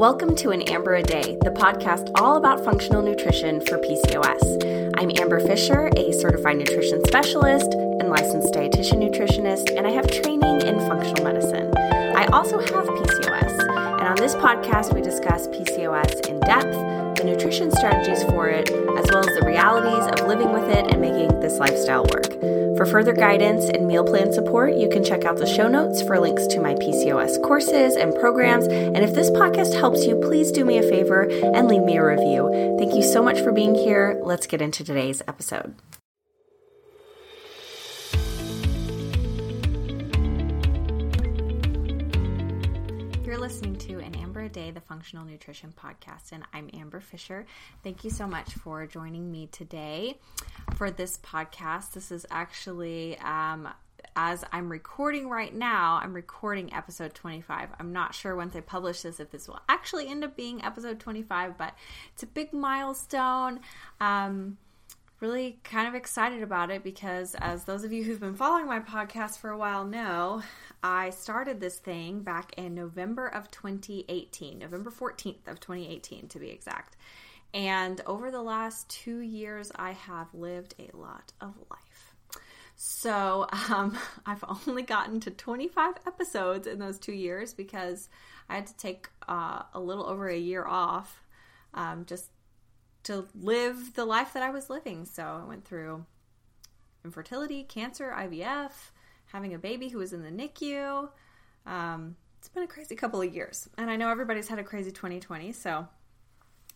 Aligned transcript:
Welcome 0.00 0.34
to 0.36 0.48
An 0.48 0.62
Amber 0.62 0.94
a 0.94 1.02
Day, 1.02 1.36
the 1.42 1.50
podcast 1.50 2.10
all 2.18 2.38
about 2.38 2.64
functional 2.64 3.02
nutrition 3.02 3.60
for 3.60 3.76
PCOS. 3.76 4.94
I'm 4.96 5.10
Amber 5.18 5.40
Fisher, 5.40 5.90
a 5.94 6.12
certified 6.14 6.56
nutrition 6.56 7.04
specialist 7.04 7.74
and 7.74 8.08
licensed 8.08 8.54
dietitian 8.54 9.06
nutritionist, 9.06 9.76
and 9.76 9.86
I 9.86 9.90
have 9.90 10.06
training 10.06 10.62
in 10.62 10.80
functional 10.88 11.22
medicine. 11.22 11.76
I 11.76 12.24
also 12.32 12.58
have 12.60 12.86
PCOS, 12.86 13.60
and 14.00 14.08
on 14.08 14.16
this 14.16 14.34
podcast, 14.36 14.94
we 14.94 15.02
discuss 15.02 15.48
PCOS 15.48 16.26
in 16.30 16.40
depth, 16.40 16.74
the 17.20 17.26
nutrition 17.26 17.70
strategies 17.70 18.22
for 18.24 18.48
it, 18.48 18.70
as 18.70 19.04
well 19.10 19.20
as 19.20 19.34
the 19.38 19.42
realities 19.44 20.06
of 20.12 20.26
living 20.26 20.52
with 20.52 20.68
it 20.70 20.86
and 20.90 21.00
making 21.00 21.28
this 21.40 21.58
lifestyle 21.58 22.04
work. 22.04 22.32
For 22.76 22.86
further 22.86 23.12
guidance 23.12 23.68
and 23.68 23.86
meal 23.86 24.04
plan 24.04 24.32
support, 24.32 24.74
you 24.76 24.88
can 24.88 25.04
check 25.04 25.24
out 25.24 25.36
the 25.36 25.46
show 25.46 25.68
notes 25.68 26.00
for 26.00 26.18
links 26.18 26.46
to 26.46 26.60
my 26.60 26.74
PCOS 26.74 27.42
courses 27.42 27.96
and 27.96 28.14
programs. 28.14 28.66
And 28.66 28.98
if 28.98 29.14
this 29.14 29.30
podcast 29.30 29.74
helps 29.74 30.06
you, 30.06 30.16
please 30.16 30.50
do 30.50 30.64
me 30.64 30.78
a 30.78 30.82
favor 30.82 31.22
and 31.22 31.68
leave 31.68 31.82
me 31.82 31.98
a 31.98 32.04
review. 32.04 32.76
Thank 32.78 32.94
you 32.94 33.02
so 33.02 33.22
much 33.22 33.40
for 33.40 33.52
being 33.52 33.74
here. 33.74 34.18
Let's 34.24 34.46
get 34.46 34.62
into 34.62 34.82
today's 34.82 35.20
episode. 35.28 35.74
Functional 44.90 45.24
Nutrition 45.24 45.72
Podcast, 45.80 46.32
and 46.32 46.42
I'm 46.52 46.68
Amber 46.74 46.98
Fisher. 46.98 47.46
Thank 47.84 48.02
you 48.02 48.10
so 48.10 48.26
much 48.26 48.54
for 48.54 48.88
joining 48.88 49.30
me 49.30 49.46
today 49.52 50.18
for 50.74 50.90
this 50.90 51.16
podcast. 51.18 51.92
This 51.92 52.10
is 52.10 52.26
actually, 52.28 53.16
um, 53.20 53.68
as 54.16 54.44
I'm 54.52 54.68
recording 54.68 55.28
right 55.28 55.54
now, 55.54 56.00
I'm 56.02 56.12
recording 56.12 56.74
episode 56.74 57.14
25. 57.14 57.68
I'm 57.78 57.92
not 57.92 58.16
sure 58.16 58.34
once 58.34 58.56
I 58.56 58.62
publish 58.62 59.02
this 59.02 59.20
if 59.20 59.30
this 59.30 59.46
will 59.46 59.60
actually 59.68 60.08
end 60.08 60.24
up 60.24 60.34
being 60.34 60.64
episode 60.64 60.98
25, 60.98 61.56
but 61.56 61.72
it's 62.12 62.24
a 62.24 62.26
big 62.26 62.52
milestone. 62.52 63.60
Um, 64.00 64.58
really 65.20 65.58
kind 65.64 65.86
of 65.86 65.94
excited 65.94 66.42
about 66.42 66.70
it 66.70 66.82
because, 66.82 67.34
as 67.38 67.64
those 67.64 67.84
of 67.84 67.92
you 67.92 68.02
who've 68.02 68.20
been 68.20 68.34
following 68.34 68.66
my 68.66 68.80
podcast 68.80 69.38
for 69.38 69.50
a 69.50 69.58
while 69.58 69.84
know, 69.84 70.42
I 70.82 71.10
started 71.10 71.60
this 71.60 71.78
thing 71.78 72.20
back 72.20 72.54
in 72.56 72.74
November 72.74 73.28
of 73.28 73.50
2018, 73.50 74.58
November 74.58 74.90
14th 74.90 75.46
of 75.46 75.60
2018 75.60 76.28
to 76.28 76.38
be 76.38 76.48
exact. 76.48 76.96
And 77.52 78.00
over 78.06 78.30
the 78.30 78.42
last 78.42 78.88
two 78.88 79.18
years, 79.18 79.70
I 79.74 79.92
have 79.92 80.32
lived 80.32 80.74
a 80.78 80.96
lot 80.96 81.32
of 81.40 81.54
life. 81.70 82.14
So 82.76 83.46
um, 83.68 83.98
I've 84.26 84.44
only 84.66 84.82
gotten 84.82 85.20
to 85.20 85.30
25 85.30 85.96
episodes 86.06 86.66
in 86.66 86.78
those 86.78 86.98
two 86.98 87.12
years 87.12 87.52
because 87.52 88.08
I 88.48 88.54
had 88.54 88.66
to 88.68 88.76
take 88.76 89.08
uh, 89.28 89.62
a 89.74 89.80
little 89.80 90.06
over 90.06 90.28
a 90.28 90.38
year 90.38 90.64
off 90.64 91.22
um, 91.74 92.04
just 92.06 92.30
to 93.04 93.26
live 93.34 93.94
the 93.94 94.04
life 94.04 94.32
that 94.32 94.42
I 94.42 94.50
was 94.50 94.70
living. 94.70 95.04
So 95.04 95.22
I 95.22 95.48
went 95.48 95.64
through 95.64 96.04
infertility, 97.04 97.64
cancer, 97.64 98.14
IVF, 98.16 98.72
having 99.26 99.54
a 99.54 99.58
baby 99.58 99.88
who 99.88 99.98
was 99.98 100.12
in 100.12 100.22
the 100.22 100.30
NICU. 100.30 101.08
Um, 101.66 102.16
it's 102.38 102.48
been 102.48 102.62
a 102.62 102.68
crazy 102.68 102.96
couple 102.96 103.20
of 103.20 103.34
years. 103.34 103.68
And 103.78 103.90
I 103.90 103.96
know 103.96 104.08
everybody's 104.08 104.48
had 104.48 104.58
a 104.58 104.64
crazy 104.64 104.90
2020. 104.90 105.52
So 105.52 105.86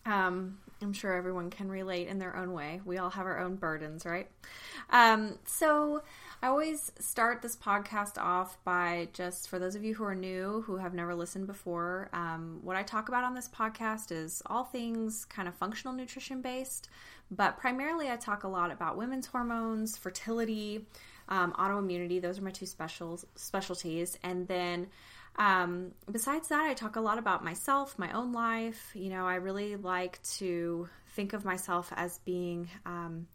um, 0.05 0.59
I'm 0.85 0.93
sure 0.93 1.13
everyone 1.13 1.49
can 1.49 1.69
relate 1.69 2.07
in 2.07 2.19
their 2.19 2.35
own 2.37 2.53
way. 2.53 2.79
We 2.85 2.99
all 2.99 3.09
have 3.09 3.25
our 3.25 3.39
own 3.39 3.55
burdens, 3.55 4.05
right? 4.05 4.29
Um, 4.91 5.39
so 5.45 6.03
I 6.43 6.47
always 6.47 6.91
start 6.99 7.41
this 7.41 7.55
podcast 7.55 8.19
off 8.19 8.63
by 8.63 9.09
just 9.13 9.49
for 9.49 9.57
those 9.57 9.75
of 9.75 9.83
you 9.83 9.95
who 9.95 10.03
are 10.03 10.13
new, 10.13 10.63
who 10.67 10.77
have 10.77 10.93
never 10.93 11.15
listened 11.15 11.47
before, 11.47 12.09
um, 12.13 12.59
what 12.61 12.75
I 12.75 12.83
talk 12.83 13.09
about 13.09 13.23
on 13.23 13.33
this 13.33 13.49
podcast 13.49 14.11
is 14.11 14.43
all 14.45 14.63
things 14.63 15.25
kind 15.25 15.47
of 15.47 15.55
functional 15.55 15.95
nutrition 15.95 16.41
based, 16.41 16.87
but 17.31 17.57
primarily 17.57 18.11
I 18.11 18.15
talk 18.15 18.43
a 18.43 18.47
lot 18.47 18.69
about 18.71 18.95
women's 18.95 19.25
hormones, 19.25 19.97
fertility, 19.97 20.85
um, 21.29 21.53
autoimmunity. 21.53 22.21
Those 22.21 22.37
are 22.37 22.43
my 22.43 22.51
two 22.51 22.67
specials 22.67 23.25
specialties, 23.35 24.19
and 24.21 24.47
then 24.47 24.87
um, 25.37 25.91
besides 26.09 26.47
that, 26.49 26.65
I 26.65 26.73
talk 26.73 26.95
a 26.95 27.01
lot 27.01 27.17
about 27.17 27.43
myself, 27.43 27.99
my 27.99 28.11
own 28.11 28.31
life. 28.31 28.91
You 28.93 29.09
know, 29.09 29.25
I 29.25 29.35
really 29.35 29.75
like 29.75 30.21
to 30.37 30.87
think 31.09 31.33
of 31.33 31.43
myself 31.43 31.91
as 31.95 32.19
being 32.19 32.69
um, 32.85 33.27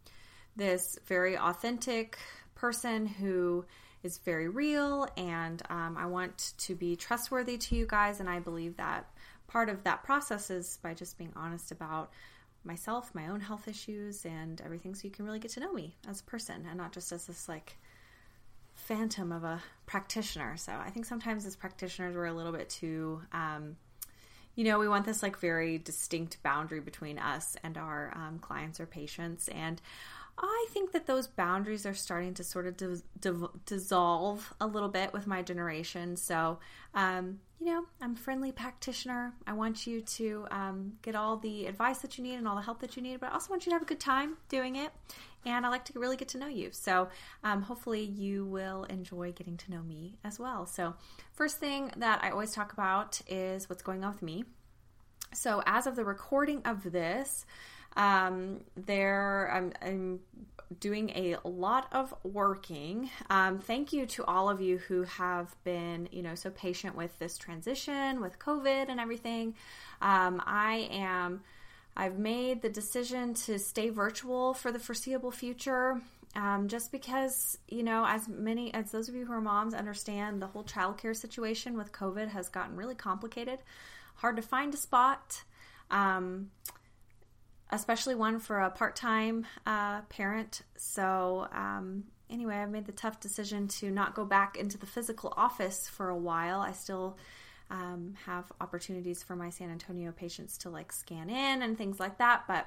this 0.57 0.99
very 1.07 1.37
authentic 1.37 2.19
person 2.55 3.07
who 3.07 3.65
is 4.03 4.19
very 4.19 4.49
real, 4.49 5.07
and 5.17 5.61
um, 5.69 5.97
I 5.99 6.07
want 6.07 6.53
to 6.59 6.75
be 6.75 6.97
trustworthy 6.97 7.59
to 7.59 7.77
you 7.77 7.87
guys. 7.87 8.21
And 8.21 8.31
I 8.31 8.39
believe 8.39 8.79
that 8.79 9.07
part 9.47 9.69
of 9.69 9.85
that 9.85 10.03
process 10.05 10.51
is 10.51 10.79
by 10.83 10.95
just 10.95 11.19
being 11.19 11.33
honest 11.37 11.71
about 11.71 12.11
myself, 12.65 13.15
my 13.15 13.29
own 13.29 13.41
health 13.41 13.69
issues, 13.69 14.25
and 14.25 14.61
everything, 14.63 14.95
so 14.95 15.07
you 15.07 15.11
can 15.11 15.27
really 15.27 15.39
get 15.39 15.51
to 15.53 15.61
know 15.61 15.73
me 15.73 15.97
as 16.09 16.21
a 16.21 16.25
person 16.25 16.67
and 16.69 16.79
not 16.79 16.93
just 16.93 17.13
as 17.13 17.27
this 17.27 17.49
like 17.49 17.77
phantom 18.91 19.31
of 19.31 19.45
a 19.45 19.63
practitioner. 19.87 20.57
So 20.57 20.73
I 20.73 20.91
think 20.91 21.07
sometimes 21.07 21.47
as 21.47 21.55
practitioners, 21.55 22.17
we're 22.17 22.25
a 22.25 22.33
little 22.33 22.51
bit 22.51 22.69
too, 22.69 23.23
um, 23.33 23.77
you 24.57 24.65
know, 24.65 24.81
we 24.81 24.89
want 24.89 25.05
this 25.05 25.23
like 25.23 25.39
very 25.39 25.79
distinct 25.79 26.43
boundary 26.43 26.81
between 26.81 27.17
us 27.17 27.57
and 27.63 27.79
our 27.79 28.13
um, 28.17 28.41
clients 28.41 28.81
or 28.81 28.87
patients. 28.87 29.47
And 29.47 29.81
I 30.43 30.67
think 30.71 30.93
that 30.93 31.07
those 31.07 31.27
boundaries 31.27 31.85
are 31.85 31.95
starting 31.95 32.33
to 32.35 32.45
sort 32.45 32.67
of 32.67 32.77
dis- 32.77 33.03
dissolve 33.67 34.55
a 34.61 34.67
little 34.67 34.89
bit 34.89 35.13
with 35.13 35.27
my 35.27 35.43
generation. 35.43 36.17
So, 36.17 36.59
um, 36.95 37.41
you 37.61 37.67
know, 37.67 37.85
I'm 38.01 38.15
a 38.15 38.17
friendly 38.17 38.51
practitioner. 38.51 39.35
I 39.47 39.53
want 39.53 39.87
you 39.87 40.01
to 40.01 40.47
um, 40.51 40.95
get 41.03 41.15
all 41.15 41.37
the 41.37 41.67
advice 41.67 41.99
that 41.99 42.17
you 42.17 42.25
need 42.25 42.37
and 42.37 42.49
all 42.49 42.57
the 42.57 42.63
help 42.63 42.81
that 42.81 42.97
you 42.97 43.03
need, 43.03 43.21
but 43.21 43.29
I 43.29 43.33
also 43.35 43.51
want 43.51 43.67
you 43.67 43.71
to 43.71 43.75
have 43.75 43.83
a 43.83 43.87
good 43.87 44.01
time 44.01 44.39
doing 44.49 44.77
it. 44.77 44.91
And 45.45 45.67
I 45.67 45.69
like 45.69 45.85
to 45.87 45.99
really 45.99 46.17
get 46.17 46.29
to 46.29 46.39
know 46.39 46.49
you. 46.49 46.71
So, 46.73 47.09
um, 47.45 47.63
hopefully, 47.63 48.03
you 48.03 48.47
will 48.47 48.85
enjoy 48.85 49.33
getting 49.33 49.59
to 49.59 49.71
know 49.71 49.83
me 49.83 50.17
as 50.25 50.39
well. 50.39 50.65
So, 50.65 50.95
first 51.33 51.59
thing 51.59 51.93
that 51.99 52.23
I 52.23 52.31
always 52.31 52.53
talk 52.53 52.73
about 52.73 53.21
is 53.27 53.69
what's 53.69 53.83
going 53.83 54.05
on 54.05 54.13
with 54.13 54.23
me. 54.23 54.45
So, 55.33 55.63
as 55.67 55.87
of 55.87 55.97
the 55.97 56.05
recording 56.05 56.63
of 56.65 56.93
this, 56.93 57.47
um, 58.01 58.61
there, 58.77 59.51
I'm, 59.53 59.73
I'm 59.83 60.21
doing 60.79 61.11
a 61.11 61.37
lot 61.45 61.89
of 61.93 62.15
working. 62.23 63.11
Um, 63.29 63.59
thank 63.59 63.93
you 63.93 64.07
to 64.07 64.25
all 64.25 64.49
of 64.49 64.63
you 64.63 64.79
who 64.79 65.03
have 65.03 65.55
been, 65.65 66.09
you 66.11 66.23
know, 66.23 66.35
so 66.35 66.49
patient 66.49 66.97
with 66.97 67.19
this 67.19 67.37
transition 67.37 68.23
with 68.23 68.39
COVID 68.39 68.89
and 68.89 68.99
everything. 68.99 69.55
Um, 70.01 70.43
I 70.47 70.89
am. 70.91 71.43
I've 71.95 72.19
made 72.19 72.63
the 72.63 72.71
decision 72.71 73.35
to 73.35 73.59
stay 73.59 73.91
virtual 73.91 74.55
for 74.55 74.73
the 74.73 74.79
foreseeable 74.79 75.31
future. 75.31 76.01
Um, 76.35 76.69
just 76.69 76.93
because, 76.93 77.59
you 77.69 77.83
know, 77.83 78.07
as 78.07 78.29
many 78.29 78.73
as 78.73 78.93
those 78.93 79.11
of 79.11 79.15
you 79.15 79.27
who 79.27 79.33
are 79.33 79.41
moms 79.43 79.75
understand, 79.75 80.41
the 80.41 80.47
whole 80.47 80.65
childcare 80.65 81.15
situation 81.15 81.77
with 81.77 81.93
COVID 81.93 82.29
has 82.29 82.49
gotten 82.49 82.77
really 82.77 82.95
complicated. 82.95 83.59
Hard 84.15 84.37
to 84.37 84.43
find 84.43 84.73
a 84.73 84.79
spot. 84.79 85.43
Um, 85.91 86.51
especially 87.71 88.15
one 88.15 88.39
for 88.39 88.61
a 88.61 88.71
part 88.71 88.97
time 88.97 89.47
uh, 89.67 90.03
parent. 90.03 90.63
So, 90.77 91.49
um, 91.53 92.05
anyway, 92.29 92.57
I've 92.57 92.71
made 92.71 92.87
the 92.87 92.93
tough 92.93 93.21
decision 93.21 93.69
to 93.69 93.91
not 93.91 94.15
go 94.15 94.25
back 94.25 94.57
into 94.57 94.79
the 94.79 94.87
physical 94.87 95.33
office 95.37 95.89
for 95.89 96.09
a 96.09 96.17
while. 96.17 96.61
I 96.61 96.73
still 96.73 97.17
um, 97.71 98.15
have 98.27 98.51
opportunities 98.61 99.23
for 99.23 99.37
my 99.37 99.51
San 99.51 99.71
Antonio 99.71 100.13
patients 100.13 100.59
to 100.59 100.71
like 100.71 100.93
scan 100.93 101.31
in 101.31 101.63
and 101.63 101.79
things 101.79 102.01
like 102.01 102.19
that. 102.19 102.45
But 102.49 102.67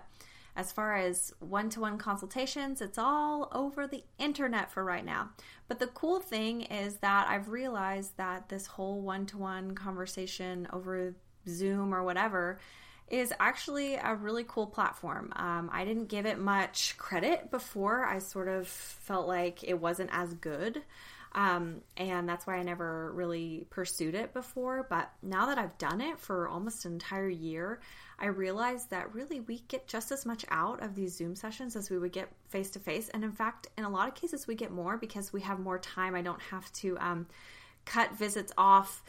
as 0.55 0.71
far 0.71 0.95
as 0.95 1.33
one 1.39 1.69
to 1.71 1.81
one 1.81 1.97
consultations, 1.97 2.79
it's 2.81 2.97
all 2.97 3.49
over 3.53 3.87
the 3.87 4.03
internet 4.19 4.71
for 4.71 4.83
right 4.83 5.03
now. 5.03 5.31
But 5.67 5.79
the 5.79 5.87
cool 5.87 6.19
thing 6.19 6.61
is 6.61 6.97
that 6.97 7.27
I've 7.27 7.49
realized 7.49 8.17
that 8.17 8.49
this 8.49 8.67
whole 8.67 9.01
one 9.01 9.25
to 9.27 9.37
one 9.37 9.73
conversation 9.75 10.67
over 10.71 11.15
Zoom 11.47 11.93
or 11.93 12.03
whatever 12.03 12.59
is 13.09 13.33
actually 13.39 13.95
a 13.95 14.15
really 14.15 14.45
cool 14.47 14.67
platform. 14.67 15.31
Um, 15.35 15.69
I 15.71 15.85
didn't 15.85 16.05
give 16.05 16.25
it 16.25 16.39
much 16.39 16.97
credit 16.97 17.51
before. 17.51 18.05
I 18.05 18.19
sort 18.19 18.47
of 18.47 18.67
felt 18.67 19.27
like 19.27 19.63
it 19.63 19.79
wasn't 19.79 20.09
as 20.13 20.33
good. 20.33 20.81
Um, 21.35 21.81
and 21.97 22.29
that's 22.29 22.45
why 22.45 22.57
I 22.57 22.63
never 22.63 23.11
really 23.13 23.65
pursued 23.69 24.13
it 24.13 24.33
before. 24.33 24.85
But 24.87 25.11
now 25.21 25.47
that 25.47 25.57
I've 25.57 25.77
done 25.77 25.99
it 25.99 26.19
for 26.19 26.47
almost 26.47 26.85
an 26.85 26.93
entire 26.93 27.29
year, 27.29 27.79
I 28.19 28.27
realized 28.27 28.91
that 28.91 29.13
really 29.13 29.39
we 29.39 29.63
get 29.67 29.87
just 29.87 30.11
as 30.11 30.25
much 30.25 30.45
out 30.49 30.83
of 30.83 30.95
these 30.95 31.15
Zoom 31.15 31.35
sessions 31.35 31.75
as 31.75 31.89
we 31.89 31.97
would 31.97 32.11
get 32.11 32.29
face 32.49 32.69
to 32.71 32.79
face. 32.79 33.09
And 33.09 33.23
in 33.23 33.31
fact, 33.31 33.67
in 33.77 33.83
a 33.83 33.89
lot 33.89 34.07
of 34.07 34.15
cases, 34.15 34.47
we 34.47 34.55
get 34.55 34.71
more 34.71 34.97
because 34.97 35.33
we 35.33 35.41
have 35.41 35.59
more 35.59 35.79
time. 35.79 36.13
I 36.13 36.21
don't 36.21 36.41
have 36.41 36.71
to 36.73 36.97
um, 36.99 37.27
cut 37.85 38.15
visits 38.17 38.53
off 38.57 39.03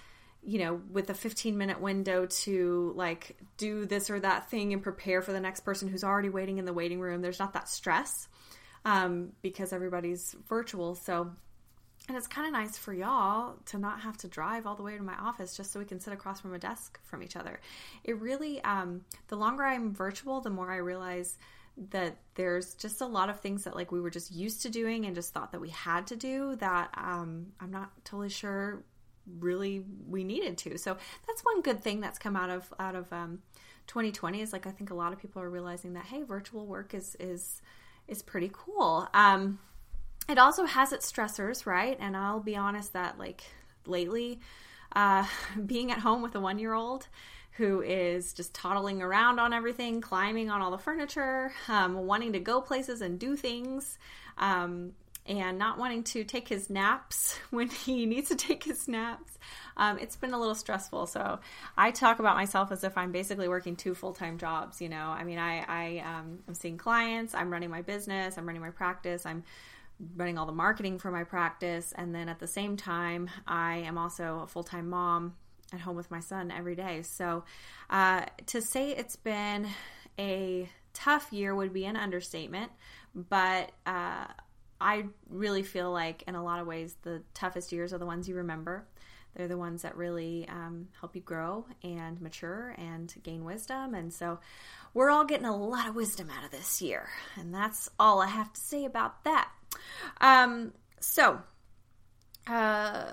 you 0.46 0.58
know, 0.58 0.80
with 0.90 1.10
a 1.10 1.14
15 1.14 1.56
minute 1.56 1.80
window 1.80 2.26
to 2.26 2.92
like 2.96 3.36
do 3.56 3.86
this 3.86 4.10
or 4.10 4.20
that 4.20 4.50
thing 4.50 4.72
and 4.72 4.82
prepare 4.82 5.22
for 5.22 5.32
the 5.32 5.40
next 5.40 5.60
person 5.60 5.88
who's 5.88 6.04
already 6.04 6.28
waiting 6.28 6.58
in 6.58 6.64
the 6.64 6.72
waiting 6.72 7.00
room. 7.00 7.22
There's 7.22 7.38
not 7.38 7.54
that 7.54 7.68
stress 7.68 8.28
um, 8.84 9.32
because 9.42 9.72
everybody's 9.72 10.34
virtual. 10.48 10.94
So 10.94 11.30
and 12.06 12.18
it's 12.18 12.26
kind 12.26 12.46
of 12.46 12.52
nice 12.52 12.76
for 12.76 12.92
y'all 12.92 13.56
to 13.66 13.78
not 13.78 14.00
have 14.00 14.18
to 14.18 14.28
drive 14.28 14.66
all 14.66 14.74
the 14.74 14.82
way 14.82 14.96
to 14.96 15.02
my 15.02 15.14
office 15.14 15.56
just 15.56 15.72
so 15.72 15.78
we 15.78 15.86
can 15.86 16.00
sit 16.00 16.12
across 16.12 16.40
from 16.40 16.52
a 16.52 16.58
desk 16.58 17.00
from 17.04 17.22
each 17.22 17.34
other. 17.34 17.60
It 18.02 18.20
really, 18.20 18.62
um, 18.62 19.06
the 19.28 19.36
longer 19.36 19.64
I'm 19.64 19.94
virtual, 19.94 20.42
the 20.42 20.50
more 20.50 20.70
I 20.70 20.76
realize 20.76 21.38
that 21.90 22.18
there's 22.34 22.74
just 22.74 23.00
a 23.00 23.06
lot 23.06 23.30
of 23.30 23.40
things 23.40 23.64
that 23.64 23.74
like 23.74 23.90
we 23.90 24.00
were 24.00 24.10
just 24.10 24.32
used 24.32 24.62
to 24.62 24.70
doing 24.70 25.06
and 25.06 25.14
just 25.14 25.32
thought 25.32 25.52
that 25.52 25.60
we 25.60 25.70
had 25.70 26.06
to 26.08 26.16
do 26.16 26.54
that 26.56 26.90
um, 26.96 27.46
I'm 27.58 27.70
not 27.70 27.90
totally 28.04 28.28
sure 28.28 28.84
really 29.38 29.84
we 30.08 30.24
needed 30.24 30.58
to. 30.58 30.78
So 30.78 30.96
that's 31.26 31.42
one 31.42 31.62
good 31.62 31.82
thing 31.82 32.00
that's 32.00 32.18
come 32.18 32.36
out 32.36 32.50
of 32.50 32.72
out 32.78 32.94
of 32.94 33.12
um, 33.12 33.40
2020 33.86 34.40
is 34.40 34.52
like 34.52 34.66
I 34.66 34.70
think 34.70 34.90
a 34.90 34.94
lot 34.94 35.12
of 35.12 35.18
people 35.18 35.42
are 35.42 35.50
realizing 35.50 35.94
that 35.94 36.06
hey, 36.06 36.22
virtual 36.22 36.66
work 36.66 36.94
is 36.94 37.16
is 37.20 37.62
is 38.08 38.22
pretty 38.22 38.50
cool. 38.52 39.08
Um, 39.14 39.58
it 40.28 40.38
also 40.38 40.64
has 40.64 40.92
its 40.92 41.10
stressors, 41.10 41.66
right? 41.66 41.96
And 42.00 42.16
I'll 42.16 42.40
be 42.40 42.56
honest 42.56 42.92
that 42.94 43.18
like 43.18 43.44
lately, 43.86 44.40
uh, 44.94 45.26
being 45.66 45.90
at 45.90 45.98
home 45.98 46.22
with 46.22 46.34
a 46.34 46.40
one 46.40 46.58
year 46.58 46.74
old 46.74 47.08
who 47.52 47.82
is 47.82 48.32
just 48.32 48.52
toddling 48.52 49.00
around 49.00 49.38
on 49.38 49.52
everything, 49.52 50.00
climbing 50.00 50.50
on 50.50 50.60
all 50.60 50.72
the 50.72 50.78
furniture, 50.78 51.52
um, 51.68 51.94
wanting 51.94 52.32
to 52.32 52.40
go 52.40 52.60
places 52.60 53.00
and 53.00 53.18
do 53.18 53.36
things, 53.36 53.96
um, 54.38 54.92
and 55.26 55.58
not 55.58 55.78
wanting 55.78 56.02
to 56.02 56.24
take 56.24 56.48
his 56.48 56.68
naps 56.68 57.38
when 57.50 57.68
he 57.68 58.06
needs 58.06 58.28
to 58.28 58.36
take 58.36 58.62
his 58.62 58.88
naps. 58.88 59.38
Um, 59.76 59.98
it's 59.98 60.16
been 60.16 60.32
a 60.34 60.38
little 60.38 60.54
stressful. 60.54 61.06
So 61.06 61.40
I 61.76 61.90
talk 61.90 62.18
about 62.18 62.36
myself 62.36 62.70
as 62.70 62.84
if 62.84 62.96
I'm 62.96 63.12
basically 63.12 63.48
working 63.48 63.76
two 63.76 63.94
full 63.94 64.12
time 64.12 64.38
jobs. 64.38 64.80
You 64.80 64.88
know, 64.88 65.06
I 65.06 65.24
mean, 65.24 65.38
I, 65.38 65.64
I 65.66 65.98
um, 66.00 66.38
I'm 66.46 66.54
seeing 66.54 66.78
clients, 66.78 67.34
I'm 67.34 67.50
running 67.50 67.70
my 67.70 67.82
business, 67.82 68.36
I'm 68.38 68.46
running 68.46 68.62
my 68.62 68.70
practice, 68.70 69.26
I'm 69.26 69.44
running 70.16 70.38
all 70.38 70.46
the 70.46 70.52
marketing 70.52 70.98
for 70.98 71.10
my 71.10 71.24
practice. 71.24 71.92
And 71.96 72.14
then 72.14 72.28
at 72.28 72.38
the 72.38 72.46
same 72.46 72.76
time, 72.76 73.30
I 73.46 73.78
am 73.78 73.98
also 73.98 74.40
a 74.44 74.46
full 74.46 74.64
time 74.64 74.90
mom 74.90 75.34
at 75.72 75.80
home 75.80 75.96
with 75.96 76.10
my 76.10 76.20
son 76.20 76.50
every 76.50 76.76
day. 76.76 77.02
So 77.02 77.44
uh, 77.90 78.26
to 78.46 78.60
say 78.60 78.90
it's 78.90 79.16
been 79.16 79.68
a 80.18 80.68
tough 80.92 81.32
year 81.32 81.54
would 81.54 81.72
be 81.72 81.84
an 81.84 81.96
understatement. 81.96 82.70
But 83.14 83.70
uh, 83.86 84.26
I 84.84 85.06
really 85.30 85.62
feel 85.62 85.90
like, 85.90 86.24
in 86.28 86.34
a 86.34 86.44
lot 86.44 86.60
of 86.60 86.66
ways, 86.66 86.94
the 87.02 87.22
toughest 87.32 87.72
years 87.72 87.94
are 87.94 87.98
the 87.98 88.04
ones 88.04 88.28
you 88.28 88.34
remember. 88.34 88.86
They're 89.34 89.48
the 89.48 89.56
ones 89.56 89.80
that 89.82 89.96
really 89.96 90.46
um, 90.48 90.88
help 91.00 91.16
you 91.16 91.22
grow 91.22 91.64
and 91.82 92.20
mature 92.20 92.74
and 92.76 93.12
gain 93.22 93.44
wisdom. 93.44 93.94
And 93.94 94.12
so 94.12 94.40
we're 94.92 95.10
all 95.10 95.24
getting 95.24 95.46
a 95.46 95.56
lot 95.56 95.88
of 95.88 95.96
wisdom 95.96 96.28
out 96.30 96.44
of 96.44 96.50
this 96.50 96.82
year. 96.82 97.08
And 97.36 97.52
that's 97.52 97.88
all 97.98 98.20
I 98.20 98.26
have 98.26 98.52
to 98.52 98.60
say 98.60 98.84
about 98.84 99.24
that. 99.24 99.48
Um, 100.20 100.74
so, 101.00 101.40
uh, 102.46 103.12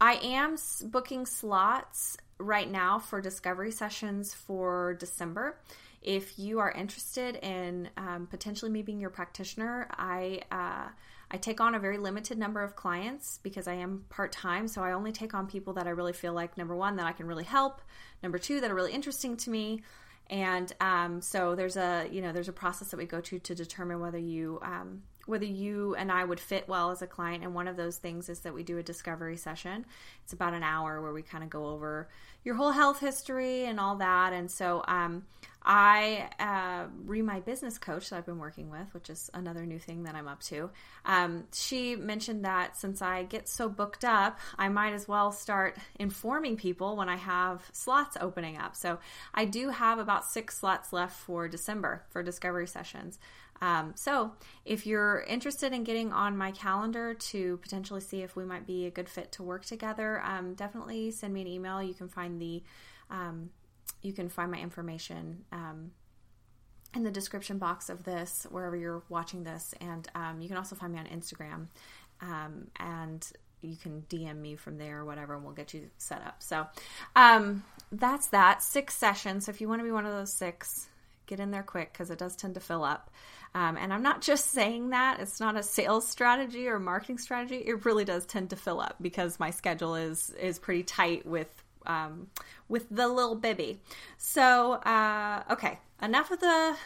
I 0.00 0.14
am 0.14 0.56
booking 0.86 1.26
slots 1.26 2.16
right 2.38 2.68
now 2.68 2.98
for 2.98 3.20
discovery 3.20 3.70
sessions 3.70 4.34
for 4.34 4.94
December. 4.94 5.60
If 6.02 6.38
you 6.38 6.58
are 6.58 6.70
interested 6.70 7.36
in 7.36 7.88
um, 7.96 8.26
potentially 8.28 8.70
me 8.70 8.82
being 8.82 9.00
your 9.00 9.10
practitioner, 9.10 9.88
I 9.92 10.42
uh, 10.50 10.88
I 11.30 11.36
take 11.38 11.60
on 11.60 11.74
a 11.74 11.78
very 11.78 11.96
limited 11.96 12.38
number 12.38 12.62
of 12.62 12.76
clients 12.76 13.38
because 13.42 13.66
I 13.66 13.74
am 13.74 14.04
part 14.10 14.32
time. 14.32 14.68
So 14.68 14.82
I 14.82 14.92
only 14.92 15.12
take 15.12 15.32
on 15.32 15.46
people 15.46 15.72
that 15.74 15.86
I 15.86 15.90
really 15.90 16.12
feel 16.12 16.34
like 16.34 16.58
number 16.58 16.76
one 16.76 16.96
that 16.96 17.06
I 17.06 17.12
can 17.12 17.26
really 17.26 17.44
help, 17.44 17.80
number 18.22 18.38
two 18.38 18.60
that 18.60 18.70
are 18.70 18.74
really 18.74 18.92
interesting 18.92 19.36
to 19.38 19.50
me, 19.50 19.82
and 20.28 20.72
um, 20.80 21.20
so 21.22 21.54
there's 21.54 21.76
a 21.76 22.08
you 22.10 22.20
know 22.20 22.32
there's 22.32 22.48
a 22.48 22.52
process 22.52 22.88
that 22.90 22.96
we 22.96 23.06
go 23.06 23.20
to 23.20 23.38
to 23.38 23.54
determine 23.54 24.00
whether 24.00 24.18
you 24.18 24.58
um, 24.62 25.02
whether 25.26 25.44
you 25.44 25.94
and 25.94 26.10
I 26.10 26.24
would 26.24 26.40
fit 26.40 26.68
well 26.68 26.90
as 26.90 27.02
a 27.02 27.06
client. 27.06 27.44
And 27.44 27.54
one 27.54 27.68
of 27.68 27.76
those 27.76 27.96
things 27.96 28.28
is 28.28 28.40
that 28.40 28.54
we 28.54 28.62
do 28.62 28.78
a 28.78 28.82
discovery 28.82 29.36
session. 29.36 29.86
It's 30.24 30.32
about 30.32 30.54
an 30.54 30.62
hour 30.62 31.00
where 31.00 31.12
we 31.12 31.22
kind 31.22 31.44
of 31.44 31.50
go 31.50 31.66
over 31.66 32.08
your 32.44 32.56
whole 32.56 32.72
health 32.72 33.00
history 33.00 33.64
and 33.66 33.78
all 33.78 33.96
that. 33.96 34.32
And 34.32 34.50
so 34.50 34.82
um, 34.88 35.24
I, 35.64 36.28
uh, 36.38 36.88
Re, 37.04 37.22
my 37.22 37.40
business 37.40 37.78
coach 37.78 38.10
that 38.10 38.16
I've 38.16 38.26
been 38.26 38.38
working 38.38 38.70
with, 38.70 38.92
which 38.92 39.10
is 39.10 39.30
another 39.34 39.64
new 39.64 39.78
thing 39.78 40.04
that 40.04 40.14
I'm 40.14 40.28
up 40.28 40.42
to, 40.44 40.70
um, 41.04 41.44
she 41.52 41.96
mentioned 41.96 42.44
that 42.44 42.76
since 42.76 43.00
I 43.02 43.22
get 43.24 43.48
so 43.48 43.68
booked 43.68 44.04
up, 44.04 44.38
I 44.58 44.68
might 44.68 44.92
as 44.92 45.06
well 45.06 45.30
start 45.32 45.76
informing 45.98 46.56
people 46.56 46.96
when 46.96 47.08
I 47.08 47.16
have 47.16 47.62
slots 47.72 48.16
opening 48.20 48.56
up. 48.56 48.74
So 48.76 48.98
I 49.34 49.44
do 49.44 49.70
have 49.70 49.98
about 49.98 50.24
six 50.24 50.58
slots 50.58 50.92
left 50.92 51.16
for 51.16 51.48
December 51.48 52.04
for 52.10 52.22
discovery 52.22 52.66
sessions. 52.66 53.18
Um, 53.60 53.92
so, 53.94 54.32
if 54.64 54.86
you're 54.86 55.20
interested 55.20 55.72
in 55.72 55.84
getting 55.84 56.12
on 56.12 56.36
my 56.36 56.50
calendar 56.50 57.14
to 57.14 57.58
potentially 57.58 58.00
see 58.00 58.22
if 58.22 58.34
we 58.34 58.44
might 58.44 58.66
be 58.66 58.86
a 58.86 58.90
good 58.90 59.08
fit 59.08 59.30
to 59.32 59.44
work 59.44 59.64
together, 59.64 60.20
um, 60.24 60.54
definitely 60.54 61.12
send 61.12 61.32
me 61.32 61.42
an 61.42 61.46
email. 61.46 61.80
You 61.80 61.94
can 61.94 62.08
find 62.08 62.42
the 62.42 62.64
um, 63.08 63.50
you 64.02 64.12
can 64.12 64.28
find 64.28 64.50
my 64.50 64.58
information 64.58 65.44
um, 65.52 65.92
in 66.94 67.04
the 67.04 67.10
description 67.10 67.58
box 67.58 67.88
of 67.88 68.04
this 68.04 68.46
wherever 68.50 68.76
you're 68.76 69.02
watching 69.08 69.44
this, 69.44 69.74
and 69.80 70.08
um, 70.14 70.40
you 70.40 70.48
can 70.48 70.56
also 70.56 70.76
find 70.76 70.92
me 70.92 70.98
on 70.98 71.06
Instagram 71.06 71.68
um, 72.20 72.68
and 72.78 73.26
you 73.60 73.76
can 73.76 74.04
DM 74.08 74.36
me 74.40 74.56
from 74.56 74.78
there 74.78 75.00
or 75.00 75.04
whatever, 75.04 75.34
and 75.34 75.44
we'll 75.44 75.54
get 75.54 75.74
you 75.74 75.88
set 75.98 76.22
up. 76.22 76.42
So 76.42 76.66
um, 77.14 77.62
that's 77.90 78.28
that. 78.28 78.62
Six 78.62 78.94
sessions. 78.94 79.46
So 79.46 79.50
if 79.50 79.60
you 79.60 79.68
want 79.68 79.80
to 79.80 79.84
be 79.84 79.92
one 79.92 80.06
of 80.06 80.12
those 80.12 80.32
six, 80.32 80.88
get 81.26 81.40
in 81.40 81.50
there 81.50 81.62
quick 81.62 81.92
because 81.92 82.10
it 82.10 82.18
does 82.18 82.36
tend 82.36 82.54
to 82.54 82.60
fill 82.60 82.84
up. 82.84 83.10
Um, 83.54 83.76
and 83.76 83.92
I'm 83.92 84.02
not 84.02 84.22
just 84.22 84.46
saying 84.46 84.90
that, 84.90 85.20
it's 85.20 85.40
not 85.40 85.56
a 85.56 85.62
sales 85.62 86.08
strategy 86.08 86.68
or 86.68 86.78
marketing 86.78 87.18
strategy. 87.18 87.56
It 87.56 87.84
really 87.84 88.04
does 88.04 88.26
tend 88.26 88.50
to 88.50 88.56
fill 88.56 88.80
up 88.80 88.96
because 89.00 89.38
my 89.38 89.50
schedule 89.50 89.94
is 89.94 90.30
is 90.30 90.58
pretty 90.58 90.82
tight 90.82 91.26
with 91.26 91.61
um, 91.86 92.28
with 92.68 92.86
the 92.90 93.08
little 93.08 93.34
bibby. 93.34 93.80
So, 94.18 94.74
uh, 94.74 95.44
okay, 95.50 95.78
enough 96.02 96.30
of 96.30 96.40
the 96.40 96.76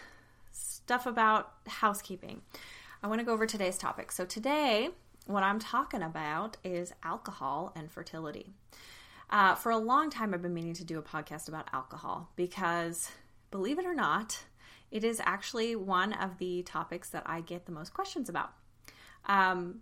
stuff 0.52 1.06
about 1.06 1.52
housekeeping. 1.66 2.42
I 3.02 3.08
want 3.08 3.20
to 3.20 3.24
go 3.24 3.32
over 3.32 3.46
today's 3.46 3.78
topic. 3.78 4.12
So, 4.12 4.24
today, 4.24 4.90
what 5.26 5.42
I'm 5.42 5.58
talking 5.58 6.02
about 6.02 6.56
is 6.64 6.92
alcohol 7.02 7.72
and 7.74 7.90
fertility. 7.90 8.52
Uh, 9.28 9.54
for 9.54 9.70
a 9.70 9.78
long 9.78 10.08
time, 10.08 10.32
I've 10.32 10.42
been 10.42 10.54
meaning 10.54 10.74
to 10.74 10.84
do 10.84 10.98
a 10.98 11.02
podcast 11.02 11.48
about 11.48 11.68
alcohol 11.72 12.30
because, 12.36 13.10
believe 13.50 13.78
it 13.78 13.84
or 13.84 13.94
not, 13.94 14.44
it 14.90 15.02
is 15.02 15.20
actually 15.24 15.74
one 15.74 16.12
of 16.12 16.38
the 16.38 16.62
topics 16.62 17.10
that 17.10 17.24
I 17.26 17.40
get 17.40 17.66
the 17.66 17.72
most 17.72 17.92
questions 17.92 18.28
about. 18.28 18.52
Um, 19.26 19.80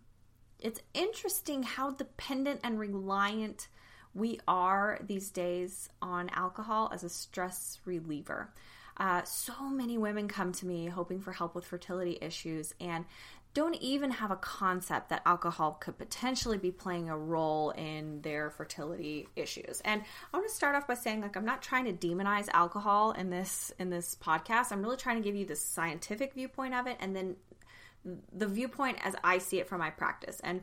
it's 0.58 0.80
interesting 0.94 1.62
how 1.62 1.90
dependent 1.90 2.60
and 2.64 2.78
reliant 2.78 3.68
we 4.14 4.40
are 4.46 4.98
these 5.06 5.30
days 5.30 5.88
on 6.00 6.30
alcohol 6.30 6.90
as 6.92 7.04
a 7.04 7.08
stress 7.08 7.78
reliever. 7.84 8.52
Uh, 8.96 9.22
so 9.24 9.52
many 9.64 9.98
women 9.98 10.28
come 10.28 10.52
to 10.52 10.66
me 10.66 10.86
hoping 10.86 11.20
for 11.20 11.32
help 11.32 11.54
with 11.54 11.64
fertility 11.64 12.16
issues, 12.20 12.74
and 12.80 13.04
don't 13.54 13.76
even 13.76 14.10
have 14.10 14.32
a 14.32 14.36
concept 14.36 15.08
that 15.08 15.22
alcohol 15.24 15.78
could 15.80 15.96
potentially 15.96 16.58
be 16.58 16.72
playing 16.72 17.08
a 17.08 17.16
role 17.16 17.70
in 17.70 18.20
their 18.22 18.50
fertility 18.50 19.28
issues. 19.36 19.80
And 19.84 20.02
I 20.32 20.36
want 20.36 20.48
to 20.48 20.54
start 20.54 20.74
off 20.74 20.88
by 20.88 20.94
saying 20.94 21.20
like 21.20 21.36
I'm 21.36 21.44
not 21.44 21.62
trying 21.62 21.84
to 21.84 21.92
demonize 21.92 22.48
alcohol 22.52 23.12
in 23.12 23.30
this 23.30 23.72
in 23.78 23.90
this 23.90 24.16
podcast. 24.20 24.72
I'm 24.72 24.82
really 24.82 24.96
trying 24.96 25.16
to 25.16 25.22
give 25.22 25.36
you 25.36 25.46
the 25.46 25.56
scientific 25.56 26.34
viewpoint 26.34 26.74
of 26.74 26.88
it 26.88 26.96
and 26.98 27.14
then 27.14 27.36
the 28.32 28.48
viewpoint 28.48 28.98
as 29.04 29.14
I 29.22 29.38
see 29.38 29.60
it 29.60 29.68
from 29.68 29.78
my 29.78 29.90
practice. 29.90 30.40
And 30.40 30.62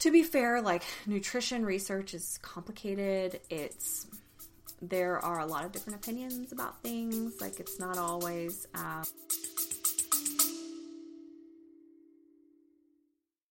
to 0.00 0.10
be 0.10 0.22
fair, 0.22 0.60
like 0.60 0.82
nutrition 1.06 1.64
research 1.64 2.14
is 2.14 2.38
complicated. 2.42 3.40
It's 3.50 4.06
there 4.80 5.18
are 5.18 5.40
a 5.40 5.46
lot 5.46 5.64
of 5.64 5.72
different 5.72 5.98
opinions 5.98 6.52
about 6.52 6.82
things. 6.82 7.40
Like 7.40 7.58
it's 7.58 7.80
not 7.80 7.98
always 7.98 8.66
um, 8.74 9.02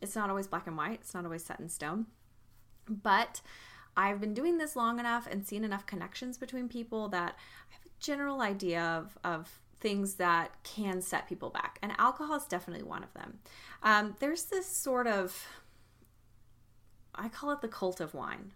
It's 0.00 0.16
not 0.16 0.30
always 0.30 0.46
black 0.46 0.66
and 0.66 0.76
white, 0.76 1.00
it's 1.00 1.14
not 1.14 1.24
always 1.24 1.44
set 1.44 1.60
in 1.60 1.68
stone. 1.68 2.06
But 2.88 3.40
I've 3.96 4.20
been 4.20 4.34
doing 4.34 4.58
this 4.58 4.76
long 4.76 4.98
enough 4.98 5.26
and 5.30 5.46
seen 5.46 5.64
enough 5.64 5.86
connections 5.86 6.38
between 6.38 6.68
people 6.68 7.08
that 7.08 7.36
I 7.70 7.74
have 7.74 7.84
a 7.84 8.02
general 8.02 8.40
idea 8.40 8.82
of, 8.82 9.18
of 9.24 9.60
things 9.80 10.14
that 10.14 10.62
can 10.62 11.00
set 11.00 11.28
people 11.28 11.50
back, 11.50 11.78
and 11.82 11.92
alcohol 11.98 12.36
is 12.36 12.44
definitely 12.44 12.84
one 12.84 13.02
of 13.02 13.12
them. 13.14 13.38
Um, 13.82 14.16
there's 14.20 14.44
this 14.44 14.66
sort 14.66 15.06
of, 15.06 15.46
I 17.14 17.28
call 17.28 17.50
it 17.50 17.60
the 17.60 17.68
cult 17.68 18.00
of 18.00 18.14
wine. 18.14 18.52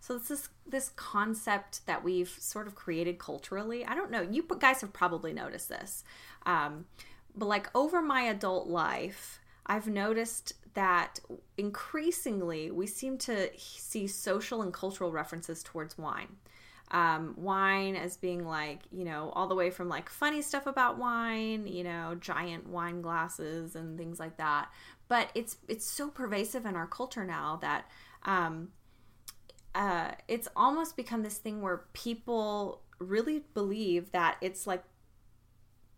So 0.00 0.18
this 0.18 0.48
this 0.66 0.90
concept 0.96 1.86
that 1.86 2.04
we've 2.04 2.28
sort 2.28 2.66
of 2.66 2.74
created 2.74 3.18
culturally. 3.18 3.84
I 3.86 3.94
don't 3.94 4.10
know. 4.10 4.22
You 4.22 4.44
guys 4.58 4.80
have 4.80 4.92
probably 4.92 5.32
noticed 5.32 5.68
this, 5.68 6.04
um, 6.46 6.86
but 7.34 7.46
like 7.46 7.70
over 7.74 8.02
my 8.02 8.22
adult 8.22 8.68
life, 8.68 9.40
I've 9.66 9.86
noticed 9.86 10.52
that 10.74 11.20
increasingly 11.56 12.70
we 12.70 12.86
seem 12.86 13.18
to 13.18 13.50
see 13.56 14.06
social 14.06 14.62
and 14.62 14.72
cultural 14.72 15.12
references 15.12 15.62
towards 15.62 15.96
wine. 15.98 16.36
Um, 16.90 17.34
wine 17.36 17.96
as 17.96 18.16
being 18.16 18.46
like, 18.46 18.80
you 18.90 19.04
know, 19.04 19.30
all 19.34 19.46
the 19.46 19.54
way 19.54 19.70
from 19.70 19.88
like 19.90 20.08
funny 20.08 20.40
stuff 20.40 20.66
about 20.66 20.96
wine, 20.96 21.66
you 21.66 21.84
know, 21.84 22.16
giant 22.18 22.66
wine 22.66 23.02
glasses 23.02 23.76
and 23.76 23.98
things 23.98 24.18
like 24.18 24.38
that. 24.38 24.70
But 25.08 25.30
it's 25.34 25.58
it's 25.68 25.84
so 25.84 26.08
pervasive 26.08 26.64
in 26.64 26.76
our 26.76 26.86
culture 26.86 27.24
now 27.24 27.58
that 27.60 27.90
um, 28.24 28.68
uh, 29.74 30.12
it's 30.28 30.48
almost 30.56 30.96
become 30.96 31.22
this 31.22 31.38
thing 31.38 31.60
where 31.60 31.84
people 31.92 32.82
really 32.98 33.44
believe 33.54 34.10
that 34.12 34.36
it's 34.40 34.66
like 34.66 34.82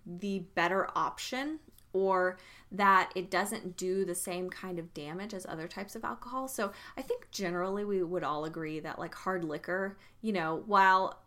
the 0.05 0.41
better 0.55 0.89
option 0.97 1.61
or 1.93 2.39
that 2.73 3.11
it 3.15 3.31
doesn't 3.31 3.77
do 3.77 4.05
the 4.05 4.15
same 4.15 4.49
kind 4.49 4.79
of 4.79 4.95
damage 4.95 5.35
as 5.35 5.47
other 5.47 5.67
types 5.67 5.97
of 5.97 6.05
alcohol. 6.05 6.49
So 6.49 6.73
I 6.97 7.03
think 7.03 7.31
generally 7.31 7.85
we 7.85 8.03
would 8.03 8.23
all 8.23 8.45
agree 8.45 8.81
that 8.81 8.99
like 8.99 9.15
hard 9.15 9.45
liquor, 9.45 9.99
you 10.23 10.33
know, 10.33 10.63
while 10.67 11.21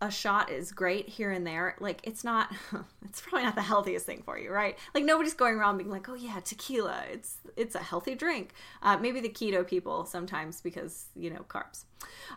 a 0.00 0.10
shot 0.10 0.50
is 0.50 0.70
great 0.70 1.08
here 1.08 1.32
and 1.32 1.46
there 1.46 1.74
like 1.80 2.00
it's 2.04 2.22
not 2.22 2.52
it's 3.04 3.20
probably 3.20 3.42
not 3.42 3.56
the 3.56 3.62
healthiest 3.62 4.06
thing 4.06 4.22
for 4.22 4.38
you 4.38 4.50
right? 4.50 4.78
Like 4.94 5.04
nobody's 5.04 5.34
going 5.34 5.56
around 5.56 5.78
being 5.78 5.90
like 5.90 6.08
oh 6.08 6.14
yeah 6.14 6.40
tequila 6.40 7.04
it's 7.10 7.38
it's 7.56 7.74
a 7.74 7.80
healthy 7.80 8.14
drink. 8.14 8.52
Uh, 8.82 8.96
maybe 8.98 9.20
the 9.20 9.28
keto 9.28 9.66
people 9.66 10.04
sometimes 10.04 10.60
because 10.60 11.06
you 11.16 11.30
know 11.30 11.44
carbs. 11.48 11.84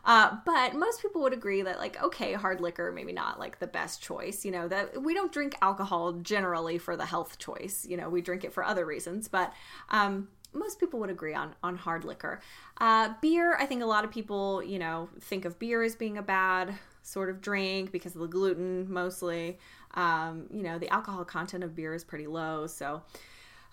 Uh, 0.05 0.37
but 0.43 0.73
most 0.73 1.01
people 1.01 1.21
would 1.21 1.33
agree 1.33 1.61
that 1.61 1.77
like 1.77 2.01
okay 2.01 2.33
hard 2.33 2.61
liquor 2.61 2.91
maybe 2.91 3.13
not 3.13 3.39
like 3.39 3.59
the 3.59 3.67
best 3.67 4.01
choice 4.01 4.43
you 4.43 4.51
know 4.51 4.67
that 4.67 5.01
we 5.01 5.13
don't 5.13 5.31
drink 5.31 5.55
alcohol 5.61 6.13
generally 6.13 6.79
for 6.79 6.97
the 6.97 7.05
health 7.05 7.37
choice 7.37 7.85
you 7.87 7.95
know 7.95 8.09
we 8.09 8.21
drink 8.21 8.43
it 8.43 8.51
for 8.51 8.63
other 8.63 8.85
reasons 8.85 9.27
but 9.27 9.53
um, 9.89 10.27
most 10.53 10.79
people 10.79 10.99
would 10.99 11.09
agree 11.09 11.33
on 11.33 11.55
on 11.63 11.77
hard 11.77 12.03
liquor. 12.03 12.41
Uh, 12.79 13.13
beer, 13.21 13.55
I 13.57 13.65
think 13.65 13.83
a 13.83 13.85
lot 13.85 14.03
of 14.03 14.11
people, 14.11 14.63
you 14.63 14.79
know, 14.79 15.09
think 15.19 15.45
of 15.45 15.59
beer 15.59 15.83
as 15.83 15.95
being 15.95 16.17
a 16.17 16.21
bad 16.21 16.75
sort 17.01 17.29
of 17.29 17.41
drink 17.41 17.91
because 17.91 18.15
of 18.15 18.21
the 18.21 18.27
gluten 18.27 18.91
mostly. 18.91 19.57
Um, 19.93 20.47
you 20.51 20.63
know, 20.63 20.79
the 20.79 20.89
alcohol 20.89 21.25
content 21.25 21.63
of 21.63 21.75
beer 21.75 21.93
is 21.93 22.03
pretty 22.03 22.27
low, 22.27 22.67
so 22.67 23.01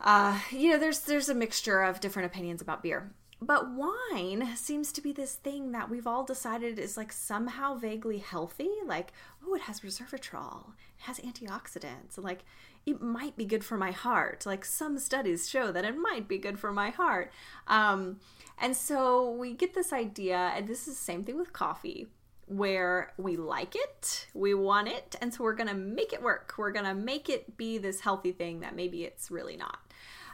uh, 0.01 0.39
you 0.51 0.71
know, 0.71 0.79
there's 0.79 1.01
there's 1.01 1.29
a 1.29 1.35
mixture 1.35 1.83
of 1.83 2.01
different 2.01 2.27
opinions 2.27 2.63
about 2.63 2.83
beer. 2.83 3.11
But 3.41 3.71
wine 3.71 4.57
seems 4.57 4.91
to 4.93 5.01
be 5.01 5.13
this 5.13 5.37
thing 5.37 5.71
that 5.71 5.89
we've 5.89 6.09
all 6.09 6.25
decided 6.25 6.77
is 6.79 6.97
like 6.97 7.13
somehow 7.13 7.75
vaguely 7.75 8.19
healthy. 8.19 8.71
Like, 8.85 9.13
oh, 9.47 9.55
it 9.55 9.63
has 9.63 9.81
resveratrol, 9.81 10.71
it 10.99 11.05
has 11.05 11.21
antioxidants, 11.21 12.19
like 12.19 12.45
it 12.85 13.01
might 13.01 13.37
be 13.37 13.45
good 13.45 13.65
for 13.65 13.77
my 13.77 13.93
heart. 13.93 14.45
Like 14.45 14.65
some 14.65 14.99
studies 14.99 15.49
show 15.49 15.71
that 15.71 15.85
it 15.85 15.97
might 15.97 16.27
be 16.27 16.39
good 16.39 16.59
for 16.59 16.73
my 16.73 16.91
heart. 16.91 17.31
Um, 17.69 18.19
and 18.61 18.77
so 18.77 19.31
we 19.31 19.53
get 19.53 19.75
this 19.75 19.93
idea, 19.93 20.53
and 20.57 20.67
this 20.67 20.89
is 20.89 20.97
the 20.97 21.05
same 21.05 21.23
thing 21.23 21.39
with 21.39 21.53
coffee 21.53 22.09
where 22.49 23.13
we 23.17 23.37
like 23.37 23.77
it, 23.77 24.27
we 24.35 24.55
want 24.55 24.89
it, 24.89 25.17
and 25.21 25.33
so 25.33 25.45
we're 25.45 25.55
gonna 25.55 25.75
make 25.75 26.13
it 26.13 26.23
work. 26.23 26.55
We're 26.57 26.73
gonna 26.73 26.95
make 26.95 27.29
it 27.29 27.57
be 27.57 27.79
this 27.79 28.01
healthy 28.01 28.33
thing 28.33 28.61
that 28.61 28.75
maybe 28.75 29.05
it's 29.05 29.31
really 29.31 29.57
not. 29.57 29.79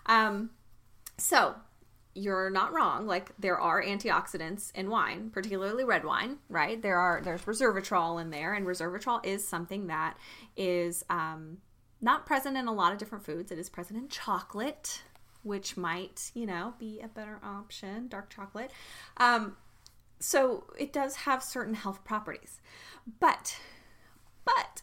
Um, 0.07 0.51
so 1.19 1.55
you're 2.15 2.51
not 2.51 2.73
wrong. 2.73 3.07
Like 3.07 3.33
there 3.39 3.59
are 3.59 3.83
antioxidants 3.83 4.73
in 4.75 4.89
wine, 4.89 5.31
particularly 5.31 5.85
red 5.85 6.05
wine, 6.05 6.39
right? 6.49 6.81
There 6.81 6.99
are 6.99 7.21
there's 7.23 7.43
resveratrol 7.43 8.21
in 8.21 8.31
there, 8.31 8.55
and 8.55 8.67
resveratrol 8.67 9.25
is 9.25 9.47
something 9.47 9.89
that 9.89 10.17
is 10.57 11.05
um, 11.11 11.59
not 12.01 12.27
present 12.27 12.57
in 12.57 12.69
a 12.69 12.73
lot 12.73 12.93
of 12.93 12.99
different 12.99 13.25
foods. 13.25 13.51
It 13.51 13.59
is 13.59 13.69
present 13.69 13.99
in 13.99 14.09
chocolate, 14.09 15.03
which 15.43 15.77
might 15.77 16.31
you 16.35 16.47
know 16.47 16.75
be 16.79 17.01
a 17.01 17.09
better 17.09 17.41
option, 17.43 18.09
dark 18.09 18.31
chocolate. 18.31 18.71
Um, 19.17 19.57
so 20.25 20.65
it 20.79 20.91
does 20.91 21.17
have 21.17 21.43
certain 21.43 21.75
health 21.75 22.03
properties. 22.03 22.61
But, 23.21 23.59
but, 24.47 24.81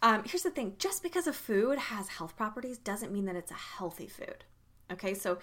um, 0.00 0.22
here's 0.24 0.42
the 0.42 0.50
thing 0.50 0.76
just 0.78 1.02
because 1.02 1.26
a 1.26 1.34
food 1.34 1.78
has 1.78 2.08
health 2.08 2.34
properties 2.34 2.78
doesn't 2.78 3.12
mean 3.12 3.26
that 3.26 3.36
it's 3.36 3.50
a 3.50 3.54
healthy 3.54 4.06
food. 4.06 4.44
Okay, 4.90 5.12
so 5.12 5.38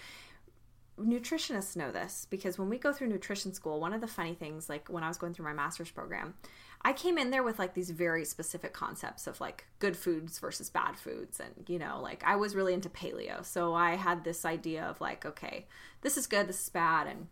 nutritionists 1.00 1.76
know 1.76 1.92
this 1.92 2.26
because 2.32 2.58
when 2.58 2.68
we 2.68 2.80
go 2.80 2.92
through 2.92 3.10
nutrition 3.10 3.54
school, 3.54 3.80
one 3.80 3.94
of 3.94 4.02
the 4.02 4.08
funny 4.08 4.34
things, 4.34 4.70
like 4.70 4.90
when 4.90 5.04
I 5.04 5.08
was 5.08 5.20
going 5.20 5.36
through 5.36 5.46
my 5.46 5.54
master's 5.54 5.92
program, 5.92 6.34
I 6.82 6.94
came 6.94 7.20
in 7.20 7.30
there 7.30 7.44
with 7.44 7.60
like 7.60 7.76
these 7.76 7.92
very 7.92 8.26
specific 8.26 8.74
concepts 8.74 9.28
of 9.28 9.40
like 9.40 9.68
good 9.78 9.96
foods 9.96 10.40
versus 10.40 10.72
bad 10.72 10.98
foods. 10.98 11.40
And, 11.40 11.70
you 11.70 11.78
know, 11.78 12.00
like 12.02 12.24
I 12.26 12.38
was 12.38 12.56
really 12.56 12.74
into 12.74 12.90
paleo. 12.90 13.46
So 13.46 13.76
I 13.76 13.96
had 13.96 14.24
this 14.24 14.46
idea 14.46 14.84
of 14.86 15.00
like, 15.00 15.28
okay, 15.28 15.68
this 16.02 16.18
is 16.18 16.26
good, 16.26 16.48
this 16.48 16.64
is 16.64 16.70
bad. 16.70 17.06
And 17.06 17.28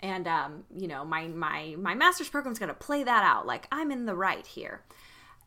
and 0.00 0.26
um, 0.26 0.64
you 0.76 0.88
know 0.88 1.04
my 1.04 1.28
my 1.28 1.76
my 1.78 1.94
master's 1.94 2.28
program 2.28 2.52
is 2.52 2.58
going 2.58 2.68
to 2.68 2.74
play 2.74 3.02
that 3.04 3.24
out. 3.24 3.46
Like 3.46 3.66
i'm 3.72 3.90
in 3.90 4.06
the 4.06 4.14
right 4.14 4.46
here. 4.46 4.82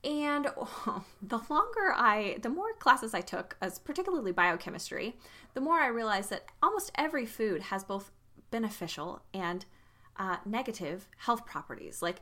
And 0.03 0.47
oh, 0.55 1.03
the 1.21 1.39
longer 1.49 1.93
i 1.95 2.37
the 2.41 2.49
more 2.49 2.73
classes 2.73 3.13
i 3.13 3.21
took 3.21 3.57
as 3.61 3.79
particularly 3.79 4.31
biochemistry 4.31 5.15
the 5.53 5.61
more 5.61 5.79
i 5.79 5.87
realized 5.87 6.29
that 6.29 6.45
almost 6.61 6.91
every 6.95 7.25
food 7.25 7.63
has 7.63 7.83
both 7.83 8.11
beneficial 8.51 9.21
and 9.33 9.65
uh, 10.17 10.37
negative 10.45 11.07
health 11.17 11.45
properties. 11.45 12.01
Like 12.01 12.21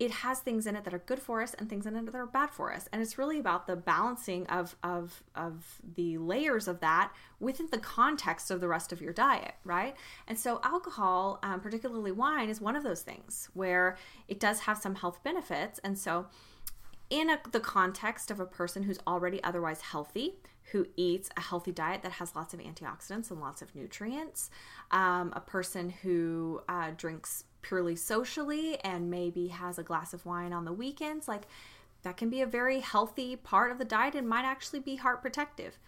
it 0.00 0.10
has 0.10 0.40
things 0.40 0.66
in 0.66 0.74
it 0.74 0.84
that 0.84 0.92
are 0.92 0.98
good 0.98 1.20
for 1.20 1.40
us 1.40 1.54
and 1.54 1.70
things 1.70 1.86
in 1.86 1.94
it 1.94 2.04
that 2.06 2.14
are 2.14 2.26
bad 2.26 2.50
for 2.50 2.72
us. 2.72 2.88
And 2.92 3.00
it's 3.00 3.16
really 3.16 3.38
about 3.38 3.66
the 3.66 3.76
balancing 3.76 4.46
of 4.48 4.74
of 4.82 5.22
of 5.34 5.80
the 5.94 6.18
layers 6.18 6.66
of 6.66 6.80
that 6.80 7.12
within 7.38 7.68
the 7.70 7.78
context 7.78 8.50
of 8.50 8.60
the 8.60 8.68
rest 8.68 8.92
of 8.92 9.00
your 9.00 9.12
diet 9.12 9.54
right? 9.64 9.94
And 10.26 10.38
so 10.38 10.60
alcohol 10.64 11.38
um, 11.42 11.60
particularly 11.60 12.12
wine 12.12 12.48
is 12.48 12.60
one 12.60 12.76
of 12.76 12.82
those 12.82 13.02
things 13.02 13.48
where 13.54 13.96
it 14.28 14.40
does 14.40 14.60
have 14.60 14.78
some 14.78 14.96
health 14.96 15.22
benefits. 15.22 15.78
And 15.84 15.96
so 15.98 16.26
in 17.10 17.30
a, 17.30 17.38
the 17.52 17.60
context 17.60 18.30
of 18.30 18.40
a 18.40 18.46
person 18.46 18.82
who's 18.82 18.98
already 19.06 19.42
otherwise 19.44 19.80
healthy 19.80 20.34
who 20.72 20.86
eats 20.96 21.28
a 21.36 21.40
healthy 21.40 21.72
diet 21.72 22.02
that 22.02 22.12
has 22.12 22.34
lots 22.34 22.54
of 22.54 22.60
antioxidants 22.60 23.30
and 23.30 23.40
lots 23.40 23.62
of 23.62 23.74
nutrients 23.74 24.50
um, 24.90 25.32
a 25.34 25.40
person 25.40 25.90
who 25.90 26.62
uh, 26.68 26.90
drinks 26.96 27.44
purely 27.64 27.96
socially 27.96 28.78
and 28.84 29.10
maybe 29.10 29.48
has 29.48 29.78
a 29.78 29.82
glass 29.82 30.14
of 30.14 30.24
wine 30.24 30.52
on 30.52 30.64
the 30.64 30.72
weekends, 30.72 31.26
like 31.26 31.42
that 32.02 32.16
can 32.16 32.30
be 32.30 32.42
a 32.42 32.46
very 32.46 32.80
healthy 32.80 33.34
part 33.34 33.72
of 33.72 33.78
the 33.78 33.84
diet 33.84 34.14
and 34.14 34.28
might 34.28 34.44
actually 34.44 34.78
be 34.78 34.96
heart 34.96 35.22
protective. 35.22 35.78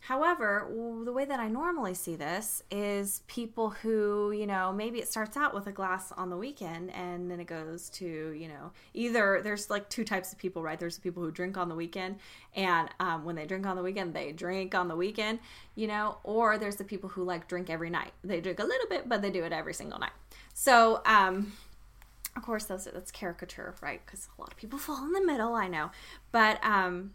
However, 0.00 0.68
the 1.04 1.12
way 1.12 1.24
that 1.24 1.40
I 1.40 1.48
normally 1.48 1.94
see 1.94 2.14
this 2.14 2.62
is 2.70 3.22
people 3.26 3.70
who, 3.70 4.30
you 4.30 4.46
know, 4.46 4.72
maybe 4.72 5.00
it 5.00 5.08
starts 5.08 5.36
out 5.36 5.52
with 5.52 5.66
a 5.66 5.72
glass 5.72 6.12
on 6.12 6.30
the 6.30 6.36
weekend 6.36 6.92
and 6.92 7.28
then 7.28 7.40
it 7.40 7.48
goes 7.48 7.88
to, 7.90 8.30
you 8.30 8.46
know, 8.46 8.70
either 8.94 9.40
there's 9.42 9.68
like 9.68 9.88
two 9.88 10.04
types 10.04 10.32
of 10.32 10.38
people, 10.38 10.62
right? 10.62 10.78
There's 10.78 10.94
the 10.94 11.02
people 11.02 11.24
who 11.24 11.32
drink 11.32 11.56
on 11.56 11.68
the 11.68 11.74
weekend 11.74 12.20
and 12.54 12.88
um, 13.00 13.24
when 13.24 13.34
they 13.34 13.46
drink 13.46 13.66
on 13.66 13.74
the 13.74 13.82
weekend, 13.82 14.14
they 14.14 14.30
drink 14.30 14.76
on 14.76 14.86
the 14.86 14.94
weekend, 14.94 15.40
you 15.74 15.88
know, 15.88 16.18
or 16.22 16.56
there's 16.56 16.76
the 16.76 16.84
people 16.84 17.08
who 17.08 17.24
like 17.24 17.48
drink 17.48 17.68
every 17.68 17.90
night. 17.90 18.12
They 18.22 18.40
drink 18.40 18.60
a 18.60 18.64
little 18.64 18.88
bit, 18.88 19.08
but 19.08 19.22
they 19.22 19.30
do 19.30 19.42
it 19.42 19.52
every 19.52 19.74
single 19.74 19.98
night. 19.98 20.12
So, 20.54 21.02
um, 21.04 21.52
of 22.36 22.42
course, 22.42 22.64
that's, 22.64 22.84
that's 22.84 23.10
caricature, 23.10 23.74
right? 23.80 24.00
Because 24.06 24.28
a 24.38 24.40
lot 24.40 24.52
of 24.52 24.56
people 24.56 24.78
fall 24.78 25.04
in 25.04 25.12
the 25.12 25.24
middle, 25.24 25.54
I 25.54 25.66
know. 25.66 25.90
But, 26.30 26.64
um, 26.64 27.14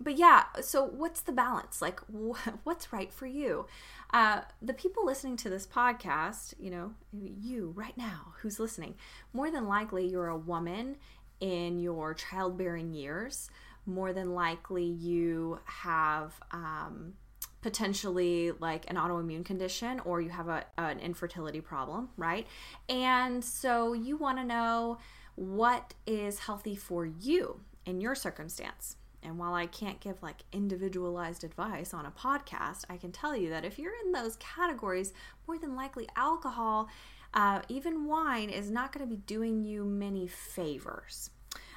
but 0.00 0.16
yeah, 0.16 0.44
so 0.60 0.84
what's 0.84 1.20
the 1.20 1.32
balance? 1.32 1.82
Like, 1.82 2.00
wh- 2.12 2.48
what's 2.64 2.92
right 2.92 3.12
for 3.12 3.26
you? 3.26 3.66
Uh, 4.12 4.42
the 4.62 4.74
people 4.74 5.04
listening 5.04 5.36
to 5.38 5.50
this 5.50 5.66
podcast, 5.66 6.54
you 6.58 6.70
know, 6.70 6.92
you 7.12 7.72
right 7.76 7.96
now 7.96 8.32
who's 8.40 8.58
listening, 8.60 8.94
more 9.32 9.50
than 9.50 9.66
likely 9.66 10.06
you're 10.06 10.28
a 10.28 10.36
woman 10.36 10.96
in 11.40 11.78
your 11.78 12.14
childbearing 12.14 12.94
years. 12.94 13.50
More 13.86 14.12
than 14.12 14.34
likely 14.34 14.84
you 14.84 15.60
have 15.64 16.34
um, 16.52 17.14
potentially 17.62 18.52
like 18.52 18.88
an 18.90 18.96
autoimmune 18.96 19.44
condition 19.44 20.00
or 20.00 20.20
you 20.20 20.28
have 20.28 20.48
a, 20.48 20.64
an 20.76 20.98
infertility 21.00 21.60
problem, 21.60 22.10
right? 22.16 22.46
And 22.88 23.42
so 23.42 23.94
you 23.94 24.16
want 24.16 24.38
to 24.38 24.44
know 24.44 24.98
what 25.36 25.94
is 26.06 26.40
healthy 26.40 26.76
for 26.76 27.06
you 27.06 27.60
in 27.86 28.00
your 28.00 28.14
circumstance. 28.14 28.96
And 29.28 29.38
while 29.38 29.52
I 29.52 29.66
can't 29.66 30.00
give 30.00 30.22
like 30.22 30.42
individualized 30.52 31.44
advice 31.44 31.92
on 31.92 32.06
a 32.06 32.10
podcast, 32.10 32.84
I 32.88 32.96
can 32.96 33.12
tell 33.12 33.36
you 33.36 33.50
that 33.50 33.64
if 33.64 33.78
you're 33.78 33.92
in 34.04 34.12
those 34.12 34.36
categories, 34.36 35.12
more 35.46 35.58
than 35.58 35.76
likely 35.76 36.08
alcohol, 36.16 36.88
uh, 37.34 37.60
even 37.68 38.06
wine, 38.06 38.48
is 38.48 38.70
not 38.70 38.90
going 38.90 39.06
to 39.06 39.14
be 39.14 39.20
doing 39.20 39.62
you 39.62 39.84
many 39.84 40.26
favors. 40.26 41.28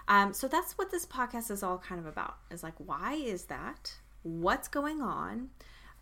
Um, 0.07 0.33
so 0.33 0.47
that's 0.47 0.77
what 0.77 0.91
this 0.91 1.05
podcast 1.05 1.51
is 1.51 1.61
all 1.61 1.77
kind 1.77 1.99
of 1.99 2.07
about. 2.07 2.37
Is 2.49 2.63
like, 2.63 2.75
why 2.77 3.15
is 3.15 3.43
that? 3.45 3.95
What's 4.23 4.69
going 4.69 5.01
on? 5.01 5.49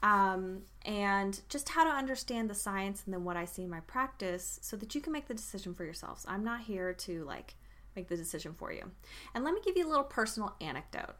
Um, 0.03 0.61
and 0.85 1.41
just 1.49 1.69
how 1.69 1.83
to 1.83 1.89
understand 1.89 2.49
the 2.49 2.55
science 2.55 3.01
and 3.05 3.13
then 3.13 3.23
what 3.23 3.37
I 3.37 3.45
see 3.45 3.63
in 3.63 3.69
my 3.71 3.81
practice, 3.81 4.59
so 4.61 4.77
that 4.77 4.93
you 4.93 5.01
can 5.01 5.11
make 5.11 5.27
the 5.27 5.33
decision 5.33 5.73
for 5.73 5.83
yourselves. 5.83 6.25
I'm 6.27 6.43
not 6.43 6.61
here 6.61 6.93
to 6.93 7.25
like 7.25 7.55
make 7.95 8.07
the 8.07 8.17
decision 8.17 8.53
for 8.53 8.71
you. 8.71 8.89
And 9.33 9.43
let 9.43 9.53
me 9.53 9.61
give 9.63 9.77
you 9.77 9.87
a 9.87 9.89
little 9.89 10.03
personal 10.03 10.55
anecdote. 10.61 11.15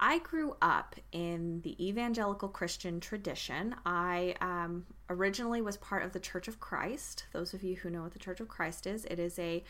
I 0.00 0.18
grew 0.18 0.56
up 0.60 0.96
in 1.12 1.60
the 1.62 1.86
evangelical 1.86 2.48
Christian 2.48 2.98
tradition. 2.98 3.76
I 3.86 4.34
um, 4.40 4.86
originally 5.08 5.62
was 5.62 5.76
part 5.76 6.02
of 6.02 6.12
the 6.12 6.20
Church 6.20 6.48
of 6.48 6.58
Christ. 6.58 7.26
Those 7.32 7.54
of 7.54 7.62
you 7.62 7.76
who 7.76 7.90
know 7.90 8.02
what 8.02 8.12
the 8.12 8.18
Church 8.18 8.40
of 8.40 8.48
Christ 8.48 8.86
is, 8.86 9.04
it 9.04 9.18
is 9.18 9.38
a 9.38 9.62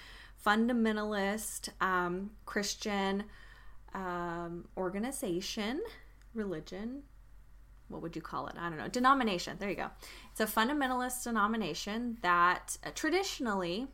fundamentalist 0.45 1.69
um, 1.81 2.31
Christian 2.47 3.25
um, 3.93 4.67
organization, 4.77 5.83
religion. 6.35 7.03
What 7.89 8.01
would 8.01 8.17
you 8.17 8.23
call 8.23 8.47
it? 8.47 8.55
I 8.59 8.69
don't 8.71 8.79
know. 8.79 8.89
Denomination. 8.89 9.57
There 9.59 9.69
you 9.69 9.77
go. 9.77 9.89
It's 10.33 10.41
a 10.41 10.47
fundamentalist 10.47 11.25
denomination 11.25 12.17
that 12.23 12.79
uh, 12.85 12.91
traditionally 12.95 13.89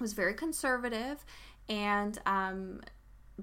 was 0.00 0.12
very 0.12 0.34
conservative 0.34 1.24
and 1.68 2.18
um, 2.26 2.80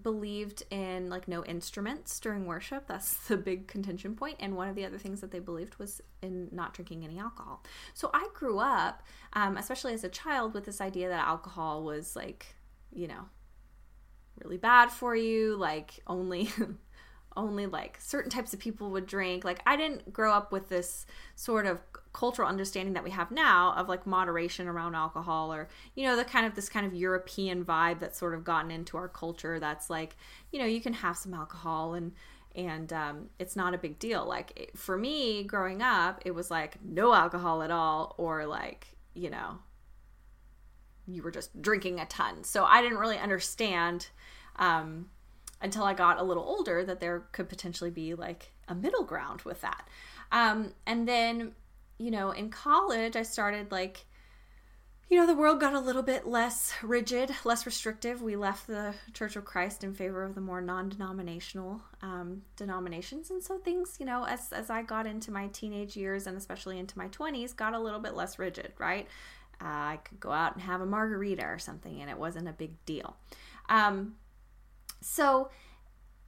believed 0.01 0.63
in 0.71 1.09
like 1.09 1.27
no 1.27 1.43
instruments 1.45 2.19
during 2.19 2.45
worship. 2.45 2.87
That's 2.87 3.15
the 3.27 3.37
big 3.37 3.67
contention 3.67 4.15
point. 4.15 4.37
And 4.39 4.55
one 4.55 4.67
of 4.67 4.75
the 4.75 4.85
other 4.85 4.97
things 4.97 5.21
that 5.21 5.31
they 5.31 5.39
believed 5.39 5.77
was 5.77 6.01
in 6.21 6.49
not 6.51 6.73
drinking 6.73 7.03
any 7.03 7.19
alcohol. 7.19 7.63
So 7.93 8.09
I 8.13 8.27
grew 8.33 8.59
up, 8.59 9.03
um, 9.33 9.57
especially 9.57 9.93
as 9.93 10.03
a 10.03 10.09
child, 10.09 10.53
with 10.53 10.65
this 10.65 10.81
idea 10.81 11.09
that 11.09 11.27
alcohol 11.27 11.83
was 11.83 12.15
like, 12.15 12.55
you 12.91 13.07
know, 13.07 13.29
really 14.43 14.57
bad 14.57 14.91
for 14.91 15.15
you, 15.15 15.55
like 15.55 15.99
only 16.07 16.49
only 17.37 17.65
like 17.65 17.97
certain 17.99 18.31
types 18.31 18.53
of 18.53 18.59
people 18.59 18.91
would 18.91 19.05
drink. 19.05 19.43
Like 19.43 19.61
I 19.65 19.75
didn't 19.75 20.13
grow 20.13 20.31
up 20.31 20.51
with 20.51 20.69
this 20.69 21.05
sort 21.35 21.65
of 21.65 21.79
cultural 22.15 22.47
understanding 22.47 22.93
that 22.93 23.03
we 23.03 23.11
have 23.11 23.29
now 23.29 23.73
of 23.75 23.89
like 23.89 24.07
moderation 24.07 24.67
around 24.67 24.95
alcohol 24.95 25.53
or 25.53 25.67
you 25.95 26.05
know 26.05 26.15
the 26.15 26.23
kind 26.23 26.45
of 26.45 26.55
this 26.55 26.69
kind 26.69 26.85
of 26.85 26.93
European 26.93 27.65
vibe 27.65 27.99
that's 27.99 28.17
sort 28.17 28.33
of 28.33 28.43
gotten 28.43 28.71
into 28.71 28.95
our 28.95 29.09
culture 29.09 29.59
that's 29.59 29.89
like 29.89 30.15
you 30.51 30.57
know 30.57 30.65
you 30.65 30.79
can 30.79 30.93
have 30.93 31.17
some 31.17 31.33
alcohol 31.33 31.93
and 31.93 32.13
and 32.55 32.93
um, 32.93 33.29
it's 33.37 33.57
not 33.57 33.73
a 33.73 33.77
big 33.77 33.99
deal 33.99 34.25
like 34.25 34.71
for 34.75 34.97
me 34.97 35.43
growing 35.43 35.81
up 35.81 36.21
it 36.25 36.31
was 36.31 36.49
like 36.49 36.77
no 36.81 37.13
alcohol 37.13 37.61
at 37.61 37.69
all 37.69 38.15
or 38.17 38.45
like 38.45 38.95
you 39.13 39.29
know 39.29 39.59
you 41.07 41.21
were 41.21 41.31
just 41.31 41.61
drinking 41.61 41.99
a 41.99 42.05
ton 42.05 42.43
so 42.43 42.63
i 42.63 42.81
didn't 42.81 42.97
really 42.97 43.17
understand 43.17 44.07
um, 44.55 45.07
until 45.61 45.83
I 45.83 45.93
got 45.93 46.19
a 46.19 46.23
little 46.23 46.43
older 46.43 46.83
that 46.83 46.99
there 46.99 47.25
could 47.31 47.49
potentially 47.49 47.89
be 47.89 48.13
like 48.13 48.51
a 48.67 48.75
middle 48.75 49.03
ground 49.03 49.41
with 49.41 49.61
that. 49.61 49.87
Um, 50.31 50.73
and 50.85 51.07
then, 51.07 51.53
you 51.97 52.11
know, 52.11 52.31
in 52.31 52.49
college, 52.49 53.15
I 53.15 53.23
started 53.23 53.71
like, 53.71 54.05
you 55.07 55.17
know, 55.19 55.27
the 55.27 55.35
world 55.35 55.59
got 55.59 55.73
a 55.73 55.79
little 55.79 56.01
bit 56.01 56.25
less 56.25 56.73
rigid, 56.81 57.29
less 57.43 57.65
restrictive. 57.65 58.23
We 58.23 58.35
left 58.35 58.65
the 58.65 58.95
Church 59.13 59.35
of 59.35 59.45
Christ 59.45 59.83
in 59.83 59.93
favor 59.93 60.23
of 60.23 60.33
the 60.33 60.41
more 60.41 60.61
non-denominational 60.61 61.79
um, 62.01 62.41
denominations, 62.55 63.29
and 63.29 63.41
so 63.41 63.59
things, 63.59 63.97
you 63.99 64.05
know, 64.05 64.25
as 64.25 64.51
as 64.51 64.71
I 64.71 64.81
got 64.81 65.05
into 65.05 65.31
my 65.31 65.47
teenage 65.47 65.95
years 65.95 66.25
and 66.25 66.35
especially 66.35 66.79
into 66.79 66.97
my 66.97 67.07
twenties, 67.09 67.53
got 67.53 67.73
a 67.73 67.79
little 67.79 67.99
bit 67.99 68.15
less 68.15 68.39
rigid. 68.39 68.73
Right, 68.79 69.07
uh, 69.61 69.93
I 69.93 69.99
could 70.03 70.19
go 70.19 70.31
out 70.31 70.53
and 70.53 70.63
have 70.63 70.81
a 70.81 70.87
margarita 70.87 71.45
or 71.45 71.59
something, 71.59 72.01
and 72.01 72.09
it 72.09 72.17
wasn't 72.17 72.47
a 72.47 72.53
big 72.53 72.83
deal. 72.85 73.15
Um, 73.69 74.15
so, 75.01 75.49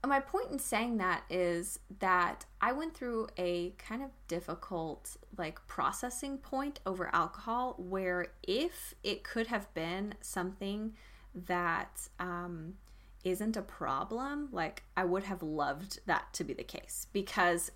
my 0.07 0.19
point 0.19 0.51
in 0.51 0.59
saying 0.59 0.97
that 0.97 1.23
is 1.29 1.79
that 1.99 2.45
I 2.61 2.71
went 2.71 2.95
through 2.95 3.27
a 3.37 3.73
kind 3.77 4.03
of 4.03 4.09
difficult 4.27 5.17
like 5.37 5.65
processing 5.67 6.37
point 6.37 6.79
over 6.85 7.09
alcohol 7.13 7.75
where 7.77 8.27
if 8.43 8.95
it 9.03 9.23
could 9.23 9.47
have 9.47 9.73
been 9.73 10.15
something 10.21 10.93
that 11.33 12.07
um, 12.19 12.75
isn't 13.23 13.57
a 13.57 13.61
problem, 13.61 14.49
like 14.51 14.83
I 14.95 15.05
would 15.05 15.23
have 15.23 15.43
loved 15.43 15.99
that 16.05 16.33
to 16.33 16.43
be 16.43 16.53
the 16.53 16.63
case 16.63 17.07
because 17.13 17.71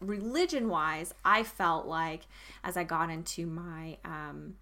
religion 0.00 0.68
wise, 0.68 1.14
I 1.24 1.42
felt 1.42 1.86
like 1.86 2.22
as 2.62 2.76
I 2.76 2.84
got 2.84 3.10
into 3.10 3.46
my 3.46 3.98
um, 4.04 4.56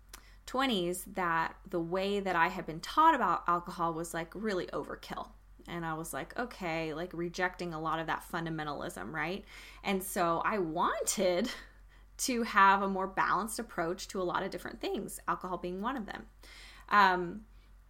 20s 0.46 1.04
that 1.14 1.54
the 1.68 1.80
way 1.80 2.20
that 2.20 2.36
I 2.36 2.48
had 2.48 2.66
been 2.66 2.80
taught 2.80 3.14
about 3.14 3.44
alcohol 3.48 3.92
was 3.92 4.14
like 4.14 4.30
really 4.34 4.66
overkill. 4.66 5.28
And 5.68 5.84
I 5.84 5.94
was 5.94 6.12
like, 6.12 6.38
okay, 6.38 6.94
like 6.94 7.10
rejecting 7.12 7.72
a 7.74 7.80
lot 7.80 7.98
of 7.98 8.06
that 8.06 8.24
fundamentalism, 8.30 9.12
right? 9.12 9.44
And 9.82 10.02
so 10.02 10.42
I 10.44 10.58
wanted 10.58 11.50
to 12.16 12.42
have 12.42 12.82
a 12.82 12.88
more 12.88 13.06
balanced 13.06 13.58
approach 13.58 14.08
to 14.08 14.20
a 14.20 14.24
lot 14.24 14.42
of 14.42 14.50
different 14.50 14.80
things, 14.80 15.18
alcohol 15.26 15.58
being 15.58 15.80
one 15.80 15.96
of 15.96 16.06
them. 16.06 16.26
Um, 16.90 17.40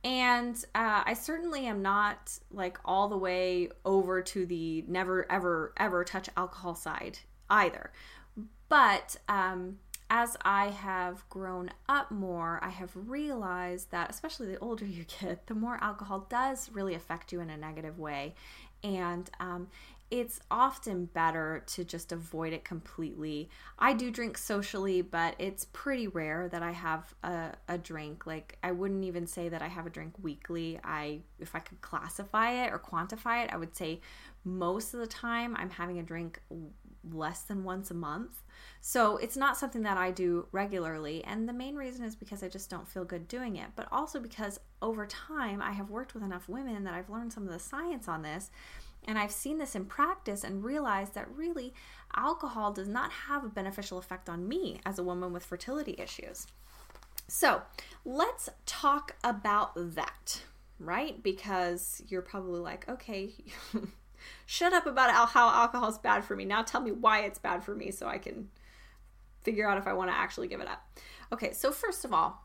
and 0.03 0.57
uh, 0.75 1.03
I 1.07 1.15
certainly 1.15 1.67
am 1.67 1.81
not 1.81 2.39
like 2.51 2.79
all 2.85 3.09
the 3.09 3.17
way 3.17 3.71
over 3.85 4.21
to 4.21 4.47
the 4.47 4.85
never, 4.87 5.31
ever, 5.33 5.73
ever 5.79 6.05
touch 6.05 6.29
alcohol 6.37 6.75
side 6.75 7.19
either. 7.49 7.91
But 8.69 9.17
um, 9.29 9.79
as 10.15 10.37
I 10.45 10.67
have 10.69 11.29
grown 11.29 11.71
up 11.89 12.13
more, 12.13 12.61
I 12.63 12.69
have 12.69 12.93
realized 12.95 13.91
that, 13.91 14.11
especially 14.11 14.47
the 14.47 14.61
older 14.61 14.85
you 14.87 15.05
get, 15.21 15.49
the 15.49 15.57
more 15.57 15.77
alcohol 15.83 16.27
does 16.31 16.71
really 16.73 16.95
affect 16.95 17.33
you 17.33 17.41
in 17.41 17.51
a 17.51 17.57
negative 17.57 17.99
way. 17.99 18.37
And 18.85 19.29
um, 19.41 19.67
it's 20.13 20.39
often 20.53 21.07
better 21.07 21.65
to 21.67 21.83
just 21.83 22.13
avoid 22.13 22.53
it 22.53 22.65
completely. 22.65 23.49
I 23.77 23.93
do 23.93 24.13
drink 24.13 24.39
socially, 24.39 25.03
but 25.03 25.35
it's 25.41 25.65
pretty 25.73 26.07
rare 26.07 26.49
that 26.49 26.63
I 26.63 26.71
have 26.71 27.13
a, 27.25 27.55
a 27.67 27.77
drink. 27.77 28.25
Like 28.25 28.57
I 28.63 28.71
wouldn't 28.71 29.03
even 29.03 29.27
say 29.27 29.49
that 29.49 29.63
I 29.63 29.67
have 29.69 29.85
a 29.85 29.91
drink 29.91 30.15
weekly. 30.23 30.79
I 30.85 31.23
if 31.41 31.57
I 31.57 31.59
could 31.59 31.81
classify 31.81 32.65
it 32.65 32.73
or 32.73 32.79
quantify 32.79 33.43
it, 33.43 33.53
I 33.53 33.57
would 33.57 33.75
say 33.75 34.01
most 34.45 34.95
of 34.95 35.01
the 35.01 35.09
time 35.09 35.57
I'm 35.57 35.71
having 35.71 35.99
a 35.99 36.03
drink 36.05 36.41
less 37.13 37.43
than 37.43 37.65
once 37.65 37.91
a 37.91 37.95
month. 37.95 38.43
So 38.81 39.17
it's 39.17 39.37
not 39.37 39.57
something 39.57 39.83
that 39.83 39.97
I 39.97 40.11
do 40.11 40.47
regularly. 40.53 41.25
And 41.25 41.49
the 41.49 41.53
main 41.53 41.75
reason 41.75 42.05
is 42.05 42.15
because 42.15 42.43
I 42.43 42.49
just 42.49 42.71
don't 42.71 42.89
feel 42.89 43.05
good 43.05 43.29
doing 43.29 43.57
it, 43.57 43.69
but 43.77 43.89
also 43.91 44.21
because 44.21 44.61
over 44.83 45.07
time 45.07 45.63
I 45.63 45.73
have 45.73 45.91
worked 45.91 46.15
with 46.15 46.23
enough 46.23 46.49
women 46.49 46.85
that 46.85 46.95
I've 46.95 47.11
learned 47.11 47.33
some 47.33 47.47
of 47.47 47.53
the 47.53 47.59
science 47.59 48.09
on 48.09 48.23
this. 48.23 48.51
And 49.07 49.19
I've 49.19 49.33
seen 49.33 49.59
this 49.59 49.75
in 49.75 49.85
practice 49.85 50.45
and 50.45 50.65
realized 50.65 51.15
that 51.15 51.35
really 51.35 51.75
alcohol 52.17 52.73
does 52.73 52.89
not 52.89 53.13
have 53.13 53.45
a 53.45 53.49
beneficial 53.49 53.99
effect 53.99 54.29
on 54.29 54.49
me 54.49 54.81
as 54.87 54.99
a 54.99 55.03
woman 55.03 55.33
with 55.33 55.45
fertility 55.45 55.95
issues. 55.99 56.47
So 57.29 57.63
let's 58.05 58.49
talk 58.67 59.17
about 59.25 59.73
that, 59.77 60.43
right? 60.79 61.23
Because 61.23 62.03
you're 62.09 62.23
probably 62.23 62.61
like, 62.61 62.89
okay, 62.89 63.33
shut 64.47 64.73
up 64.73 64.87
about 64.87 65.29
how 65.31 65.49
alcohol 65.51 65.89
is 65.89 65.99
bad 65.99 66.25
for 66.25 66.37
me. 66.37 66.45
Now 66.45 66.63
tell 66.63 66.81
me 66.81 66.93
why 66.93 67.21
it's 67.21 67.39
bad 67.39 67.63
for 67.63 67.75
me 67.75 67.91
so 67.91 68.07
I 68.07 68.19
can 68.19 68.49
figure 69.43 69.69
out 69.69 69.79
if 69.79 69.87
I 69.87 69.93
want 69.93 70.11
to 70.11 70.17
actually 70.17 70.49
give 70.49 70.61
it 70.61 70.69
up. 70.69 70.87
Okay, 71.33 71.53
so 71.53 71.71
first 71.71 72.05
of 72.05 72.13
all, 72.13 72.45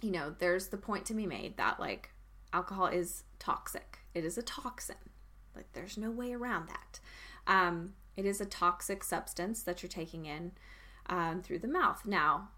you 0.00 0.10
know, 0.10 0.34
there's 0.38 0.68
the 0.68 0.76
point 0.76 1.06
to 1.06 1.14
be 1.14 1.26
made 1.26 1.56
that 1.56 1.78
like 1.78 2.10
alcohol 2.52 2.86
is 2.86 3.24
toxic. 3.38 3.98
It 4.14 4.24
is 4.24 4.36
a 4.36 4.42
toxin. 4.42 4.96
Like 5.54 5.72
there's 5.72 5.96
no 5.96 6.10
way 6.10 6.32
around 6.32 6.68
that. 6.68 7.00
Um, 7.46 7.94
it 8.16 8.26
is 8.26 8.40
a 8.40 8.46
toxic 8.46 9.04
substance 9.04 9.62
that 9.62 9.82
you're 9.82 9.90
taking 9.90 10.26
in 10.26 10.52
um, 11.06 11.42
through 11.42 11.60
the 11.60 11.68
mouth. 11.68 12.04
Now, 12.04 12.48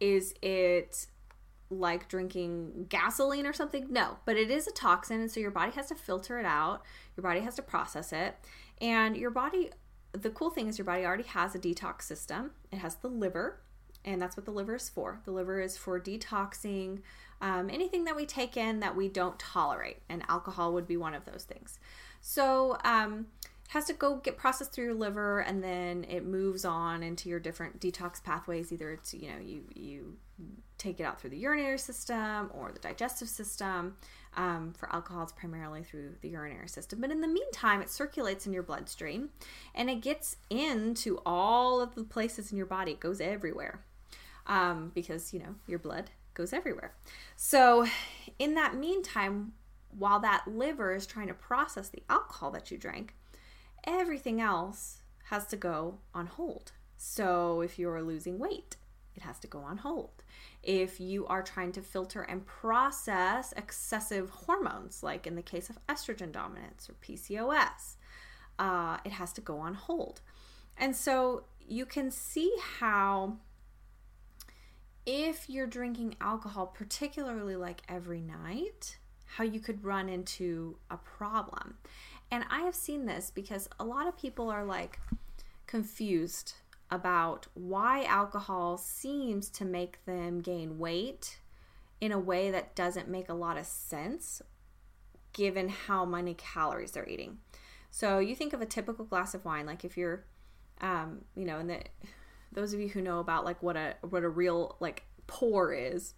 is 0.00 0.34
it 0.42 1.06
like 1.70 2.08
drinking 2.08 2.86
gasoline 2.88 3.46
or 3.46 3.52
something? 3.52 3.86
No, 3.90 4.18
but 4.24 4.36
it 4.36 4.50
is 4.50 4.66
a 4.66 4.72
toxin, 4.72 5.20
and 5.20 5.30
so 5.30 5.40
your 5.40 5.50
body 5.50 5.72
has 5.72 5.86
to 5.88 5.94
filter 5.94 6.38
it 6.38 6.46
out. 6.46 6.82
Your 7.16 7.22
body 7.22 7.40
has 7.40 7.56
to 7.56 7.62
process 7.62 8.12
it, 8.12 8.36
and 8.80 9.16
your 9.16 9.30
body. 9.30 9.70
The 10.12 10.30
cool 10.30 10.50
thing 10.50 10.68
is 10.68 10.78
your 10.78 10.86
body 10.86 11.04
already 11.04 11.24
has 11.24 11.54
a 11.54 11.58
detox 11.58 12.02
system. 12.02 12.52
It 12.72 12.78
has 12.78 12.96
the 12.96 13.08
liver, 13.08 13.60
and 14.04 14.20
that's 14.20 14.36
what 14.36 14.46
the 14.46 14.52
liver 14.52 14.76
is 14.76 14.88
for. 14.88 15.20
The 15.24 15.32
liver 15.32 15.60
is 15.60 15.76
for 15.76 16.00
detoxing 16.00 17.00
um, 17.40 17.70
anything 17.70 18.04
that 18.04 18.16
we 18.16 18.26
take 18.26 18.56
in 18.56 18.80
that 18.80 18.96
we 18.96 19.08
don't 19.08 19.38
tolerate, 19.38 19.98
and 20.08 20.22
alcohol 20.28 20.72
would 20.72 20.88
be 20.88 20.96
one 20.96 21.14
of 21.14 21.24
those 21.24 21.44
things. 21.44 21.78
So 22.20 22.78
um, 22.84 23.26
has 23.68 23.84
to 23.86 23.92
go 23.92 24.16
get 24.16 24.36
processed 24.36 24.72
through 24.72 24.86
your 24.86 24.94
liver, 24.94 25.40
and 25.40 25.62
then 25.62 26.04
it 26.08 26.24
moves 26.24 26.64
on 26.64 27.02
into 27.02 27.28
your 27.28 27.38
different 27.38 27.80
detox 27.80 28.22
pathways. 28.22 28.72
Either 28.72 28.92
it's 28.92 29.14
you 29.14 29.28
know 29.28 29.38
you 29.42 29.64
you 29.74 30.16
take 30.78 31.00
it 31.00 31.04
out 31.04 31.20
through 31.20 31.30
the 31.30 31.38
urinary 31.38 31.78
system 31.78 32.50
or 32.54 32.72
the 32.72 32.78
digestive 32.78 33.28
system. 33.28 33.96
Um, 34.36 34.72
for 34.78 34.92
alcohol, 34.94 35.24
it's 35.24 35.32
primarily 35.32 35.82
through 35.82 36.14
the 36.20 36.28
urinary 36.28 36.68
system. 36.68 37.00
But 37.00 37.10
in 37.10 37.20
the 37.20 37.28
meantime, 37.28 37.82
it 37.82 37.90
circulates 37.90 38.46
in 38.46 38.52
your 38.52 38.62
bloodstream 38.62 39.30
and 39.74 39.90
it 39.90 40.00
gets 40.00 40.36
into 40.48 41.20
all 41.26 41.80
of 41.80 41.96
the 41.96 42.04
places 42.04 42.52
in 42.52 42.56
your 42.56 42.66
body. 42.66 42.92
It 42.92 43.00
goes 43.00 43.20
everywhere 43.20 43.80
um, 44.46 44.92
because, 44.94 45.32
you 45.32 45.40
know, 45.40 45.56
your 45.66 45.80
blood 45.80 46.10
goes 46.34 46.52
everywhere. 46.52 46.94
So, 47.34 47.86
in 48.38 48.54
that 48.54 48.76
meantime, 48.76 49.54
while 49.90 50.20
that 50.20 50.44
liver 50.46 50.94
is 50.94 51.06
trying 51.06 51.28
to 51.28 51.34
process 51.34 51.88
the 51.88 52.02
alcohol 52.08 52.52
that 52.52 52.70
you 52.70 52.78
drank, 52.78 53.14
everything 53.88 54.40
else 54.40 55.00
has 55.24 55.46
to 55.46 55.56
go 55.56 55.98
on 56.14 56.26
hold. 56.26 56.72
So 56.96 57.60
if 57.60 57.78
you're 57.78 58.02
losing 58.02 58.38
weight, 58.38 58.76
it 59.14 59.22
has 59.22 59.38
to 59.40 59.46
go 59.46 59.60
on 59.60 59.78
hold. 59.78 60.22
If 60.62 61.00
you 61.00 61.26
are 61.26 61.42
trying 61.42 61.72
to 61.72 61.82
filter 61.82 62.22
and 62.22 62.46
process 62.46 63.52
excessive 63.56 64.30
hormones, 64.30 65.02
like 65.02 65.26
in 65.26 65.34
the 65.34 65.42
case 65.42 65.70
of 65.70 65.78
estrogen 65.86 66.32
dominance 66.32 66.88
or 66.88 66.94
PCOS, 66.94 67.96
uh, 68.58 68.98
it 69.04 69.12
has 69.12 69.32
to 69.34 69.40
go 69.40 69.58
on 69.58 69.74
hold. 69.74 70.20
And 70.76 70.94
so 70.94 71.44
you 71.66 71.86
can 71.86 72.10
see 72.10 72.52
how 72.78 73.38
if 75.06 75.48
you're 75.48 75.66
drinking 75.66 76.16
alcohol, 76.20 76.66
particularly 76.66 77.56
like 77.56 77.80
every 77.88 78.20
night, 78.20 78.98
how 79.36 79.44
you 79.44 79.60
could 79.60 79.84
run 79.84 80.08
into 80.08 80.76
a 80.90 80.96
problem. 80.96 81.76
And 82.30 82.44
I 82.50 82.60
have 82.62 82.74
seen 82.74 83.06
this 83.06 83.30
because 83.34 83.68
a 83.78 83.84
lot 83.84 84.06
of 84.06 84.16
people 84.16 84.50
are 84.50 84.64
like 84.64 85.00
confused 85.66 86.54
about 86.90 87.46
why 87.54 88.04
alcohol 88.04 88.78
seems 88.78 89.50
to 89.50 89.64
make 89.64 90.04
them 90.04 90.40
gain 90.40 90.78
weight 90.78 91.38
in 92.00 92.12
a 92.12 92.18
way 92.18 92.50
that 92.50 92.74
doesn't 92.74 93.08
make 93.08 93.28
a 93.28 93.34
lot 93.34 93.58
of 93.58 93.66
sense 93.66 94.40
given 95.32 95.68
how 95.68 96.04
many 96.04 96.34
calories 96.34 96.92
they're 96.92 97.08
eating. 97.08 97.38
So 97.90 98.18
you 98.18 98.34
think 98.34 98.52
of 98.52 98.60
a 98.60 98.66
typical 98.66 99.04
glass 99.04 99.34
of 99.34 99.44
wine, 99.44 99.66
like 99.66 99.84
if 99.84 99.96
you're, 99.96 100.24
um, 100.80 101.24
you 101.34 101.44
know, 101.44 101.58
and 101.58 101.88
those 102.52 102.72
of 102.72 102.80
you 102.80 102.88
who 102.88 103.02
know 103.02 103.18
about 103.18 103.44
like 103.44 103.62
what 103.62 103.76
a 103.76 103.94
what 104.08 104.22
a 104.22 104.28
real 104.28 104.76
like 104.80 105.04
pour 105.26 105.72
is, 105.72 106.14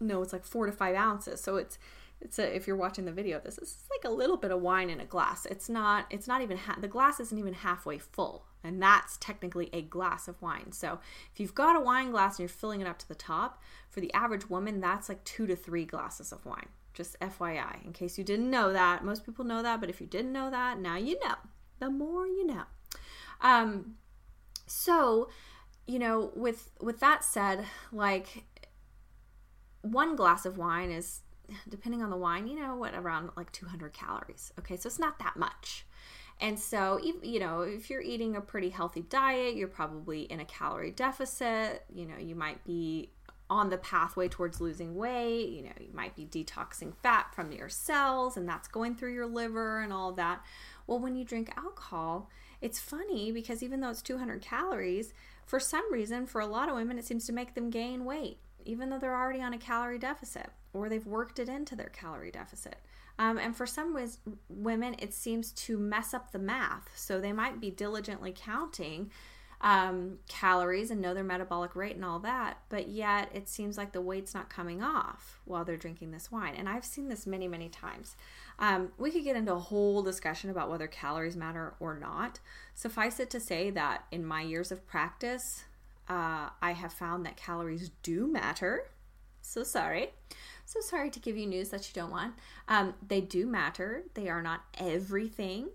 know 0.00 0.22
it's 0.22 0.32
like 0.32 0.44
four 0.44 0.66
to 0.66 0.72
five 0.72 0.96
ounces. 0.96 1.40
So 1.40 1.56
it's 1.56 1.78
it's 2.20 2.38
a, 2.38 2.54
if 2.54 2.66
you're 2.66 2.76
watching 2.76 3.04
the 3.06 3.12
video 3.12 3.38
of 3.38 3.44
this, 3.44 3.58
it's 3.58 3.84
like 3.90 4.10
a 4.10 4.14
little 4.14 4.36
bit 4.36 4.50
of 4.50 4.60
wine 4.60 4.90
in 4.90 5.00
a 5.00 5.04
glass. 5.04 5.46
It's 5.46 5.68
not 5.68 6.06
it's 6.10 6.28
not 6.28 6.42
even 6.42 6.58
ha- 6.58 6.76
the 6.80 6.88
glass 6.88 7.20
isn't 7.20 7.38
even 7.38 7.54
halfway 7.54 7.98
full, 7.98 8.46
and 8.62 8.82
that's 8.82 9.16
technically 9.16 9.70
a 9.72 9.82
glass 9.82 10.28
of 10.28 10.40
wine. 10.42 10.72
So 10.72 11.00
if 11.32 11.40
you've 11.40 11.54
got 11.54 11.76
a 11.76 11.80
wine 11.80 12.10
glass 12.10 12.34
and 12.34 12.40
you're 12.40 12.48
filling 12.48 12.80
it 12.80 12.86
up 12.86 12.98
to 12.98 13.08
the 13.08 13.14
top, 13.14 13.62
for 13.88 14.00
the 14.00 14.12
average 14.12 14.50
woman, 14.50 14.80
that's 14.80 15.08
like 15.08 15.24
two 15.24 15.46
to 15.46 15.56
three 15.56 15.84
glasses 15.84 16.32
of 16.32 16.44
wine. 16.44 16.68
Just 16.92 17.18
FYI, 17.20 17.84
in 17.84 17.92
case 17.92 18.18
you 18.18 18.24
didn't 18.24 18.50
know 18.50 18.72
that. 18.72 19.04
Most 19.04 19.24
people 19.24 19.44
know 19.44 19.62
that, 19.62 19.80
but 19.80 19.88
if 19.88 20.00
you 20.00 20.06
didn't 20.06 20.32
know 20.32 20.50
that, 20.50 20.78
now 20.78 20.96
you 20.96 21.18
know. 21.20 21.36
The 21.78 21.88
more 21.88 22.26
you 22.26 22.46
know. 22.46 22.64
Um, 23.40 23.94
so, 24.66 25.30
you 25.86 25.98
know, 25.98 26.30
with 26.36 26.70
with 26.80 27.00
that 27.00 27.24
said, 27.24 27.64
like 27.90 28.44
one 29.82 30.14
glass 30.14 30.44
of 30.44 30.58
wine 30.58 30.90
is 30.90 31.22
depending 31.68 32.02
on 32.02 32.10
the 32.10 32.16
wine, 32.16 32.46
you 32.46 32.60
know, 32.60 32.76
what 32.76 32.94
around 32.94 33.30
like 33.36 33.52
200 33.52 33.92
calories. 33.92 34.52
Okay, 34.58 34.76
so 34.76 34.86
it's 34.86 34.98
not 34.98 35.18
that 35.18 35.36
much. 35.36 35.86
And 36.40 36.58
so, 36.58 36.98
you 37.22 37.38
know, 37.38 37.60
if 37.60 37.90
you're 37.90 38.00
eating 38.00 38.34
a 38.34 38.40
pretty 38.40 38.70
healthy 38.70 39.02
diet, 39.02 39.56
you're 39.56 39.68
probably 39.68 40.22
in 40.22 40.40
a 40.40 40.44
calorie 40.46 40.90
deficit. 40.90 41.84
You 41.94 42.06
know, 42.06 42.16
you 42.18 42.34
might 42.34 42.64
be 42.64 43.10
on 43.50 43.68
the 43.68 43.76
pathway 43.76 44.28
towards 44.28 44.60
losing 44.60 44.96
weight. 44.96 45.50
You 45.50 45.64
know, 45.64 45.72
you 45.78 45.92
might 45.92 46.16
be 46.16 46.24
detoxing 46.24 46.94
fat 47.02 47.34
from 47.34 47.52
your 47.52 47.68
cells, 47.68 48.38
and 48.38 48.48
that's 48.48 48.68
going 48.68 48.94
through 48.94 49.12
your 49.12 49.26
liver 49.26 49.80
and 49.80 49.92
all 49.92 50.12
that. 50.12 50.42
Well, 50.86 50.98
when 50.98 51.14
you 51.14 51.24
drink 51.24 51.52
alcohol, 51.58 52.30
it's 52.62 52.80
funny 52.80 53.32
because 53.32 53.62
even 53.62 53.80
though 53.80 53.90
it's 53.90 54.02
200 54.02 54.40
calories, 54.40 55.12
for 55.44 55.60
some 55.60 55.92
reason, 55.92 56.26
for 56.26 56.40
a 56.40 56.46
lot 56.46 56.70
of 56.70 56.74
women, 56.74 56.98
it 56.98 57.04
seems 57.04 57.26
to 57.26 57.34
make 57.34 57.54
them 57.54 57.68
gain 57.68 58.06
weight, 58.06 58.38
even 58.64 58.88
though 58.88 58.98
they're 58.98 59.16
already 59.16 59.42
on 59.42 59.52
a 59.52 59.58
calorie 59.58 59.98
deficit 59.98 60.50
or 60.72 60.88
they've 60.88 61.06
worked 61.06 61.38
it 61.38 61.48
into 61.48 61.74
their 61.76 61.88
calorie 61.88 62.30
deficit. 62.30 62.76
Um, 63.18 63.38
and 63.38 63.54
for 63.54 63.66
some 63.66 63.96
women, 64.48 64.96
it 64.98 65.12
seems 65.12 65.52
to 65.52 65.78
mess 65.78 66.14
up 66.14 66.32
the 66.32 66.38
math. 66.38 66.88
So 66.94 67.20
they 67.20 67.32
might 67.32 67.60
be 67.60 67.70
diligently 67.70 68.32
counting 68.34 69.10
um, 69.60 70.18
calories 70.26 70.90
and 70.90 71.02
know 71.02 71.12
their 71.12 71.22
metabolic 71.22 71.76
rate 71.76 71.94
and 71.94 72.04
all 72.04 72.18
that, 72.20 72.58
but 72.70 72.88
yet 72.88 73.30
it 73.34 73.48
seems 73.48 73.76
like 73.76 73.92
the 73.92 74.00
weight's 74.00 74.32
not 74.32 74.48
coming 74.48 74.82
off 74.82 75.40
while 75.44 75.64
they're 75.64 75.76
drinking 75.76 76.12
this 76.12 76.32
wine. 76.32 76.54
And 76.56 76.66
I've 76.68 76.84
seen 76.84 77.08
this 77.08 77.26
many, 77.26 77.46
many 77.46 77.68
times. 77.68 78.16
Um, 78.58 78.92
we 78.96 79.10
could 79.10 79.24
get 79.24 79.36
into 79.36 79.52
a 79.52 79.58
whole 79.58 80.02
discussion 80.02 80.48
about 80.48 80.70
whether 80.70 80.86
calories 80.86 81.36
matter 81.36 81.74
or 81.78 81.98
not. 81.98 82.40
Suffice 82.74 83.20
it 83.20 83.28
to 83.30 83.40
say 83.40 83.70
that 83.70 84.04
in 84.10 84.24
my 84.24 84.40
years 84.40 84.72
of 84.72 84.86
practice, 84.86 85.64
uh, 86.08 86.48
I 86.62 86.72
have 86.72 86.92
found 86.92 87.26
that 87.26 87.36
calories 87.36 87.90
do 88.02 88.26
matter. 88.26 88.88
So 89.42 89.62
sorry. 89.62 90.10
So 90.70 90.78
sorry 90.80 91.10
to 91.10 91.18
give 91.18 91.36
you 91.36 91.48
news 91.48 91.70
that 91.70 91.88
you 91.88 92.00
don't 92.00 92.12
want. 92.12 92.34
Um, 92.68 92.94
they 93.08 93.20
do 93.20 93.44
matter. 93.44 94.04
They 94.14 94.28
are 94.28 94.40
not 94.40 94.60
everything. 94.78 95.66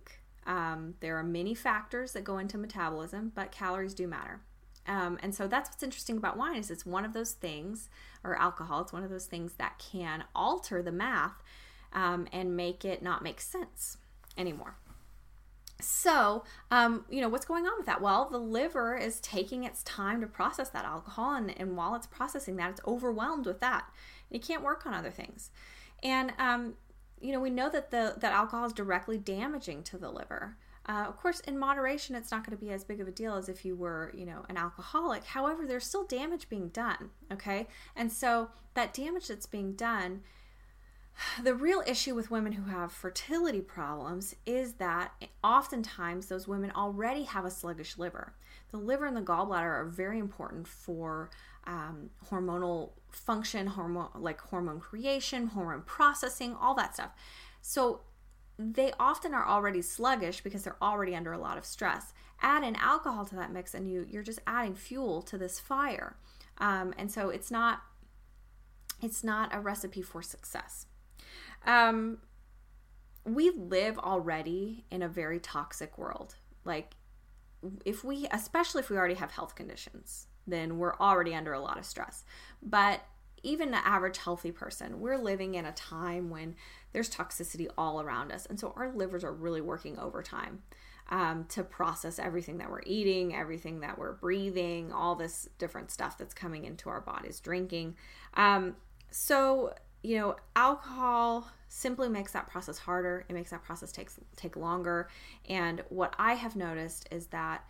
Um, 0.47 0.93
there 1.01 1.17
are 1.17 1.23
many 1.23 1.53
factors 1.53 2.13
that 2.13 2.23
go 2.23 2.37
into 2.37 2.57
metabolism, 2.57 3.33
but 3.35 3.51
calories 3.51 3.93
do 3.93 4.07
matter. 4.07 4.39
Um, 4.87 5.19
and 5.21 5.35
so 5.35 5.49
that's 5.49 5.69
what's 5.69 5.83
interesting 5.83 6.15
about 6.15 6.37
wine 6.37 6.55
is 6.55 6.71
it's 6.71 6.85
one 6.85 7.03
of 7.03 7.11
those 7.11 7.33
things, 7.33 7.89
or 8.23 8.37
alcohol. 8.37 8.83
It's 8.83 8.93
one 8.93 9.03
of 9.03 9.09
those 9.09 9.25
things 9.25 9.55
that 9.57 9.83
can 9.91 10.23
alter 10.33 10.81
the 10.81 10.93
math 10.93 11.43
um, 11.91 12.25
and 12.31 12.55
make 12.55 12.85
it 12.85 13.03
not 13.03 13.21
make 13.21 13.41
sense 13.41 13.97
anymore. 14.37 14.77
So, 15.81 16.45
um, 16.71 17.03
you 17.09 17.19
know, 17.19 17.27
what's 17.27 17.43
going 17.43 17.65
on 17.65 17.73
with 17.75 17.85
that? 17.85 18.01
Well, 18.01 18.29
the 18.31 18.37
liver 18.37 18.95
is 18.95 19.19
taking 19.19 19.65
its 19.65 19.83
time 19.83 20.21
to 20.21 20.27
process 20.27 20.69
that 20.69 20.85
alcohol, 20.85 21.35
and, 21.35 21.53
and 21.59 21.75
while 21.75 21.95
it's 21.95 22.07
processing 22.07 22.55
that, 22.55 22.69
it's 22.69 22.81
overwhelmed 22.87 23.45
with 23.45 23.59
that. 23.59 23.85
You 24.35 24.41
can't 24.41 24.63
work 24.63 24.85
on 24.85 24.93
other 24.93 25.11
things. 25.11 25.49
And 26.03 26.33
um, 26.37 26.73
you 27.21 27.31
know, 27.31 27.39
we 27.39 27.49
know 27.49 27.69
that 27.69 27.89
the 27.89 28.15
that 28.17 28.33
alcohol 28.33 28.65
is 28.65 28.73
directly 28.73 29.17
damaging 29.17 29.83
to 29.83 29.97
the 29.97 30.11
liver. 30.11 30.57
Uh, 30.87 31.05
of 31.07 31.17
course, 31.17 31.39
in 31.41 31.57
moderation, 31.57 32.15
it's 32.15 32.29
not 32.29 32.45
going 32.45 32.55
to 32.55 32.63
be 32.63 32.71
as 32.71 32.83
big 32.83 33.01
of 33.01 33.07
a 33.07 33.11
deal 33.11 33.35
as 33.35 33.49
if 33.49 33.65
you 33.65 33.75
were, 33.75 34.11
you 34.13 34.23
know, 34.23 34.45
an 34.49 34.57
alcoholic. 34.57 35.23
However, 35.23 35.65
there's 35.65 35.87
still 35.87 36.03
damage 36.03 36.47
being 36.49 36.69
done. 36.69 37.09
Okay, 37.31 37.67
and 37.95 38.11
so 38.11 38.49
that 38.75 38.93
damage 38.93 39.27
that's 39.27 39.47
being 39.47 39.73
done. 39.73 40.21
The 41.41 41.55
real 41.55 41.81
issue 41.87 42.13
with 42.13 42.29
women 42.29 42.51
who 42.51 42.69
have 42.69 42.91
fertility 42.91 43.61
problems 43.61 44.35
is 44.45 44.73
that 44.73 45.13
oftentimes 45.41 46.27
those 46.27 46.45
women 46.45 46.73
already 46.75 47.23
have 47.23 47.45
a 47.45 47.51
sluggish 47.51 47.97
liver. 47.97 48.33
The 48.71 48.77
liver 48.77 49.05
and 49.05 49.15
the 49.15 49.21
gallbladder 49.21 49.63
are 49.63 49.85
very 49.85 50.19
important 50.19 50.67
for 50.67 51.29
um, 51.67 52.09
hormonal 52.29 52.91
function, 53.11 53.67
hormone 53.67 54.09
like 54.15 54.41
hormone 54.41 54.79
creation, 54.79 55.47
hormone 55.47 55.83
processing, 55.85 56.55
all 56.55 56.75
that 56.75 56.93
stuff. 56.93 57.11
So 57.61 58.01
they 58.57 58.93
often 58.99 59.33
are 59.33 59.45
already 59.45 59.81
sluggish 59.81 60.41
because 60.41 60.63
they're 60.63 60.81
already 60.81 61.15
under 61.15 61.33
a 61.33 61.37
lot 61.37 61.57
of 61.57 61.65
stress. 61.65 62.13
Add 62.41 62.63
in 62.63 62.75
alcohol 62.75 63.25
to 63.25 63.35
that 63.35 63.51
mix, 63.51 63.73
and 63.73 63.89
you 63.89 64.05
you're 64.09 64.23
just 64.23 64.39
adding 64.45 64.75
fuel 64.75 65.21
to 65.23 65.37
this 65.37 65.59
fire. 65.59 66.17
Um, 66.57 66.93
and 66.97 67.11
so 67.11 67.29
it's 67.29 67.51
not 67.51 67.81
it's 69.01 69.23
not 69.23 69.53
a 69.53 69.59
recipe 69.59 70.01
for 70.01 70.21
success. 70.21 70.87
Um, 71.65 72.19
we 73.25 73.49
live 73.49 73.97
already 73.97 74.85
in 74.91 75.01
a 75.01 75.07
very 75.07 75.39
toxic 75.39 75.97
world. 75.97 76.35
Like 76.63 76.95
if 77.83 78.03
we, 78.03 78.27
especially 78.31 78.81
if 78.81 78.89
we 78.89 78.97
already 78.97 79.15
have 79.15 79.31
health 79.31 79.55
conditions, 79.55 80.27
then 80.47 80.77
we're 80.77 80.95
already 80.97 81.33
under 81.33 81.53
a 81.53 81.59
lot 81.59 81.77
of 81.77 81.85
stress. 81.85 82.23
But 82.61 83.01
even 83.43 83.71
the 83.71 83.85
average 83.85 84.17
healthy 84.17 84.51
person, 84.51 84.99
we're 84.99 85.17
living 85.17 85.55
in 85.55 85.65
a 85.65 85.71
time 85.71 86.29
when 86.29 86.55
there's 86.93 87.09
toxicity 87.09 87.67
all 87.77 88.01
around 88.01 88.31
us. 88.31 88.45
And 88.47 88.59
so 88.59 88.73
our 88.75 88.91
livers 88.91 89.23
are 89.23 89.33
really 89.33 89.61
working 89.61 89.99
overtime 89.99 90.63
um, 91.09 91.45
to 91.49 91.63
process 91.63 92.17
everything 92.17 92.57
that 92.57 92.69
we're 92.69 92.81
eating, 92.85 93.35
everything 93.35 93.81
that 93.81 93.97
we're 93.97 94.13
breathing, 94.13 94.91
all 94.91 95.15
this 95.15 95.47
different 95.59 95.91
stuff 95.91 96.17
that's 96.17 96.33
coming 96.33 96.65
into 96.65 96.89
our 96.89 97.01
bodies, 97.01 97.39
drinking. 97.39 97.95
Um, 98.33 98.75
so, 99.11 99.73
you 100.01 100.17
know, 100.17 100.35
alcohol 100.55 101.47
simply 101.67 102.09
makes 102.09 102.31
that 102.31 102.47
process 102.47 102.79
harder. 102.79 103.25
It 103.29 103.33
makes 103.33 103.51
that 103.51 103.63
process 103.63 103.91
takes 103.91 104.19
take 104.35 104.55
longer. 104.55 105.09
And 105.47 105.83
what 105.89 106.15
I 106.17 106.33
have 106.33 106.55
noticed 106.55 107.07
is 107.11 107.27
that 107.27 107.63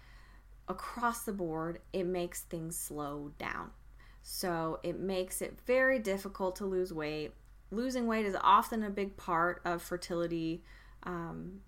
across 0.67 1.23
the 1.23 1.33
board, 1.33 1.79
it 1.93 2.05
makes 2.05 2.41
things 2.41 2.77
slow 2.77 3.31
down. 3.37 3.71
So 4.23 4.79
it 4.81 4.99
makes 4.99 5.41
it 5.41 5.59
very 5.65 5.99
difficult 5.99 6.55
to 6.57 6.65
lose 6.65 6.91
weight. 6.91 7.33
Losing 7.71 8.07
weight 8.07 8.25
is 8.25 8.35
often 8.41 8.83
a 8.83 8.89
big 8.89 9.17
part 9.17 9.61
of 9.65 9.81
fertility 9.81 10.63
um, 11.03 11.61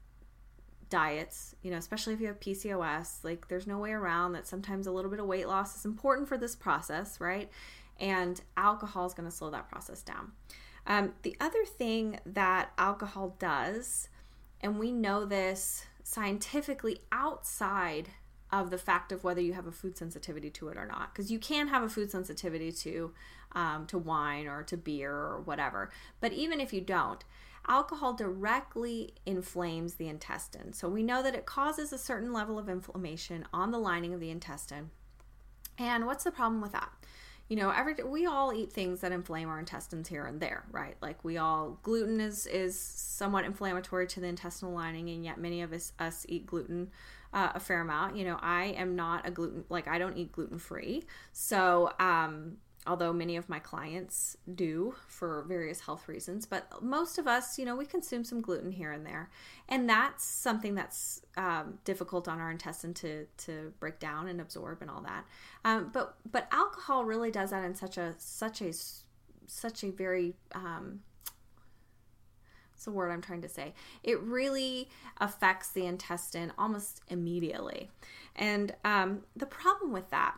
diets, 0.89 1.55
you 1.61 1.69
know, 1.69 1.77
especially 1.77 2.13
if 2.13 2.21
you 2.21 2.27
have 2.27 2.39
PCOS. 2.39 3.23
Like, 3.23 3.47
there's 3.47 3.67
no 3.67 3.77
way 3.77 3.91
around 3.91 4.33
that 4.33 4.47
sometimes 4.47 4.87
a 4.87 4.91
little 4.91 5.11
bit 5.11 5.19
of 5.19 5.27
weight 5.27 5.47
loss 5.47 5.77
is 5.77 5.85
important 5.85 6.27
for 6.27 6.37
this 6.37 6.55
process, 6.55 7.19
right? 7.19 7.49
And 7.99 8.41
alcohol 8.55 9.05
is 9.05 9.13
going 9.13 9.29
to 9.29 9.35
slow 9.35 9.51
that 9.51 9.69
process 9.69 10.01
down. 10.01 10.31
Um, 10.87 11.13
the 11.23 11.35
other 11.39 11.65
thing 11.65 12.19
that 12.25 12.71
alcohol 12.77 13.35
does, 13.39 14.09
and 14.61 14.79
we 14.79 14.91
know 14.91 15.25
this 15.25 15.85
scientifically 16.03 17.01
outside 17.11 18.09
of 18.51 18.69
the 18.69 18.77
fact 18.77 19.11
of 19.11 19.23
whether 19.23 19.41
you 19.41 19.53
have 19.53 19.67
a 19.67 19.71
food 19.71 19.97
sensitivity 19.97 20.49
to 20.49 20.69
it 20.69 20.77
or 20.77 20.85
not. 20.85 21.13
Because 21.13 21.31
you 21.31 21.39
can 21.39 21.67
have 21.67 21.83
a 21.83 21.89
food 21.89 22.11
sensitivity 22.11 22.71
to 22.71 23.13
um, 23.53 23.85
to 23.87 23.97
wine 23.97 24.47
or 24.47 24.63
to 24.63 24.77
beer 24.77 25.11
or 25.13 25.41
whatever 25.41 25.89
but 26.19 26.33
even 26.33 26.59
if 26.59 26.73
you 26.73 26.81
don't 26.81 27.23
alcohol 27.67 28.13
directly 28.13 29.13
inflames 29.25 29.95
the 29.95 30.07
intestine. 30.07 30.73
So 30.73 30.87
we 30.87 31.03
know 31.03 31.21
that 31.21 31.35
it 31.35 31.45
causes 31.45 31.91
a 31.91 31.97
certain 31.97 32.31
level 32.31 32.57
of 32.57 32.69
inflammation 32.69 33.45
on 33.53 33.71
the 33.71 33.77
lining 33.77 34.13
of 34.13 34.19
the 34.19 34.29
intestine. 34.29 34.91
And 35.77 36.05
what's 36.05 36.23
the 36.23 36.31
problem 36.31 36.61
with 36.61 36.71
that? 36.71 36.89
You 37.49 37.55
know 37.55 37.69
every 37.69 37.95
we 38.03 38.25
all 38.25 38.53
eat 38.53 38.73
things 38.73 38.99
that 39.01 39.13
inflame 39.13 39.47
our 39.47 39.57
intestines 39.57 40.09
here 40.09 40.25
and 40.25 40.41
there 40.41 40.65
right? 40.71 40.95
Like 41.01 41.23
we 41.23 41.37
all 41.37 41.79
gluten 41.81 42.19
is 42.19 42.45
is 42.45 42.77
somewhat 42.77 43.45
inflammatory 43.45 44.05
to 44.07 44.19
the 44.19 44.27
intestinal 44.27 44.73
lining 44.73 45.09
and 45.09 45.23
yet 45.23 45.37
many 45.37 45.61
of 45.61 45.71
us 45.71 45.93
us 45.97 46.25
eat 46.27 46.45
gluten 46.45 46.91
uh, 47.37 47.51
a 47.55 47.59
fair 47.59 47.81
amount. 47.81 48.17
You 48.17 48.25
know 48.25 48.39
i 48.41 48.65
am 48.77 48.95
not 48.95 49.27
a 49.27 49.31
gluten 49.31 49.63
like 49.69 49.87
i 49.87 49.97
don't 49.97 50.17
eat 50.17 50.31
gluten 50.31 50.57
free 50.57 51.03
so 51.33 51.91
um 51.99 52.57
although 52.85 53.11
many 53.11 53.35
of 53.35 53.49
my 53.49 53.59
clients 53.59 54.37
do 54.55 54.95
for 55.07 55.43
various 55.47 55.81
health 55.81 56.07
reasons 56.07 56.45
but 56.45 56.81
most 56.81 57.17
of 57.17 57.27
us 57.27 57.59
you 57.59 57.65
know 57.65 57.75
we 57.75 57.85
consume 57.85 58.23
some 58.23 58.41
gluten 58.41 58.71
here 58.71 58.91
and 58.91 59.05
there. 59.05 59.29
And 59.69 59.89
that's 59.89 60.23
something 60.23 60.75
that's 60.75 61.21
um, 61.35 61.79
difficult 61.83 62.27
on 62.27 62.39
our 62.39 62.49
intestine 62.51 62.93
to 62.95 63.25
to 63.45 63.73
break 63.79 63.99
down 63.99 64.27
and 64.27 64.39
absorb 64.39 64.81
and 64.81 64.89
all 64.89 65.01
that. 65.01 65.25
Um, 65.65 65.89
but 65.93 66.15
but 66.31 66.47
alcohol 66.51 67.03
really 67.03 67.31
does 67.31 67.49
that 67.51 67.63
in 67.63 67.75
such 67.75 67.97
a 67.97 68.15
such 68.17 68.61
a 68.61 68.71
such 69.47 69.83
a 69.83 69.91
very 69.91 70.35
um, 70.53 71.01
what's 72.77 72.85
the 72.85 72.91
word 72.91 73.09
I'm 73.09 73.23
trying 73.23 73.41
to 73.41 73.49
say? 73.49 73.73
It 74.03 74.21
really 74.21 74.87
affects 75.19 75.71
the 75.71 75.87
intestine 75.87 76.53
almost 76.59 77.01
immediately. 77.07 77.89
And 78.35 78.75
um, 78.85 79.23
the 79.35 79.47
problem 79.47 79.91
with 79.91 80.11
that 80.11 80.35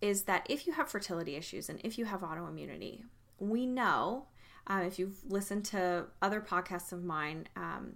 is 0.00 0.22
that 0.22 0.44
if 0.50 0.66
you 0.66 0.72
have 0.72 0.88
fertility 0.88 1.36
issues 1.36 1.68
and 1.68 1.80
if 1.84 1.96
you 1.96 2.06
have 2.06 2.22
autoimmunity, 2.22 3.04
we 3.38 3.66
know 3.66 4.26
uh, 4.66 4.82
if 4.84 4.98
you've 4.98 5.22
listened 5.28 5.64
to 5.66 6.06
other 6.20 6.40
podcasts 6.40 6.90
of 6.90 7.04
mine 7.04 7.46
um, 7.54 7.92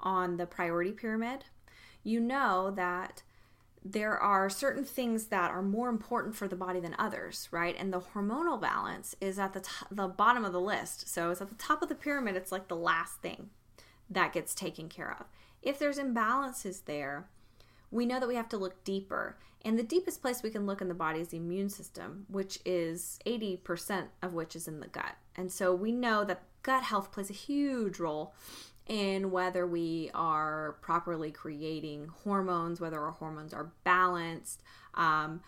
on 0.00 0.36
the 0.36 0.44
priority 0.44 0.92
pyramid, 0.92 1.44
you 2.04 2.20
know 2.20 2.70
that 2.76 3.22
there 3.84 4.18
are 4.18 4.50
certain 4.50 4.84
things 4.84 5.26
that 5.26 5.50
are 5.50 5.62
more 5.62 5.88
important 5.88 6.34
for 6.34 6.48
the 6.48 6.56
body 6.56 6.80
than 6.80 6.96
others, 6.98 7.48
right? 7.50 7.76
And 7.78 7.92
the 7.92 8.00
hormonal 8.00 8.60
balance 8.60 9.14
is 9.20 9.38
at 9.38 9.52
the 9.52 9.60
t- 9.60 9.86
the 9.90 10.08
bottom 10.08 10.44
of 10.44 10.52
the 10.52 10.60
list. 10.60 11.08
So 11.08 11.30
it's 11.30 11.40
at 11.40 11.48
the 11.48 11.54
top 11.54 11.82
of 11.82 11.88
the 11.88 11.94
pyramid. 11.94 12.36
It's 12.36 12.52
like 12.52 12.68
the 12.68 12.76
last 12.76 13.20
thing 13.22 13.50
that 14.10 14.32
gets 14.32 14.54
taken 14.54 14.88
care 14.88 15.16
of. 15.18 15.26
If 15.62 15.78
there's 15.78 15.98
imbalances 15.98 16.84
there, 16.84 17.28
we 17.90 18.06
know 18.06 18.20
that 18.20 18.28
we 18.28 18.34
have 18.34 18.48
to 18.50 18.56
look 18.56 18.84
deeper. 18.84 19.38
And 19.64 19.78
the 19.78 19.82
deepest 19.82 20.22
place 20.22 20.42
we 20.42 20.50
can 20.50 20.66
look 20.66 20.80
in 20.80 20.88
the 20.88 20.94
body 20.94 21.20
is 21.20 21.28
the 21.28 21.36
immune 21.36 21.68
system, 21.68 22.26
which 22.28 22.60
is 22.64 23.18
80% 23.26 24.06
of 24.22 24.34
which 24.34 24.54
is 24.54 24.68
in 24.68 24.80
the 24.80 24.86
gut. 24.86 25.16
And 25.36 25.50
so 25.50 25.74
we 25.74 25.92
know 25.92 26.24
that 26.24 26.42
gut 26.62 26.84
health 26.84 27.12
plays 27.12 27.30
a 27.30 27.34
huge 27.34 27.98
role 27.98 28.34
in 28.88 29.30
whether 29.30 29.66
we 29.66 30.10
are 30.14 30.76
properly 30.80 31.30
creating 31.30 32.08
hormones, 32.24 32.80
whether 32.80 33.00
our 33.00 33.12
hormones 33.12 33.52
are 33.52 33.72
balanced. 33.84 34.62
Um, 34.94 35.40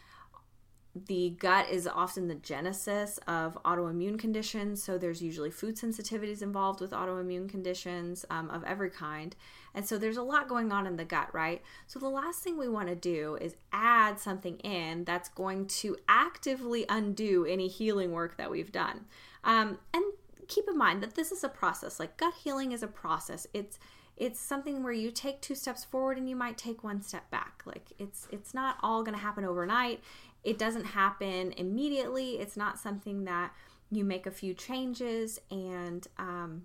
the 1.07 1.37
gut 1.39 1.71
is 1.71 1.87
often 1.87 2.27
the 2.27 2.35
genesis 2.35 3.19
of 3.29 3.57
autoimmune 3.63 4.19
conditions, 4.19 4.83
so 4.83 4.99
there's 4.99 5.23
usually 5.23 5.51
food 5.51 5.77
sensitivities 5.77 6.43
involved 6.43 6.81
with 6.81 6.91
autoimmune 6.91 7.49
conditions 7.49 8.25
um, 8.29 8.51
of 8.51 8.65
every 8.65 8.91
kind. 8.91 9.37
And 9.73 9.87
so 9.87 9.99
there's 9.99 10.17
a 10.17 10.23
lot 10.23 10.49
going 10.49 10.73
on 10.73 10.89
in 10.89 10.97
the 10.97 11.05
gut, 11.05 11.33
right? 11.33 11.63
So 11.87 12.01
the 12.01 12.09
last 12.09 12.43
thing 12.43 12.59
we 12.59 12.69
want 12.69 12.89
to 12.89 12.97
do 12.97 13.39
is 13.41 13.55
add 13.73 14.19
something 14.19 14.59
in 14.59 15.05
that's 15.05 15.29
going 15.29 15.67
to 15.67 15.97
actively 16.09 16.87
undo 16.89 17.45
any 17.45 17.69
healing 17.69 18.11
work 18.11 18.37
that 18.37 18.51
we've 18.51 18.73
done. 18.73 19.07
Um, 19.45 19.79
and 19.95 20.05
keep 20.51 20.69
in 20.69 20.77
mind 20.77 21.03
that 21.03 21.15
this 21.15 21.33
is 21.33 21.43
a 21.43 21.49
process. 21.49 21.99
Like 21.99 22.17
gut 22.17 22.35
healing 22.43 22.73
is 22.73 22.83
a 22.83 22.89
process. 22.89 23.47
It's 23.55 23.79
it's 24.17 24.39
something 24.39 24.83
where 24.83 24.93
you 24.93 25.11
take 25.11 25.41
two 25.41 25.55
steps 25.55 25.83
forward 25.83 26.19
and 26.19 26.29
you 26.29 26.37
might 26.37 26.59
take 26.59 26.85
one 26.85 27.01
step 27.01 27.31
back. 27.31 27.63
Like 27.65 27.93
it's 27.99 28.29
it's 28.31 28.53
not 28.53 28.77
all 28.83 29.03
going 29.03 29.15
to 29.15 29.21
happen 29.23 29.45
overnight. 29.45 30.03
It 30.45 30.59
doesn't 30.59 30.85
happen 30.85 31.53
immediately. 31.53 32.33
It's 32.33 32.57
not 32.57 32.79
something 32.79 33.25
that 33.25 33.55
you 33.91 34.05
make 34.05 34.27
a 34.27 34.31
few 34.31 34.53
changes 34.53 35.41
and 35.51 36.07
um, 36.19 36.65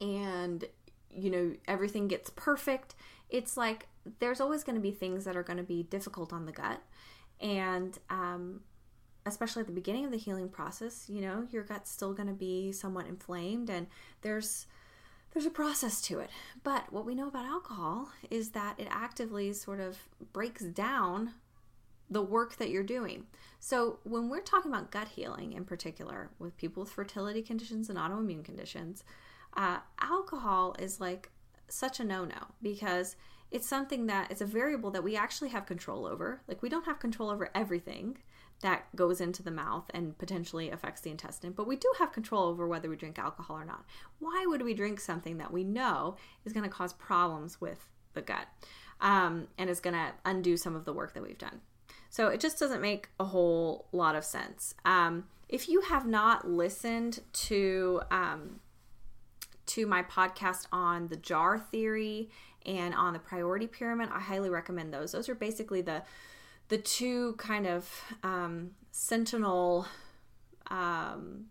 and 0.00 0.64
you 1.10 1.30
know 1.30 1.52
everything 1.68 2.08
gets 2.08 2.30
perfect. 2.30 2.94
It's 3.28 3.56
like 3.56 3.86
there's 4.18 4.40
always 4.40 4.64
going 4.64 4.76
to 4.76 4.82
be 4.82 4.90
things 4.90 5.24
that 5.26 5.36
are 5.36 5.42
going 5.42 5.58
to 5.58 5.62
be 5.62 5.82
difficult 5.84 6.32
on 6.32 6.46
the 6.46 6.52
gut, 6.52 6.82
and 7.40 7.98
um, 8.08 8.62
especially 9.30 9.60
at 9.60 9.66
the 9.66 9.72
beginning 9.72 10.04
of 10.04 10.10
the 10.10 10.18
healing 10.18 10.48
process, 10.48 11.06
you 11.08 11.20
know, 11.20 11.46
your 11.50 11.62
gut's 11.62 11.90
still 11.90 12.12
going 12.12 12.28
to 12.28 12.34
be 12.34 12.72
somewhat 12.72 13.06
inflamed 13.06 13.70
and 13.70 13.86
there's 14.22 14.66
there's 15.32 15.46
a 15.46 15.50
process 15.50 16.00
to 16.02 16.18
it. 16.18 16.30
But 16.64 16.92
what 16.92 17.06
we 17.06 17.14
know 17.14 17.28
about 17.28 17.46
alcohol 17.46 18.10
is 18.30 18.50
that 18.50 18.78
it 18.78 18.88
actively 18.90 19.52
sort 19.52 19.80
of 19.80 19.96
breaks 20.32 20.64
down 20.64 21.34
the 22.10 22.22
work 22.22 22.56
that 22.56 22.70
you're 22.70 22.82
doing. 22.82 23.26
So, 23.60 24.00
when 24.02 24.28
we're 24.28 24.40
talking 24.40 24.72
about 24.72 24.90
gut 24.90 25.08
healing 25.08 25.52
in 25.52 25.64
particular 25.64 26.30
with 26.38 26.56
people 26.56 26.82
with 26.82 26.92
fertility 26.92 27.42
conditions 27.42 27.88
and 27.88 27.98
autoimmune 27.98 28.44
conditions, 28.44 29.04
uh, 29.56 29.78
alcohol 30.00 30.74
is 30.78 31.00
like 31.00 31.30
such 31.68 32.00
a 32.00 32.04
no 32.04 32.24
no 32.24 32.48
because 32.62 33.14
it's 33.52 33.68
something 33.68 34.06
that 34.06 34.30
it's 34.30 34.40
a 34.40 34.46
variable 34.46 34.90
that 34.90 35.04
we 35.04 35.16
actually 35.16 35.50
have 35.50 35.66
control 35.66 36.06
over. 36.06 36.42
Like, 36.48 36.62
we 36.62 36.68
don't 36.68 36.86
have 36.86 36.98
control 36.98 37.30
over 37.30 37.50
everything 37.54 38.18
that 38.62 38.84
goes 38.94 39.20
into 39.20 39.42
the 39.42 39.50
mouth 39.50 39.90
and 39.94 40.16
potentially 40.18 40.70
affects 40.70 41.00
the 41.00 41.10
intestine, 41.10 41.52
but 41.52 41.66
we 41.66 41.76
do 41.76 41.90
have 41.98 42.12
control 42.12 42.44
over 42.44 42.66
whether 42.66 42.88
we 42.90 42.96
drink 42.96 43.18
alcohol 43.18 43.56
or 43.56 43.64
not. 43.64 43.84
Why 44.18 44.44
would 44.46 44.62
we 44.62 44.74
drink 44.74 45.00
something 45.00 45.38
that 45.38 45.52
we 45.52 45.64
know 45.64 46.16
is 46.44 46.52
going 46.52 46.64
to 46.64 46.70
cause 46.70 46.92
problems 46.92 47.60
with 47.60 47.88
the 48.12 48.22
gut 48.22 48.46
um, 49.00 49.48
and 49.56 49.70
is 49.70 49.80
going 49.80 49.94
to 49.94 50.12
undo 50.24 50.56
some 50.56 50.76
of 50.76 50.84
the 50.84 50.92
work 50.92 51.14
that 51.14 51.22
we've 51.22 51.38
done? 51.38 51.60
So 52.10 52.28
it 52.28 52.40
just 52.40 52.58
doesn't 52.58 52.82
make 52.82 53.08
a 53.18 53.24
whole 53.24 53.86
lot 53.92 54.14
of 54.14 54.24
sense. 54.24 54.74
Um, 54.84 55.24
if 55.48 55.68
you 55.68 55.80
have 55.82 56.06
not 56.06 56.48
listened 56.48 57.20
to 57.32 58.02
um, 58.10 58.60
to 59.66 59.86
my 59.86 60.02
podcast 60.02 60.66
on 60.72 61.08
the 61.08 61.16
jar 61.16 61.58
theory 61.58 62.28
and 62.66 62.94
on 62.94 63.12
the 63.12 63.18
priority 63.20 63.68
pyramid, 63.68 64.08
I 64.12 64.20
highly 64.20 64.50
recommend 64.50 64.92
those. 64.92 65.12
Those 65.12 65.28
are 65.28 65.34
basically 65.34 65.80
the 65.80 66.02
the 66.70 66.78
two 66.78 67.34
kind 67.34 67.66
of 67.66 67.90
um, 68.22 68.70
sentinel 68.92 69.86
um, 70.68 71.46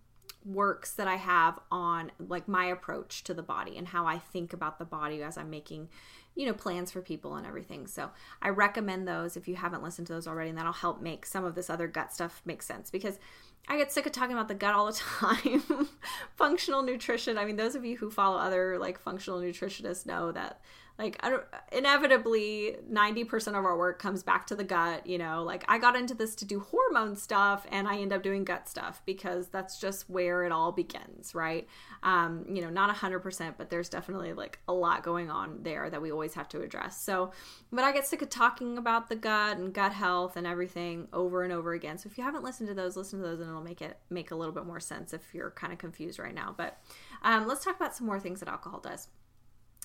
works 0.46 0.94
that 0.94 1.08
I 1.08 1.18
have 1.18 1.60
on 1.70 2.12
like 2.20 2.48
my 2.48 2.66
approach 2.66 3.26
to 3.26 3.34
the 3.34 3.44
body 3.44 3.78
and 3.78 3.90
how 3.90 4.06
I 4.06 4.18
think 4.18 4.54
about 4.54 4.80
the 4.80 4.86
body 4.86 5.22
as 5.22 5.38
I'm 5.38 5.50
making, 5.50 5.90
you 6.36 6.46
know, 6.46 6.54
plans 6.54 6.92
for 6.92 7.02
people 7.02 7.36
and 7.36 7.46
everything. 7.46 7.86
So 7.86 8.10
I 8.42 8.50
recommend 8.50 9.08
those 9.08 9.36
if 9.36 9.46
you 9.46 9.58
haven't 9.58 9.84
listened 9.84 10.08
to 10.08 10.14
those 10.14 10.26
already, 10.26 10.50
and 10.50 10.58
that'll 10.58 10.72
help 10.72 11.02
make 11.02 11.26
some 11.26 11.44
of 11.44 11.54
this 11.54 11.70
other 11.70 11.88
gut 11.88 12.14
stuff 12.14 12.42
make 12.46 12.64
sense 12.64 12.90
because 12.90 13.20
I 13.68 13.76
get 13.76 13.92
sick 13.92 14.06
of 14.06 14.14
talking 14.14 14.34
about 14.34 14.48
the 14.48 14.56
gut 14.56 14.74
all 14.74 14.86
the 14.86 14.94
time. 15.20 15.90
functional 16.38 16.82
nutrition. 16.82 17.38
I 17.38 17.44
mean, 17.44 17.58
those 17.58 17.76
of 17.76 17.84
you 17.84 17.98
who 17.98 18.10
follow 18.10 18.38
other 18.38 18.80
like 18.80 18.98
functional 18.98 19.42
nutritionists 19.42 20.06
know 20.06 20.32
that 20.32 20.62
like 21.00 21.24
inevitably 21.72 22.76
90% 22.92 23.48
of 23.48 23.66
our 23.66 23.78
work 23.78 24.00
comes 24.00 24.22
back 24.22 24.46
to 24.48 24.56
the 24.56 24.66
gut 24.66 25.08
you 25.08 25.18
know? 25.18 25.44
Like 25.44 25.64
i 25.68 25.78
got 25.80 25.96
into 25.96 26.14
this 26.14 26.36
to 26.36 26.46
do 26.46 26.60
hormone 26.60 27.16
stuff 27.16 27.66
and 27.72 27.88
i 27.88 27.98
end 27.98 28.12
up 28.14 28.22
doing 28.22 28.44
gut 28.44 28.68
stuff 28.68 29.02
because 29.06 29.48
that's 29.48 29.80
just 29.80 30.10
where 30.10 30.44
it 30.44 30.52
all 30.52 30.72
begins 30.72 31.34
right? 31.34 31.68
Um, 32.04 32.46
you 32.50 32.62
know 32.62 32.70
not 32.70 32.94
100% 32.96 33.54
but 33.58 33.70
there's 33.70 33.90
definitely 33.90 34.34
like 34.34 34.60
a 34.68 34.74
lot 34.74 35.04
going 35.04 35.32
on 35.32 35.60
there 35.64 35.90
that 35.90 36.02
we 36.02 36.12
always 36.12 36.34
have 36.34 36.50
to 36.50 36.62
address. 36.62 37.02
So 37.02 37.32
but 37.72 37.84
i 37.84 37.92
get 37.92 38.06
sick 38.06 38.22
of 38.22 38.30
talking 38.30 38.78
about 38.78 39.10
the 39.10 39.16
gut 39.16 39.58
and 39.58 39.74
gut 39.74 39.94
health 39.94 40.36
and 40.36 40.46
everything 40.46 41.08
over 41.14 41.44
and 41.44 41.54
over 41.54 41.74
again. 41.74 41.98
So 41.98 42.10
if 42.10 42.18
you 42.18 42.24
haven't 42.26 42.44
listened 42.44 42.68
to 42.68 42.76
those 42.76 42.98
listen 42.98 43.20
to 43.22 43.26
those 43.26 43.40
and 43.40 43.50
it'll 43.50 43.64
make 43.64 43.82
it 43.82 43.98
make 44.10 44.32
a 44.32 44.36
little 44.36 44.54
bit 44.54 44.66
more 44.66 44.82
sense 44.82 45.14
if 45.14 45.34
you're 45.34 45.52
kind 45.52 45.72
of 45.72 45.80
confused 45.80 46.20
right 46.20 46.36
now. 46.36 46.54
But 46.58 46.78
um, 47.22 47.48
let's 47.48 47.64
talk 47.64 47.78
about 47.78 47.96
some 47.96 48.06
more 48.06 48.20
things 48.20 48.42
that 48.42 48.50
alcohol 48.50 48.80
does 48.80 49.08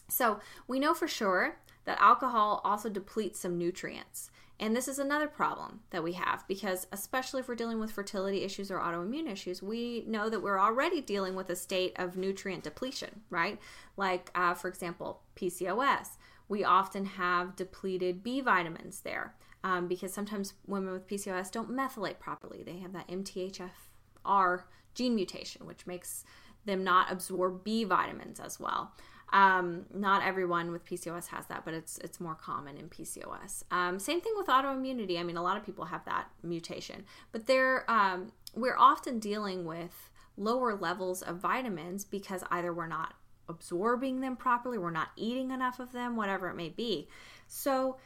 so 0.08 0.40
we 0.66 0.78
know 0.78 0.94
for 0.94 1.08
sure 1.08 1.56
that 1.84 2.00
alcohol 2.00 2.60
also 2.64 2.88
depletes 2.88 3.40
some 3.40 3.58
nutrients. 3.58 4.30
And 4.60 4.74
this 4.74 4.86
is 4.86 4.98
another 5.00 5.26
problem 5.26 5.80
that 5.90 6.04
we 6.04 6.12
have 6.12 6.46
because, 6.46 6.86
especially 6.92 7.40
if 7.40 7.48
we're 7.48 7.56
dealing 7.56 7.80
with 7.80 7.90
fertility 7.90 8.44
issues 8.44 8.70
or 8.70 8.78
autoimmune 8.78 9.30
issues, 9.30 9.62
we 9.62 10.04
know 10.06 10.30
that 10.30 10.42
we're 10.42 10.60
already 10.60 11.00
dealing 11.00 11.34
with 11.34 11.50
a 11.50 11.56
state 11.56 11.92
of 11.96 12.16
nutrient 12.16 12.62
depletion, 12.62 13.22
right? 13.30 13.58
Like, 13.96 14.30
uh, 14.34 14.54
for 14.54 14.68
example, 14.68 15.22
PCOS. 15.36 16.10
We 16.48 16.62
often 16.62 17.04
have 17.04 17.56
depleted 17.56 18.22
B 18.22 18.40
vitamins 18.40 19.00
there 19.00 19.34
um, 19.64 19.88
because 19.88 20.12
sometimes 20.12 20.54
women 20.66 20.92
with 20.92 21.08
PCOS 21.08 21.50
don't 21.50 21.70
methylate 21.70 22.20
properly. 22.20 22.62
They 22.62 22.78
have 22.78 22.92
that 22.92 23.08
MTHFR 23.08 24.62
gene 24.94 25.14
mutation, 25.16 25.66
which 25.66 25.86
makes 25.86 26.24
them 26.64 26.84
not 26.84 27.10
absorb 27.10 27.64
B 27.64 27.82
vitamins 27.84 28.38
as 28.38 28.60
well. 28.60 28.92
Um, 29.34 29.86
not 29.92 30.24
everyone 30.24 30.70
with 30.70 30.86
PCOS 30.86 31.26
has 31.26 31.46
that, 31.46 31.64
but 31.64 31.74
it's 31.74 31.98
it's 31.98 32.20
more 32.20 32.36
common 32.36 32.76
in 32.76 32.88
PCOS. 32.88 33.64
Um, 33.70 33.98
same 33.98 34.20
thing 34.20 34.32
with 34.36 34.46
autoimmunity. 34.46 35.18
I 35.18 35.24
mean, 35.24 35.36
a 35.36 35.42
lot 35.42 35.56
of 35.56 35.66
people 35.66 35.86
have 35.86 36.04
that 36.04 36.28
mutation, 36.42 37.04
but 37.32 37.46
they're 37.46 37.84
um, 37.90 38.30
we're 38.54 38.76
often 38.78 39.18
dealing 39.18 39.64
with 39.64 40.08
lower 40.36 40.76
levels 40.76 41.20
of 41.20 41.38
vitamins 41.38 42.04
because 42.04 42.44
either 42.50 42.72
we're 42.72 42.86
not 42.86 43.14
absorbing 43.48 44.20
them 44.20 44.36
properly, 44.36 44.78
we're 44.78 44.90
not 44.90 45.08
eating 45.16 45.50
enough 45.50 45.80
of 45.80 45.90
them, 45.90 46.14
whatever 46.14 46.48
it 46.48 46.54
may 46.54 46.68
be. 46.68 47.08
So 47.48 47.96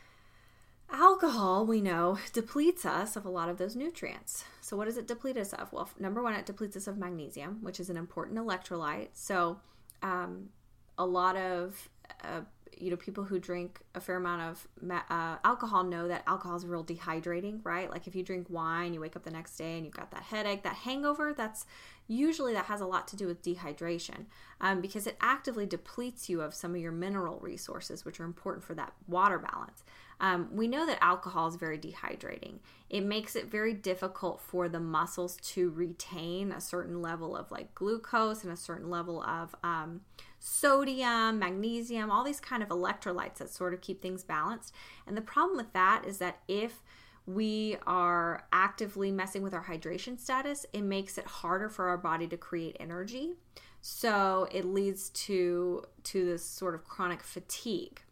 Alcohol, 0.91 1.67
we 1.67 1.83
know, 1.83 2.19
depletes 2.33 2.87
us 2.87 3.17
of 3.17 3.27
a 3.27 3.31
lot 3.31 3.51
of 3.51 3.59
those 3.59 3.77
nutrients. 3.77 4.45
So, 4.63 4.77
what 4.77 4.87
does 4.87 4.97
it 4.97 5.07
deplete 5.07 5.37
us 5.37 5.53
of? 5.53 5.71
Well, 5.71 5.91
number 5.99 6.23
one, 6.23 6.33
it 6.33 6.47
depletes 6.47 6.77
us 6.77 6.87
of 6.87 6.97
magnesium, 6.97 7.59
which 7.61 7.79
is 7.79 7.91
an 7.91 7.99
important 7.99 8.39
electrolyte. 8.39 9.09
So, 9.13 9.61
um, 10.03 10.49
a 10.99 11.07
lot 11.07 11.37
of 11.37 11.89
uh, 12.25 12.41
you 12.77 12.91
know 12.91 12.97
people 12.97 13.25
who 13.25 13.39
drink 13.39 13.81
a 13.95 14.01
fair 14.01 14.17
amount 14.17 14.43
of 14.43 14.69
uh, 15.11 15.37
alcohol 15.45 15.83
know 15.85 16.07
that 16.09 16.23
alcohol 16.27 16.57
is 16.57 16.67
real 16.67 16.85
dehydrating 16.85 17.61
right 17.65 17.91
like 17.91 18.07
if 18.07 18.15
you 18.15 18.23
drink 18.23 18.47
wine 18.49 18.95
you 18.95 19.01
wake 19.01 19.17
up 19.17 19.25
the 19.25 19.31
next 19.31 19.57
day 19.57 19.77
and 19.77 19.85
you've 19.85 19.95
got 19.95 20.11
that 20.11 20.23
headache 20.23 20.63
that 20.63 20.75
hangover 20.75 21.33
that's 21.33 21.67
usually 22.07 22.53
that 22.53 22.67
has 22.67 22.81
a 22.81 22.87
lot 22.87 23.09
to 23.09 23.17
do 23.17 23.27
with 23.27 23.43
dehydration 23.43 24.27
um, 24.61 24.81
because 24.81 25.07
it 25.07 25.17
actively 25.21 25.67
depletes 25.67 26.29
you 26.29 26.41
of 26.41 26.55
some 26.55 26.75
of 26.75 26.81
your 26.81 26.93
mineral 26.93 27.39
resources 27.41 28.05
which 28.05 28.21
are 28.21 28.25
important 28.25 28.65
for 28.65 28.75
that 28.75 28.93
water 29.09 29.39
balance 29.39 29.83
um, 30.21 30.49
we 30.53 30.67
know 30.67 30.85
that 30.87 30.99
alcohol 31.01 31.49
is 31.49 31.57
very 31.57 31.79
dehydrating. 31.79 32.59
It 32.91 33.05
makes 33.05 33.37
it 33.37 33.47
very 33.47 33.73
difficult 33.73 34.41
for 34.41 34.69
the 34.69 34.81
muscles 34.81 35.37
to 35.37 35.71
retain 35.71 36.51
a 36.51 36.61
certain 36.61 37.01
level 37.01 37.37
of 37.37 37.51
like 37.51 37.75
glucose 37.75 38.43
and 38.43 38.53
a 38.53 38.57
certain 38.57 38.91
level 38.91 39.23
of 39.23 39.55
um, 39.63 40.01
sodium, 40.39 41.39
magnesium, 41.39 42.11
all 42.11 42.25
these 42.25 42.41
kind 42.41 42.63
of 42.63 42.69
electrolytes 42.69 43.39
that 43.39 43.51
sort 43.51 43.75
of 43.75 43.81
keep 43.81 44.01
things 44.01 44.23
balanced. 44.23 44.73
And 45.07 45.17
the 45.17 45.23
problem 45.23 45.57
with 45.57 45.73
that 45.73 46.05
is 46.07 46.19
that 46.19 46.41
if 46.49 46.83
we 47.27 47.77
are 47.87 48.47
actively 48.53 49.13
messing 49.13 49.43
with 49.43 49.53
our 49.53 49.65
hydration 49.65 50.19
status, 50.19 50.65
it 50.73 50.83
makes 50.83 51.19
it 51.19 51.27
harder 51.27 51.69
for 51.69 51.89
our 51.89 51.99
body 51.99 52.27
to 52.29 52.37
create 52.37 52.77
energy. 52.81 53.35
So 53.81 54.49
it 54.51 54.65
leads 54.65 55.11
to 55.11 55.85
to 56.05 56.25
this 56.25 56.45
sort 56.45 56.75
of 56.75 56.85
chronic 56.85 57.23
fatigue. 57.23 58.03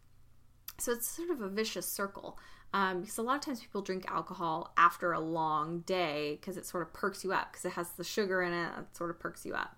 So 0.77 0.91
it's 0.91 1.07
sort 1.07 1.29
of 1.31 1.41
a 1.41 1.49
vicious 1.49 1.87
circle. 1.87 2.37
Um, 2.73 3.01
because 3.01 3.17
a 3.17 3.21
lot 3.21 3.35
of 3.35 3.41
times 3.41 3.61
people 3.61 3.81
drink 3.81 4.05
alcohol 4.07 4.73
after 4.77 5.13
a 5.13 5.19
long 5.19 5.79
day 5.79 6.37
because 6.39 6.57
it 6.57 6.65
sort 6.65 6.83
of 6.83 6.93
perks 6.93 7.23
you 7.23 7.31
up 7.31 7.51
because 7.51 7.65
it 7.65 7.71
has 7.71 7.89
the 7.91 8.03
sugar 8.03 8.41
in 8.41 8.53
it. 8.53 8.71
It 8.77 8.95
sort 8.95 9.09
of 9.09 9.19
perks 9.19 9.45
you 9.45 9.53
up. 9.53 9.77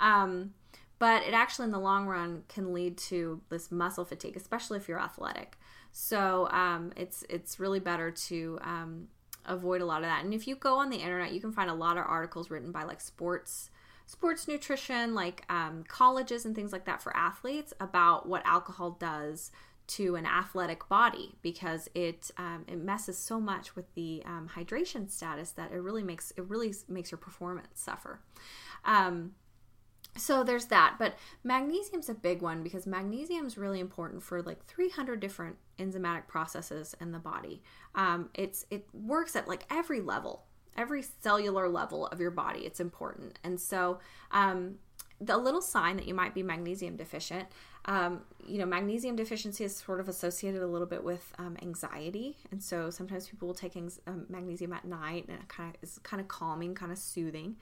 Um, 0.00 0.54
but 1.00 1.22
it 1.22 1.32
actually, 1.32 1.64
in 1.64 1.70
the 1.72 1.80
long 1.80 2.06
run, 2.06 2.44
can 2.48 2.74
lead 2.74 2.98
to 2.98 3.40
this 3.48 3.72
muscle 3.72 4.04
fatigue, 4.04 4.36
especially 4.36 4.76
if 4.76 4.86
you're 4.86 5.00
athletic. 5.00 5.58
So 5.92 6.46
um, 6.50 6.92
it's 6.94 7.24
it's 7.30 7.58
really 7.58 7.80
better 7.80 8.10
to 8.10 8.58
um, 8.62 9.08
avoid 9.46 9.80
a 9.80 9.86
lot 9.86 10.02
of 10.02 10.08
that. 10.08 10.22
And 10.22 10.34
if 10.34 10.46
you 10.46 10.54
go 10.56 10.76
on 10.76 10.90
the 10.90 10.98
internet, 10.98 11.32
you 11.32 11.40
can 11.40 11.52
find 11.52 11.70
a 11.70 11.74
lot 11.74 11.96
of 11.96 12.04
articles 12.06 12.50
written 12.50 12.70
by 12.70 12.84
like 12.84 13.00
sports 13.00 13.70
sports 14.04 14.46
nutrition, 14.46 15.14
like 15.14 15.44
um, 15.48 15.84
colleges 15.88 16.44
and 16.44 16.54
things 16.54 16.70
like 16.70 16.84
that 16.84 17.02
for 17.02 17.16
athletes 17.16 17.72
about 17.80 18.28
what 18.28 18.42
alcohol 18.44 18.90
does 19.00 19.50
to 19.86 20.16
an 20.16 20.26
athletic 20.26 20.86
body 20.90 21.34
because 21.40 21.88
it 21.94 22.30
um, 22.36 22.66
it 22.68 22.76
messes 22.76 23.16
so 23.16 23.40
much 23.40 23.74
with 23.74 23.86
the 23.94 24.22
um, 24.26 24.50
hydration 24.54 25.10
status 25.10 25.52
that 25.52 25.72
it 25.72 25.78
really 25.78 26.02
makes 26.02 26.30
it 26.36 26.44
really 26.44 26.74
makes 26.88 27.10
your 27.10 27.18
performance 27.18 27.80
suffer. 27.80 28.20
Um, 30.14 30.20
so 30.20 30.44
there's 30.44 30.66
that, 30.66 30.96
but 30.98 31.14
magnesium's 31.44 32.08
a 32.08 32.14
big 32.14 32.42
one 32.42 32.62
because 32.62 32.86
magnesium 32.86 33.46
is 33.46 33.56
really 33.56 33.80
important 33.80 34.22
for 34.22 34.42
like 34.42 34.64
300 34.64 35.20
different 35.20 35.56
enzymatic 35.78 36.26
processes 36.26 36.94
in 37.00 37.12
the 37.12 37.18
body. 37.18 37.62
Um, 37.94 38.30
it's 38.34 38.66
it 38.70 38.86
works 38.92 39.36
at 39.36 39.48
like 39.48 39.64
every 39.70 40.00
level, 40.00 40.44
every 40.76 41.02
cellular 41.02 41.68
level 41.68 42.06
of 42.08 42.20
your 42.20 42.30
body. 42.30 42.60
It's 42.60 42.80
important, 42.80 43.38
and 43.44 43.60
so 43.60 44.00
um, 44.30 44.76
the 45.20 45.36
little 45.36 45.62
sign 45.62 45.96
that 45.96 46.06
you 46.06 46.14
might 46.14 46.34
be 46.34 46.42
magnesium 46.42 46.96
deficient 46.96 47.48
um, 47.86 48.20
you 48.46 48.58
know, 48.58 48.66
magnesium 48.66 49.16
deficiency 49.16 49.64
is 49.64 49.74
sort 49.76 50.00
of 50.00 50.08
associated 50.08 50.62
a 50.62 50.66
little 50.66 50.86
bit 50.86 51.02
with 51.02 51.32
um, 51.38 51.56
anxiety, 51.62 52.36
and 52.50 52.62
so 52.62 52.90
sometimes 52.90 53.28
people 53.28 53.48
will 53.48 53.54
take 53.54 53.76
um, 54.06 54.26
magnesium 54.28 54.72
at 54.72 54.84
night, 54.84 55.26
and 55.28 55.38
it 55.38 55.48
kind 55.48 55.74
of 55.74 55.82
is 55.82 55.98
kind 56.02 56.20
of 56.20 56.28
calming, 56.28 56.74
kind 56.74 56.92
of 56.92 56.98
soothing. 56.98 57.56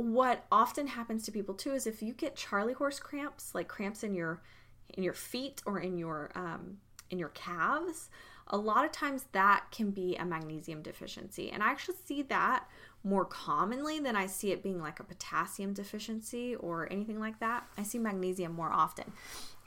What 0.00 0.46
often 0.50 0.86
happens 0.86 1.24
to 1.24 1.30
people 1.30 1.54
too 1.54 1.72
is 1.72 1.86
if 1.86 2.02
you 2.02 2.14
get 2.14 2.34
Charlie 2.34 2.72
horse 2.72 2.98
cramps, 2.98 3.54
like 3.54 3.68
cramps 3.68 4.02
in 4.02 4.14
your 4.14 4.40
in 4.88 5.02
your 5.02 5.12
feet 5.12 5.62
or 5.66 5.78
in 5.78 5.98
your 5.98 6.30
um, 6.34 6.78
in 7.10 7.18
your 7.18 7.28
calves, 7.28 8.08
a 8.46 8.56
lot 8.56 8.86
of 8.86 8.92
times 8.92 9.26
that 9.32 9.64
can 9.70 9.90
be 9.90 10.16
a 10.16 10.24
magnesium 10.24 10.80
deficiency, 10.80 11.50
and 11.50 11.62
I 11.62 11.70
actually 11.70 11.96
see 12.06 12.22
that 12.22 12.66
more 13.04 13.26
commonly 13.26 13.98
than 13.98 14.16
I 14.16 14.24
see 14.26 14.52
it 14.52 14.62
being 14.62 14.80
like 14.80 15.00
a 15.00 15.04
potassium 15.04 15.74
deficiency 15.74 16.54
or 16.54 16.90
anything 16.90 17.20
like 17.20 17.38
that. 17.40 17.66
I 17.76 17.82
see 17.82 17.98
magnesium 17.98 18.54
more 18.54 18.72
often. 18.72 19.12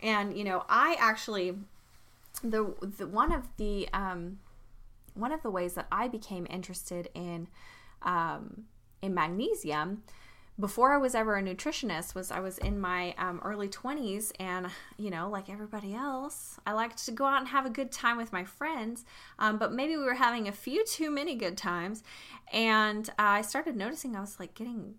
And 0.01 0.35
you 0.35 0.43
know, 0.43 0.65
I 0.67 0.95
actually 0.99 1.59
the, 2.43 2.73
the 2.97 3.05
one 3.05 3.31
of 3.31 3.47
the 3.57 3.87
um, 3.93 4.39
one 5.13 5.31
of 5.31 5.43
the 5.43 5.51
ways 5.51 5.75
that 5.75 5.85
I 5.91 6.07
became 6.07 6.47
interested 6.49 7.09
in 7.13 7.49
um, 8.01 8.63
in 9.03 9.13
magnesium 9.13 10.01
before 10.59 10.93
I 10.93 10.97
was 10.97 11.15
ever 11.15 11.35
a 11.35 11.41
nutritionist 11.41 12.13
was 12.13 12.31
I 12.31 12.39
was 12.39 12.59
in 12.59 12.79
my 12.79 13.15
um, 13.17 13.41
early 13.43 13.67
20s 13.67 14.31
and 14.39 14.67
you 14.97 15.09
know 15.09 15.27
like 15.29 15.49
everybody 15.49 15.95
else 15.95 16.59
I 16.65 16.73
liked 16.73 17.03
to 17.05 17.11
go 17.11 17.25
out 17.25 17.39
and 17.39 17.47
have 17.47 17.65
a 17.65 17.71
good 17.71 17.91
time 17.91 18.17
with 18.17 18.31
my 18.31 18.43
friends 18.43 19.03
um, 19.39 19.57
but 19.57 19.73
maybe 19.73 19.97
we 19.97 20.03
were 20.03 20.13
having 20.13 20.47
a 20.47 20.51
few 20.51 20.85
too 20.85 21.09
many 21.09 21.35
good 21.35 21.57
times. 21.57 22.03
And 22.51 23.09
uh, 23.11 23.13
I 23.17 23.41
started 23.41 23.75
noticing 23.75 24.15
I 24.15 24.21
was 24.21 24.39
like 24.39 24.53
getting 24.53 24.95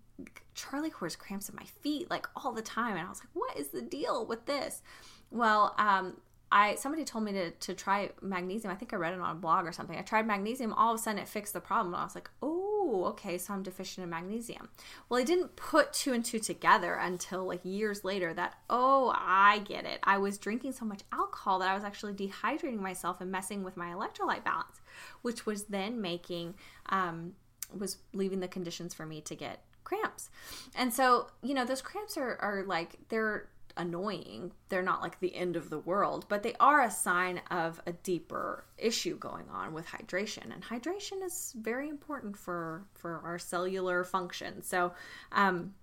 Charlie 0.54 0.90
horse 0.90 1.14
cramps 1.16 1.48
in 1.48 1.56
my 1.56 1.66
feet 1.82 2.10
like 2.10 2.26
all 2.34 2.52
the 2.52 2.62
time. 2.62 2.96
And 2.96 3.06
I 3.06 3.08
was 3.08 3.20
like 3.20 3.30
what 3.32 3.56
is 3.56 3.68
the 3.68 3.82
deal 3.82 4.26
with 4.26 4.46
this? 4.46 4.82
Well 5.30 5.74
um, 5.78 6.18
I 6.54 6.76
somebody 6.76 7.04
told 7.04 7.24
me 7.24 7.32
to, 7.32 7.50
to 7.50 7.74
try 7.74 8.10
magnesium. 8.22 8.72
I 8.72 8.76
think 8.76 8.92
I 8.92 8.96
read 8.96 9.12
it 9.12 9.20
on 9.20 9.36
a 9.36 9.38
blog 9.38 9.66
or 9.66 9.72
something. 9.72 9.98
I 9.98 10.02
tried 10.02 10.24
magnesium. 10.24 10.72
All 10.72 10.94
of 10.94 11.00
a 11.00 11.02
sudden, 11.02 11.18
it 11.20 11.28
fixed 11.28 11.52
the 11.52 11.60
problem. 11.60 11.94
And 11.94 12.00
I 12.00 12.04
was 12.04 12.14
like, 12.14 12.30
oh, 12.40 13.06
okay, 13.06 13.38
so 13.38 13.52
I'm 13.52 13.64
deficient 13.64 14.04
in 14.04 14.10
magnesium. 14.10 14.68
Well, 15.08 15.20
I 15.20 15.24
didn't 15.24 15.56
put 15.56 15.92
two 15.92 16.12
and 16.12 16.24
two 16.24 16.38
together 16.38 16.94
until 16.94 17.44
like 17.44 17.60
years 17.64 18.04
later. 18.04 18.32
That 18.32 18.54
oh, 18.70 19.12
I 19.16 19.58
get 19.66 19.84
it. 19.84 19.98
I 20.04 20.18
was 20.18 20.38
drinking 20.38 20.72
so 20.72 20.84
much 20.84 21.00
alcohol 21.12 21.58
that 21.58 21.68
I 21.68 21.74
was 21.74 21.82
actually 21.82 22.14
dehydrating 22.14 22.78
myself 22.78 23.20
and 23.20 23.32
messing 23.32 23.64
with 23.64 23.76
my 23.76 23.88
electrolyte 23.88 24.44
balance, 24.44 24.80
which 25.22 25.46
was 25.46 25.64
then 25.64 26.00
making 26.00 26.54
um, 26.90 27.32
was 27.76 27.96
leaving 28.12 28.38
the 28.38 28.48
conditions 28.48 28.94
for 28.94 29.06
me 29.06 29.20
to 29.22 29.34
get 29.34 29.64
cramps. 29.82 30.30
And 30.76 30.94
so, 30.94 31.28
you 31.42 31.52
know, 31.52 31.64
those 31.64 31.82
cramps 31.82 32.16
are, 32.16 32.38
are 32.40 32.62
like, 32.64 32.96
they're 33.08 33.48
annoying. 33.76 34.52
They're 34.68 34.82
not 34.82 35.02
like 35.02 35.20
the 35.20 35.34
end 35.34 35.56
of 35.56 35.70
the 35.70 35.78
world, 35.78 36.26
but 36.28 36.42
they 36.42 36.54
are 36.60 36.82
a 36.82 36.90
sign 36.90 37.40
of 37.50 37.80
a 37.86 37.92
deeper 37.92 38.64
issue 38.78 39.18
going 39.18 39.48
on 39.50 39.72
with 39.72 39.86
hydration. 39.86 40.52
And 40.52 40.62
hydration 40.62 41.24
is 41.24 41.54
very 41.56 41.88
important 41.88 42.36
for 42.36 42.84
for 42.94 43.20
our 43.24 43.38
cellular 43.38 44.04
function. 44.04 44.62
So, 44.62 44.92
um, 45.32 45.74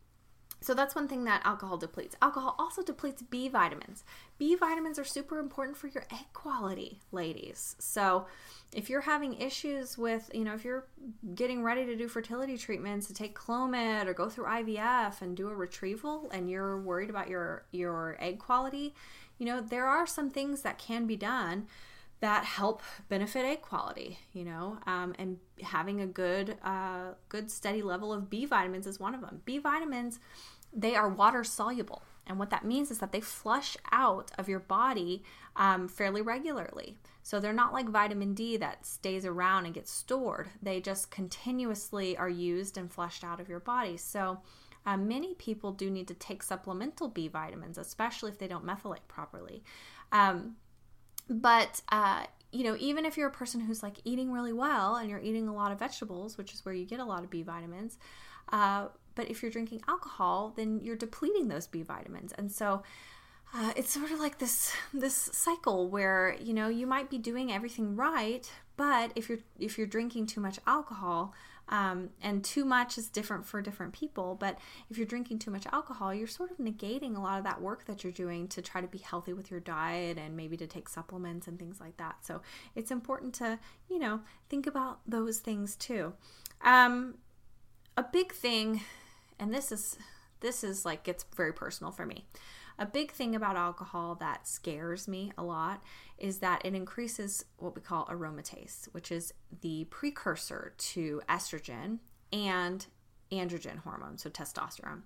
so 0.62 0.76
that's 0.76 0.94
one 0.94 1.08
thing 1.08 1.24
that 1.24 1.42
alcohol 1.44 1.78
depletes. 1.78 2.16
Alcohol 2.22 2.56
also 2.60 2.84
depletes 2.84 3.24
B 3.24 3.50
vitamins. 3.50 4.04
B 4.38 4.56
vitamins 4.56 5.00
are 5.00 5.04
super 5.04 5.40
important 5.40 5.76
for 5.76 5.88
your 5.88 6.04
egg 6.12 6.28
quality, 6.34 7.00
ladies. 7.12 7.76
So 7.80 8.28
if 8.72 8.88
you're 8.88 9.02
having 9.02 9.42
issues 9.42 9.98
with, 9.98 10.30
you 10.36 10.44
know, 10.44 10.54
if 10.54 10.64
you're 10.64 10.86
getting 11.34 11.64
ready 11.64 11.86
to 11.88 11.96
do 11.96 12.08
fertility 12.08 12.60
treatments 12.60 13.08
to 13.08 13.14
take 13.14 13.38
Clomid 13.38 14.06
or 14.06 14.14
go 14.14 14.30
through 14.30 14.46
IVF 14.46 15.24
and 15.24 15.36
do 15.36 15.50
a 15.50 15.56
retrieval 15.56 16.30
and 16.32 16.48
you're 16.48 16.80
worried 16.80 17.10
about 17.10 17.28
your 17.28 17.66
your 17.72 18.16
egg 18.20 18.38
quality, 18.38 18.94
you 19.40 19.48
know, 19.48 19.62
there 19.62 19.88
are 19.88 20.06
some 20.06 20.30
things 20.30 20.62
that 20.62 20.78
can 20.78 21.08
be 21.08 21.16
done 21.16 21.68
that 22.22 22.46
help 22.46 22.84
benefit 23.10 23.44
egg 23.44 23.62
quality, 23.64 24.20
you 24.32 24.46
know, 24.46 24.78
um, 24.86 25.14
and 25.18 25.38
having 25.64 26.02
a 26.02 26.06
good, 26.06 26.56
uh, 26.64 27.14
good 27.30 27.50
steady 27.50 27.82
level 27.82 28.14
of 28.14 28.30
B 28.30 28.46
vitamins 28.46 28.86
is 28.86 29.00
one 29.00 29.16
of 29.16 29.22
them. 29.22 29.42
B 29.44 29.58
vitamins, 29.58 30.20
they 30.74 30.96
are 30.96 31.10
water 31.10 31.44
soluble. 31.44 32.04
And 32.28 32.40
what 32.40 32.50
that 32.52 32.66
means 32.66 32.92
is 32.92 33.00
that 33.00 33.12
they 33.12 33.20
flush 33.20 33.76
out 33.92 34.32
of 34.38 34.48
your 34.48 34.60
body 34.60 35.24
um, 35.56 35.88
fairly 35.88 36.22
regularly. 36.22 36.98
So 37.24 37.40
they're 37.40 37.54
not 37.54 37.74
like 37.74 37.90
vitamin 37.90 38.34
D 38.34 38.58
that 38.58 38.86
stays 38.86 39.26
around 39.26 39.66
and 39.66 39.74
gets 39.74 39.92
stored. 39.92 40.50
They 40.62 40.80
just 40.80 41.12
continuously 41.12 42.16
are 42.18 42.30
used 42.30 42.78
and 42.78 42.92
flushed 42.92 43.24
out 43.24 43.40
of 43.40 43.50
your 43.50 43.60
body. 43.60 43.98
So 43.98 44.40
uh, 44.86 44.98
many 44.98 45.34
people 45.36 45.72
do 45.72 45.90
need 45.90 46.08
to 46.08 46.14
take 46.14 46.42
supplemental 46.42 47.08
B 47.08 47.28
vitamins, 47.28 47.78
especially 47.78 48.32
if 48.32 48.40
they 48.40 48.48
don't 48.48 48.66
methylate 48.66 49.08
properly. 49.08 49.64
Um, 50.12 50.56
but 51.30 51.82
uh, 51.90 52.26
you 52.52 52.64
know, 52.64 52.76
even 52.80 53.06
if 53.06 53.18
you're 53.18 53.30
a 53.30 53.32
person 53.32 53.62
who's 53.62 53.84
like 53.84 53.98
eating 54.04 54.32
really 54.32 54.54
well 54.54 54.96
and 54.96 55.10
you're 55.10 55.20
eating 55.20 55.48
a 55.48 55.54
lot 55.54 55.72
of 55.72 55.80
vegetables, 55.80 56.38
which 56.38 56.54
is 56.54 56.66
where 56.66 56.74
you 56.74 56.86
get 56.86 57.00
a 57.00 57.06
lot 57.06 57.24
of 57.24 57.30
B 57.30 57.44
vitamins, 57.44 57.98
uh, 58.52 58.88
but 59.16 59.30
if 59.30 59.42
you're 59.42 59.52
drinking 59.52 59.82
alcohol, 59.88 60.54
then 60.56 60.80
you're 60.82 60.96
depleting 60.96 61.48
those 61.48 61.68
B 61.68 61.84
vitamins. 61.84 62.34
And 62.38 62.52
so 62.52 62.84
uh, 63.54 63.74
it's 63.76 63.92
sort 63.92 64.12
of 64.12 64.20
like 64.20 64.40
this 64.40 64.72
this 64.94 65.14
cycle 65.14 65.90
where 65.90 66.38
you 66.40 66.54
know 66.54 66.70
you 66.70 66.88
might 66.88 67.10
be 67.10 67.18
doing 67.18 67.52
everything 67.52 67.96
right, 67.96 68.50
but 68.78 69.12
if 69.16 69.28
you're 69.28 69.40
if 69.60 69.78
you're 69.78 69.88
drinking 69.88 70.28
too 70.28 70.40
much 70.40 70.58
alcohol, 70.66 71.34
um, 71.68 72.12
and 72.22 72.44
too 72.46 72.64
much 72.64 72.98
is 72.98 73.10
different 73.10 73.46
for 73.46 73.62
different 73.62 73.92
people. 73.92 74.36
But 74.40 74.58
if 74.90 74.98
you're 74.98 75.06
drinking 75.06 75.40
too 75.40 75.52
much 75.52 75.66
alcohol, 75.74 76.14
you're 76.14 76.28
sort 76.28 76.52
of 76.52 76.58
negating 76.58 77.18
a 77.18 77.20
lot 77.20 77.40
of 77.40 77.44
that 77.44 77.62
work 77.62 77.86
that 77.86 78.04
you're 78.04 78.14
doing 78.14 78.48
to 78.50 78.62
try 78.62 78.80
to 78.80 78.88
be 78.88 79.00
healthy 79.00 79.34
with 79.34 79.52
your 79.52 79.60
diet 79.60 80.18
and 80.18 80.38
maybe 80.38 80.56
to 80.56 80.68
take 80.68 80.88
supplements 80.88 81.48
and 81.48 81.60
things 81.60 81.82
like 81.82 81.98
that. 81.98 82.26
So 82.26 82.42
it's 82.76 82.92
important 82.92 83.34
to 83.36 83.60
you 83.90 84.00
know 84.00 84.22
think 84.48 84.66
about 84.66 85.00
those 85.06 85.40
things 85.40 85.76
too. 85.76 86.14
Um, 86.64 87.16
a 87.98 88.04
big 88.04 88.32
thing, 88.32 88.82
and 89.42 89.54
this 89.54 89.72
is 89.72 89.98
this 90.40 90.64
is 90.64 90.86
like 90.86 91.04
gets 91.04 91.26
very 91.36 91.52
personal 91.52 91.92
for 91.92 92.06
me. 92.06 92.26
A 92.80 92.86
big 92.86 93.12
thing 93.12 93.36
about 93.36 93.58
alcohol 93.58 94.16
that 94.16 94.48
scares 94.48 95.08
me 95.08 95.32
a 95.38 95.44
lot 95.44 95.84
is 96.18 96.40
that 96.40 96.66
it 96.66 96.74
increases 96.74 97.46
what 97.58 97.76
we 97.76 97.82
call 97.82 98.06
aromatase, 98.06 98.86
which 98.94 99.12
is 99.12 99.34
the 99.62 99.86
precursor 99.92 100.74
to 100.78 101.22
estrogen 101.30 102.00
and 102.32 102.86
androgen 103.32 103.80
hormone, 103.80 104.18
so 104.18 104.30
testosterone. 104.30 105.02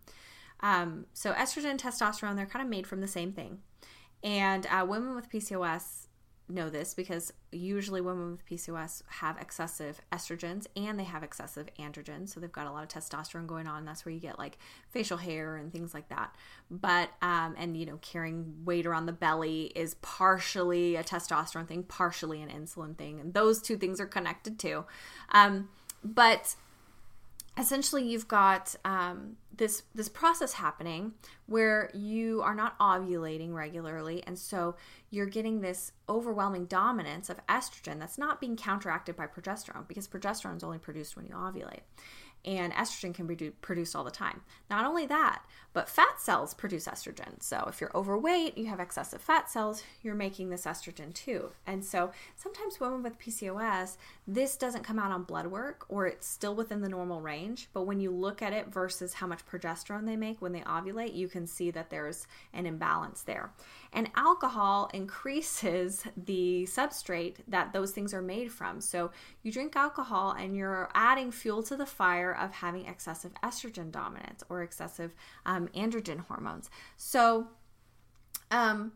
Um, 0.61 1.05
so 1.13 1.33
estrogen 1.33 1.71
and 1.71 1.81
testosterone, 1.81 2.35
they're 2.35 2.45
kind 2.45 2.63
of 2.63 2.69
made 2.69 2.87
from 2.87 3.01
the 3.01 3.07
same 3.07 3.33
thing. 3.33 3.59
And 4.23 4.65
uh, 4.67 4.85
women 4.87 5.15
with 5.15 5.29
PCOS 5.29 6.07
know 6.47 6.69
this 6.69 6.93
because 6.93 7.33
usually 7.51 8.01
women 8.01 8.31
with 8.31 8.45
PCOS 8.45 9.01
have 9.07 9.37
excessive 9.37 9.99
estrogens 10.11 10.67
and 10.75 10.99
they 10.99 11.03
have 11.03 11.23
excessive 11.23 11.67
androgens. 11.79 12.29
So 12.29 12.39
they've 12.39 12.51
got 12.51 12.67
a 12.67 12.71
lot 12.71 12.83
of 12.83 12.89
testosterone 12.89 13.47
going 13.47 13.67
on. 13.67 13.85
That's 13.85 14.05
where 14.05 14.13
you 14.13 14.19
get 14.19 14.37
like 14.37 14.57
facial 14.89 15.17
hair 15.17 15.55
and 15.55 15.71
things 15.71 15.93
like 15.93 16.09
that. 16.09 16.35
But, 16.69 17.09
um, 17.21 17.55
and 17.57 17.75
you 17.75 17.85
know, 17.85 17.97
carrying 18.01 18.63
weight 18.63 18.85
around 18.85 19.07
the 19.07 19.13
belly 19.13 19.71
is 19.75 19.95
partially 19.95 20.95
a 20.95 21.03
testosterone 21.03 21.67
thing, 21.67 21.83
partially 21.83 22.41
an 22.41 22.49
insulin 22.49 22.95
thing. 22.97 23.19
And 23.19 23.33
those 23.33 23.61
two 23.61 23.77
things 23.77 23.99
are 23.99 24.05
connected 24.05 24.59
too. 24.59 24.85
Um, 25.31 25.69
but 26.03 26.55
essentially 27.57 28.03
you've 28.03 28.27
got 28.27 28.75
um, 28.83 29.37
this 29.55 29.83
this 29.93 30.09
process 30.09 30.53
happening 30.53 31.13
where 31.45 31.89
you 31.93 32.41
are 32.41 32.55
not 32.55 32.77
ovulating 32.79 33.53
regularly 33.53 34.21
and 34.27 34.37
so 34.37 34.75
you're 35.09 35.25
getting 35.25 35.61
this 35.61 35.93
overwhelming 36.09 36.65
dominance 36.65 37.29
of 37.29 37.39
estrogen 37.47 37.99
that's 37.99 38.17
not 38.17 38.41
being 38.41 38.57
counteracted 38.57 39.15
by 39.15 39.25
progesterone 39.25 39.87
because 39.87 40.07
progesterone 40.07 40.57
is 40.57 40.63
only 40.63 40.77
produced 40.77 41.15
when 41.15 41.25
you 41.25 41.33
ovulate 41.33 41.81
and 42.45 42.71
estrogen 42.73 43.13
can 43.13 43.25
be 43.25 43.35
produced 43.61 43.95
all 43.95 44.03
the 44.03 44.11
time. 44.11 44.41
Not 44.69 44.85
only 44.85 45.05
that, 45.07 45.43
but 45.73 45.89
fat 45.89 46.21
cells 46.21 46.53
produce 46.53 46.87
estrogen. 46.87 47.41
So 47.41 47.65
if 47.67 47.81
you're 47.81 47.95
overweight, 47.95 48.57
you 48.57 48.67
have 48.67 48.79
excessive 48.79 49.21
fat 49.21 49.49
cells, 49.49 49.83
you're 50.03 50.15
making 50.15 50.49
this 50.49 50.65
estrogen 50.65 51.13
too. 51.13 51.51
And 51.67 51.83
so 51.83 52.11
sometimes 52.35 52.79
women 52.79 53.03
with 53.03 53.19
PCOS, 53.19 53.97
this 54.27 54.55
doesn't 54.55 54.85
come 54.85 54.99
out 54.99 55.11
on 55.11 55.23
blood 55.23 55.47
work 55.47 55.85
or 55.89 56.07
it's 56.07 56.27
still 56.27 56.55
within 56.55 56.81
the 56.81 56.87
normal 56.87 57.19
range. 57.19 57.67
But 57.73 57.83
when 57.83 57.99
you 57.99 58.11
look 58.11 58.41
at 58.41 58.53
it 58.53 58.67
versus 58.67 59.15
how 59.15 59.27
much 59.27 59.45
progesterone 59.45 60.05
they 60.05 60.15
make 60.15 60.41
when 60.41 60.53
they 60.53 60.61
ovulate, 60.61 61.15
you 61.15 61.27
can 61.27 61.45
see 61.45 61.71
that 61.71 61.89
there's 61.89 62.25
an 62.53 62.65
imbalance 62.65 63.23
there. 63.23 63.51
And 63.91 64.09
alcohol 64.15 64.89
increases 64.93 66.05
the 66.15 66.65
substrate 66.69 67.35
that 67.47 67.73
those 67.73 67.91
things 67.91 68.13
are 68.13 68.21
made 68.21 68.51
from. 68.51 68.79
So 68.79 69.11
you 69.43 69.51
drink 69.51 69.75
alcohol 69.75 70.31
and 70.31 70.55
you're 70.55 70.89
adding 70.93 71.31
fuel 71.31 71.63
to 71.63 71.75
the 71.75 71.85
fire 71.85 72.34
of 72.35 72.51
having 72.51 72.85
excessive 72.85 73.31
estrogen 73.43 73.91
dominance 73.91 74.43
or 74.49 74.61
excessive 74.61 75.13
um, 75.45 75.67
androgen 75.69 76.19
hormones. 76.19 76.69
So, 76.97 77.47
um, 78.51 78.91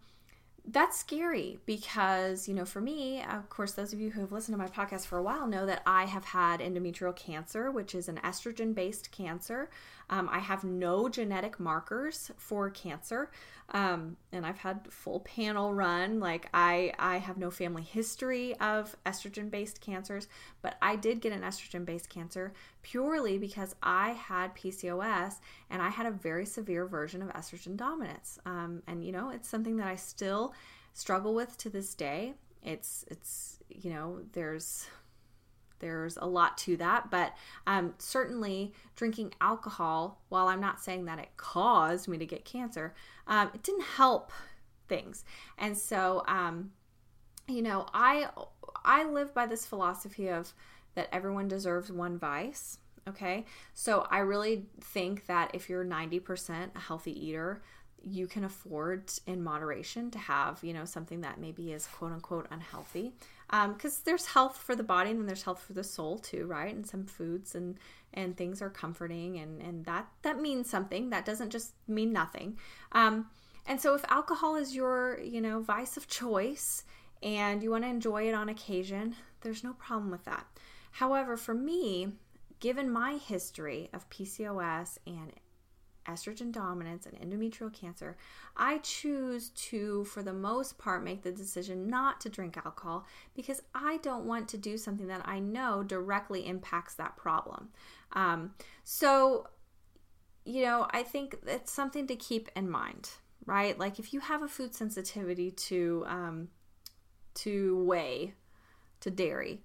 that's 0.72 1.00
scary 1.00 1.60
because, 1.66 2.48
you 2.48 2.54
know, 2.54 2.66
for 2.66 2.82
me, 2.82 3.24
of 3.24 3.50
course, 3.50 3.72
those 3.72 3.94
of 3.94 4.00
you 4.00 4.12
who 4.12 4.22
have 4.22 4.32
listened 4.32 4.54
to 4.54 4.58
my 4.58 4.68
podcast 4.68 5.06
for 5.08 5.18
a 5.18 5.24
while 5.24 5.48
know 5.48 5.66
that 5.66 5.82
I 5.86 6.06
have 6.06 6.26
had 6.26 6.60
endometrial 6.60 7.16
cancer, 7.16 7.72
which 7.72 7.96
is 7.96 8.08
an 8.08 8.18
estrogen 8.24 8.76
based 8.76 9.12
cancer. 9.12 9.70
Um, 10.10 10.30
I 10.32 10.40
have 10.40 10.64
no 10.64 11.10
genetic 11.10 11.60
markers 11.60 12.32
for 12.38 12.70
cancer. 12.70 13.32
Um, 13.72 14.18
and 14.32 14.46
I've 14.46 14.58
had 14.58 14.92
full 14.92 15.20
panel 15.22 15.74
run. 15.74 16.20
Like 16.20 16.50
I, 16.54 16.94
I 16.98 17.18
have 17.18 17.38
no 17.38 17.52
family 17.52 17.84
history 17.84 18.56
of 18.60 18.96
estrogen 19.06 19.50
based 19.52 19.82
cancers, 19.82 20.28
but 20.62 20.78
I 20.82 20.96
did 20.96 21.22
get 21.22 21.34
an 21.34 21.42
estrogen 21.42 21.86
based 21.86 22.10
cancer 22.10 22.54
purely 22.82 23.38
because 23.38 23.76
I 23.84 24.12
had 24.12 24.56
PCOS 24.56 25.36
and 25.70 25.82
I 25.82 25.90
had 25.90 26.06
a 26.06 26.12
very 26.12 26.46
severe 26.46 26.86
version 26.86 27.22
of 27.22 27.30
estrogen 27.30 27.76
dominance. 27.76 28.40
Um, 28.46 28.82
and 28.88 29.04
you 29.04 29.12
know, 29.12 29.30
it's 29.30 29.50
something 29.50 29.78
that 29.78 29.88
I 29.88 29.96
still 29.96 30.54
struggle 30.94 31.34
with 31.34 31.58
to 31.60 31.70
this 31.70 31.94
day. 31.94 32.34
It's, 32.64 33.06
it's, 33.10 33.60
you 33.70 33.92
know, 33.92 34.22
there's 34.34 34.88
there's 35.80 36.18
a 36.18 36.26
lot 36.26 36.58
to 36.60 36.78
that, 36.78 37.10
but 37.10 37.34
um, 37.66 37.94
certainly 37.98 38.74
drinking 38.96 39.34
alcohol, 39.42 40.22
while 40.30 40.48
I'm 40.48 40.60
not 40.60 40.82
saying 40.82 41.06
that 41.06 41.20
it 41.20 41.30
caused 41.38 42.08
me 42.08 42.18
to 42.18 42.26
get 42.26 42.46
cancer, 42.46 42.94
um, 43.28 43.50
it 43.54 43.64
didn't 43.64 43.84
help 43.84 44.32
things. 44.88 45.24
And 45.58 45.78
so, 45.78 46.24
um, 46.28 46.72
you 47.48 47.62
know, 47.62 47.88
I 47.94 48.30
I 48.84 49.06
live 49.06 49.34
by 49.34 49.46
this 49.46 49.66
philosophy 49.66 50.28
of 50.28 50.54
that 50.96 51.10
everyone 51.12 51.48
deserves 51.48 51.92
one 51.92 52.18
vice. 52.18 52.78
Okay, 53.08 53.46
so 53.74 54.06
I 54.12 54.20
really 54.20 54.66
think 54.82 55.26
that 55.28 55.52
if 55.54 55.70
you're 55.70 55.86
90% 55.86 56.76
a 56.76 56.80
healthy 56.80 57.28
eater, 57.28 57.62
you 58.04 58.28
can 58.28 58.44
afford 58.44 59.12
in 59.26 59.44
moderation 59.44 60.10
to 60.12 60.20
have 60.20 60.64
you 60.64 60.74
know 60.74 60.86
something 60.86 61.22
that 61.22 61.40
maybe 61.40 61.72
is 61.72 61.88
quote 61.88 62.12
unquote 62.12 62.48
unhealthy. 62.52 63.14
Because 63.50 63.96
um, 63.96 64.02
there's 64.06 64.28
health 64.28 64.58
for 64.58 64.76
the 64.76 64.84
body 64.84 65.10
and 65.10 65.20
then 65.20 65.26
there's 65.26 65.42
health 65.42 65.62
for 65.62 65.74
the 65.74 65.84
soul 65.84 66.20
too 66.20 66.46
right? 66.46 66.74
And 66.74 66.86
some 66.86 67.06
foods 67.06 67.56
and 67.56 67.78
and 68.14 68.38
things 68.38 68.62
are 68.62 68.70
comforting 68.70 69.38
and 69.40 69.62
and 69.62 69.86
that 69.86 70.08
that 70.22 70.40
means 70.40 70.70
something. 70.70 71.10
That 71.10 71.26
doesn't 71.26 71.50
just 71.50 71.74
mean 71.88 72.14
nothing. 72.14 72.58
Um, 72.92 73.28
and 73.66 73.80
so 73.80 73.96
if 73.96 74.04
alcohol 74.10 74.56
is 74.56 74.76
your 74.76 75.20
you 75.22 75.42
know 75.42 75.62
vice 75.62 75.98
of 75.98 76.08
choice 76.08 76.84
and 77.22 77.62
you 77.62 77.72
want 77.72 77.84
to 77.84 77.90
enjoy 77.90 78.28
it 78.28 78.34
on 78.34 78.50
occasion 78.50 79.16
there's 79.42 79.64
no 79.64 79.74
problem 79.74 80.10
with 80.10 80.24
that 80.26 80.46
however 80.92 81.38
for 81.38 81.54
me 81.54 82.14
given 82.60 82.90
my 82.90 83.14
history 83.14 83.90
of 83.94 84.10
pcos 84.10 84.98
and 85.08 85.32
estrogen 86.10 86.52
dominance 86.52 87.06
and 87.06 87.18
endometrial 87.20 87.72
cancer, 87.72 88.18
I 88.58 88.80
choose 88.80 89.50
to, 89.50 90.06
for 90.06 90.24
the 90.24 90.34
most 90.34 90.78
part, 90.78 91.04
make 91.04 91.24
the 91.24 91.32
decision 91.32 91.88
not 91.88 92.20
to 92.22 92.30
drink 92.30 92.58
alcohol 92.58 93.06
because 93.36 93.62
I 93.74 93.98
don't 93.98 94.26
want 94.26 94.48
to 94.50 94.58
do 94.58 94.78
something 94.78 95.08
that 95.08 95.22
I 95.26 95.40
know 95.40 95.84
directly 95.84 96.48
impacts 96.48 96.96
that 96.96 97.16
problem. 97.18 97.70
Um, 98.14 98.54
so, 98.84 99.48
you 100.46 100.64
know, 100.64 100.88
I 100.92 101.04
think 101.04 101.36
it's 101.46 101.72
something 101.72 102.08
to 102.08 102.16
keep 102.16 102.50
in 102.56 102.70
mind, 102.70 103.10
right? 103.46 103.78
Like 103.78 104.00
if 104.00 104.14
you 104.14 104.20
have 104.22 104.42
a 104.42 104.48
food 104.48 104.74
sensitivity 104.74 105.52
to 105.52 106.06
um, 106.08 106.48
to 107.36 107.84
whey, 107.84 108.34
to 109.02 109.12
dairy, 109.12 109.62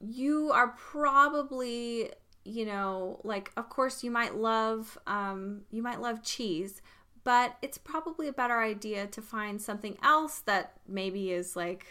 you 0.00 0.50
are 0.52 0.68
probably 0.68 2.10
you 2.46 2.64
know, 2.64 3.20
like 3.24 3.50
of 3.56 3.68
course 3.68 4.04
you 4.04 4.10
might 4.10 4.36
love 4.36 4.96
um, 5.06 5.62
you 5.70 5.82
might 5.82 6.00
love 6.00 6.22
cheese, 6.22 6.80
but 7.24 7.56
it's 7.60 7.76
probably 7.76 8.28
a 8.28 8.32
better 8.32 8.60
idea 8.60 9.06
to 9.08 9.20
find 9.20 9.60
something 9.60 9.98
else 10.02 10.38
that 10.40 10.74
maybe 10.86 11.32
is 11.32 11.56
like 11.56 11.86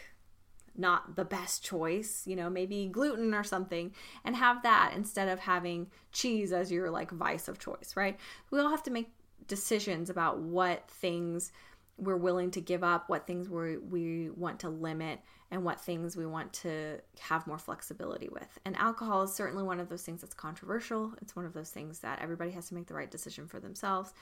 not 0.78 1.16
the 1.16 1.24
best 1.24 1.62
choice, 1.62 2.22
you 2.26 2.36
know, 2.36 2.50
maybe 2.50 2.88
gluten 2.90 3.34
or 3.34 3.44
something, 3.44 3.92
and 4.24 4.36
have 4.36 4.62
that 4.62 4.92
instead 4.96 5.28
of 5.28 5.40
having 5.40 5.88
cheese 6.12 6.52
as 6.52 6.72
your 6.72 6.90
like 6.90 7.10
vice 7.10 7.48
of 7.48 7.58
choice, 7.58 7.92
right? 7.96 8.18
We 8.50 8.58
all 8.58 8.70
have 8.70 8.82
to 8.84 8.90
make 8.90 9.10
decisions 9.46 10.10
about 10.10 10.38
what 10.38 10.88
things 10.88 11.52
we're 11.98 12.16
willing 12.16 12.50
to 12.52 12.60
give 12.60 12.82
up, 12.82 13.08
what 13.08 13.26
things 13.26 13.48
we 13.48 13.76
we 13.76 14.30
want 14.30 14.60
to 14.60 14.70
limit, 14.70 15.20
and 15.50 15.64
what 15.64 15.80
things 15.80 16.16
we 16.16 16.26
want 16.26 16.52
to 16.52 16.98
have 17.20 17.46
more 17.46 17.58
flexibility 17.58 18.28
with. 18.28 18.58
And 18.64 18.76
alcohol 18.76 19.22
is 19.22 19.32
certainly 19.32 19.62
one 19.62 19.78
of 19.78 19.88
those 19.88 20.02
things 20.02 20.20
that's 20.20 20.34
controversial. 20.34 21.12
It's 21.22 21.36
one 21.36 21.46
of 21.46 21.52
those 21.52 21.70
things 21.70 22.00
that 22.00 22.20
everybody 22.20 22.50
has 22.52 22.68
to 22.68 22.74
make 22.74 22.86
the 22.86 22.94
right 22.94 23.10
decision 23.10 23.46
for 23.46 23.60
themselves. 23.60 24.12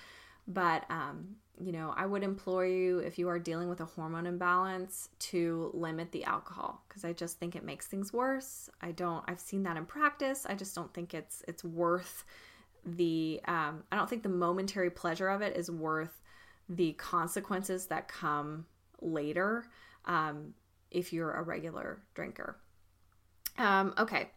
But, 0.47 0.85
um, 0.91 1.37
you 1.59 1.73
know, 1.73 1.95
I 1.97 2.05
would 2.05 2.23
implore 2.23 2.67
you 2.67 2.99
if 2.99 3.19
you 3.19 3.29
are 3.29 3.39
dealing 3.39 3.71
with 3.71 3.81
a 3.81 3.87
hormone 3.87 4.27
imbalance 4.27 5.09
to 5.21 5.71
limit 5.73 6.13
the 6.13 6.25
alcohol 6.25 6.83
because 6.87 7.05
I 7.05 7.15
just 7.15 7.39
think 7.39 7.57
it 7.57 7.65
makes 7.65 7.87
things 7.87 8.13
worse. 8.13 8.69
I 8.83 8.93
don't, 8.93 9.25
I've 9.27 9.41
seen 9.41 9.63
that 9.63 9.79
in 9.79 9.87
practice. 9.87 10.45
I 10.47 10.55
just 10.55 10.75
don't 10.75 10.93
think 10.93 11.15
it's, 11.15 11.43
it's 11.49 11.65
worth 11.65 12.25
the, 12.85 13.41
um, 13.47 13.85
I 13.91 13.97
don't 13.97 14.11
think 14.11 14.23
the 14.23 14.29
momentary 14.29 14.91
pleasure 14.91 15.29
of 15.29 15.41
it 15.41 15.57
is 15.57 15.71
worth 15.71 16.21
the 16.69 16.93
consequences 16.93 17.87
that 17.87 18.09
come 18.09 18.67
later. 19.01 19.67
Um, 20.05 20.53
if 20.95 21.13
you're 21.13 21.33
a 21.33 21.43
regular 21.43 22.01
drinker. 22.15 22.57
Um, 23.59 23.95
okay. 23.99 24.31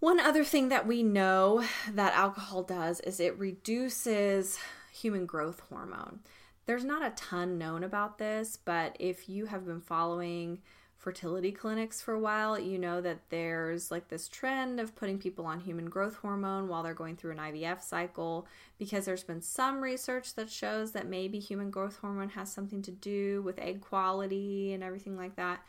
One 0.00 0.20
other 0.20 0.44
thing 0.44 0.68
that 0.68 0.86
we 0.86 1.02
know 1.02 1.64
that 1.92 2.14
alcohol 2.14 2.62
does 2.62 3.00
is 3.00 3.20
it 3.20 3.38
reduces 3.38 4.58
human 4.92 5.26
growth 5.26 5.60
hormone. 5.68 6.20
There's 6.66 6.84
not 6.84 7.04
a 7.04 7.10
ton 7.10 7.58
known 7.58 7.82
about 7.84 8.18
this, 8.18 8.58
but 8.62 8.96
if 8.98 9.28
you 9.28 9.46
have 9.46 9.66
been 9.66 9.80
following 9.80 10.60
fertility 11.04 11.52
clinics 11.52 12.00
for 12.00 12.14
a 12.14 12.18
while, 12.18 12.58
you 12.58 12.78
know 12.78 12.98
that 12.98 13.28
there's 13.28 13.90
like 13.90 14.08
this 14.08 14.26
trend 14.26 14.80
of 14.80 14.96
putting 14.96 15.18
people 15.18 15.44
on 15.44 15.60
human 15.60 15.84
growth 15.90 16.16
hormone 16.16 16.66
while 16.66 16.82
they're 16.82 16.94
going 16.94 17.14
through 17.14 17.32
an 17.32 17.36
IVF 17.36 17.82
cycle 17.82 18.46
because 18.78 19.04
there's 19.04 19.22
been 19.22 19.42
some 19.42 19.82
research 19.82 20.34
that 20.34 20.50
shows 20.50 20.92
that 20.92 21.06
maybe 21.06 21.38
human 21.38 21.70
growth 21.70 21.98
hormone 21.98 22.30
has 22.30 22.50
something 22.50 22.80
to 22.80 22.90
do 22.90 23.42
with 23.42 23.58
egg 23.58 23.82
quality 23.82 24.72
and 24.72 24.82
everything 24.82 25.14
like 25.14 25.36
that. 25.36 25.60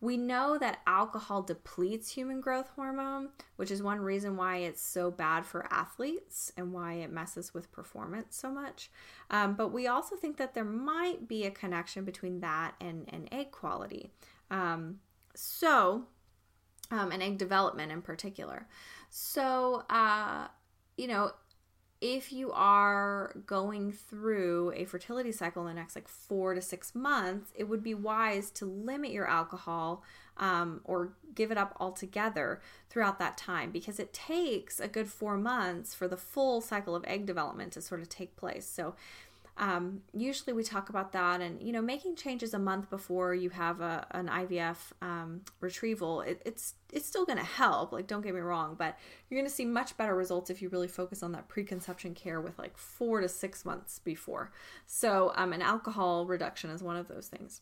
We 0.00 0.16
know 0.16 0.56
that 0.58 0.78
alcohol 0.86 1.42
depletes 1.42 2.12
human 2.12 2.40
growth 2.40 2.70
hormone, 2.74 3.30
which 3.56 3.70
is 3.70 3.82
one 3.82 4.00
reason 4.00 4.36
why 4.36 4.58
it's 4.58 4.80
so 4.80 5.10
bad 5.10 5.44
for 5.44 5.70
athletes 5.70 6.50
and 6.56 6.72
why 6.72 6.94
it 6.94 7.12
messes 7.12 7.52
with 7.52 7.72
performance 7.72 8.36
so 8.36 8.50
much. 8.50 8.90
Um, 9.30 9.54
but 9.54 9.68
we 9.68 9.86
also 9.86 10.16
think 10.16 10.38
that 10.38 10.54
there 10.54 10.64
might 10.64 11.28
be 11.28 11.44
a 11.44 11.50
connection 11.50 12.04
between 12.04 12.40
that 12.40 12.74
and, 12.80 13.04
and 13.08 13.28
egg 13.32 13.50
quality. 13.50 14.12
Um, 14.50 15.00
so, 15.34 16.04
um, 16.90 17.12
and 17.12 17.22
egg 17.22 17.38
development 17.38 17.92
in 17.92 18.02
particular. 18.02 18.66
So, 19.10 19.84
uh, 19.88 20.48
you 20.96 21.06
know, 21.06 21.32
if 22.00 22.32
you 22.32 22.52
are 22.52 23.34
going 23.44 23.90
through 23.90 24.72
a 24.76 24.84
fertility 24.84 25.32
cycle 25.32 25.62
in 25.62 25.68
the 25.68 25.80
next 25.80 25.96
like 25.96 26.06
four 26.06 26.54
to 26.54 26.62
six 26.62 26.94
months, 26.94 27.50
it 27.56 27.64
would 27.64 27.82
be 27.82 27.94
wise 27.94 28.50
to 28.52 28.66
limit 28.66 29.10
your 29.10 29.26
alcohol 29.26 30.04
um, 30.36 30.80
or 30.84 31.14
give 31.34 31.50
it 31.50 31.58
up 31.58 31.76
altogether 31.80 32.60
throughout 32.88 33.18
that 33.18 33.36
time 33.36 33.72
because 33.72 33.98
it 33.98 34.12
takes 34.12 34.78
a 34.78 34.86
good 34.86 35.08
four 35.08 35.36
months 35.36 35.92
for 35.92 36.06
the 36.06 36.16
full 36.16 36.60
cycle 36.60 36.94
of 36.94 37.04
egg 37.04 37.26
development 37.26 37.72
to 37.72 37.82
sort 37.82 38.00
of 38.00 38.08
take 38.08 38.36
place. 38.36 38.66
So 38.66 38.94
um, 39.58 40.02
usually 40.12 40.52
we 40.52 40.62
talk 40.62 40.88
about 40.88 41.12
that 41.12 41.40
and 41.40 41.62
you 41.62 41.72
know 41.72 41.82
making 41.82 42.16
changes 42.16 42.54
a 42.54 42.58
month 42.58 42.88
before 42.90 43.34
you 43.34 43.50
have 43.50 43.80
a, 43.80 44.06
an 44.12 44.28
ivf 44.28 44.76
um, 45.02 45.42
retrieval 45.60 46.20
it, 46.22 46.40
it's 46.44 46.74
it's 46.92 47.06
still 47.06 47.26
going 47.26 47.38
to 47.38 47.44
help 47.44 47.92
like 47.92 48.06
don't 48.06 48.22
get 48.22 48.34
me 48.34 48.40
wrong 48.40 48.74
but 48.78 48.96
you're 49.28 49.38
going 49.38 49.48
to 49.48 49.54
see 49.54 49.64
much 49.64 49.96
better 49.96 50.14
results 50.14 50.50
if 50.50 50.62
you 50.62 50.68
really 50.68 50.88
focus 50.88 51.22
on 51.22 51.32
that 51.32 51.48
preconception 51.48 52.14
care 52.14 52.40
with 52.40 52.58
like 52.58 52.76
four 52.76 53.20
to 53.20 53.28
six 53.28 53.64
months 53.64 53.98
before. 53.98 54.50
So 54.86 55.32
um, 55.36 55.52
an 55.52 55.62
alcohol 55.62 56.26
reduction 56.26 56.70
is 56.70 56.82
one 56.82 56.96
of 56.96 57.08
those 57.08 57.28
things 57.28 57.60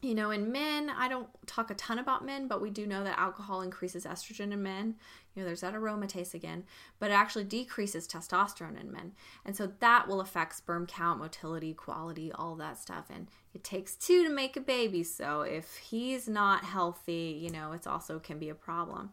you 0.00 0.14
know, 0.14 0.30
in 0.30 0.52
men, 0.52 0.90
I 0.90 1.08
don't 1.08 1.28
talk 1.46 1.70
a 1.70 1.74
ton 1.74 1.98
about 1.98 2.24
men, 2.24 2.46
but 2.46 2.60
we 2.62 2.70
do 2.70 2.86
know 2.86 3.02
that 3.02 3.18
alcohol 3.18 3.62
increases 3.62 4.04
estrogen 4.04 4.52
in 4.52 4.62
men. 4.62 4.94
You 5.34 5.42
know, 5.42 5.46
there's 5.46 5.62
that 5.62 5.74
aromatase 5.74 6.34
again, 6.34 6.64
but 6.98 7.10
it 7.10 7.14
actually 7.14 7.44
decreases 7.44 8.06
testosterone 8.06 8.80
in 8.80 8.92
men. 8.92 9.12
And 9.44 9.56
so 9.56 9.72
that 9.80 10.06
will 10.06 10.20
affect 10.20 10.56
sperm 10.56 10.86
count, 10.86 11.18
motility, 11.18 11.74
quality, 11.74 12.30
all 12.32 12.54
that 12.56 12.78
stuff. 12.78 13.06
And 13.12 13.28
it 13.54 13.64
takes 13.64 13.96
two 13.96 14.22
to 14.24 14.30
make 14.30 14.56
a 14.56 14.60
baby. 14.60 15.02
So 15.02 15.42
if 15.42 15.76
he's 15.76 16.28
not 16.28 16.64
healthy, 16.64 17.38
you 17.40 17.50
know, 17.50 17.72
it's 17.72 17.86
also 17.86 18.18
can 18.18 18.38
be 18.38 18.48
a 18.48 18.54
problem. 18.54 19.10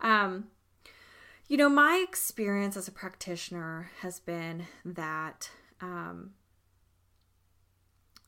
Um, 0.00 0.48
you 1.48 1.56
know, 1.56 1.68
my 1.68 2.04
experience 2.06 2.76
as 2.76 2.88
a 2.88 2.92
practitioner 2.92 3.90
has 4.00 4.20
been 4.20 4.66
that 4.84 5.50
um, 5.80 6.32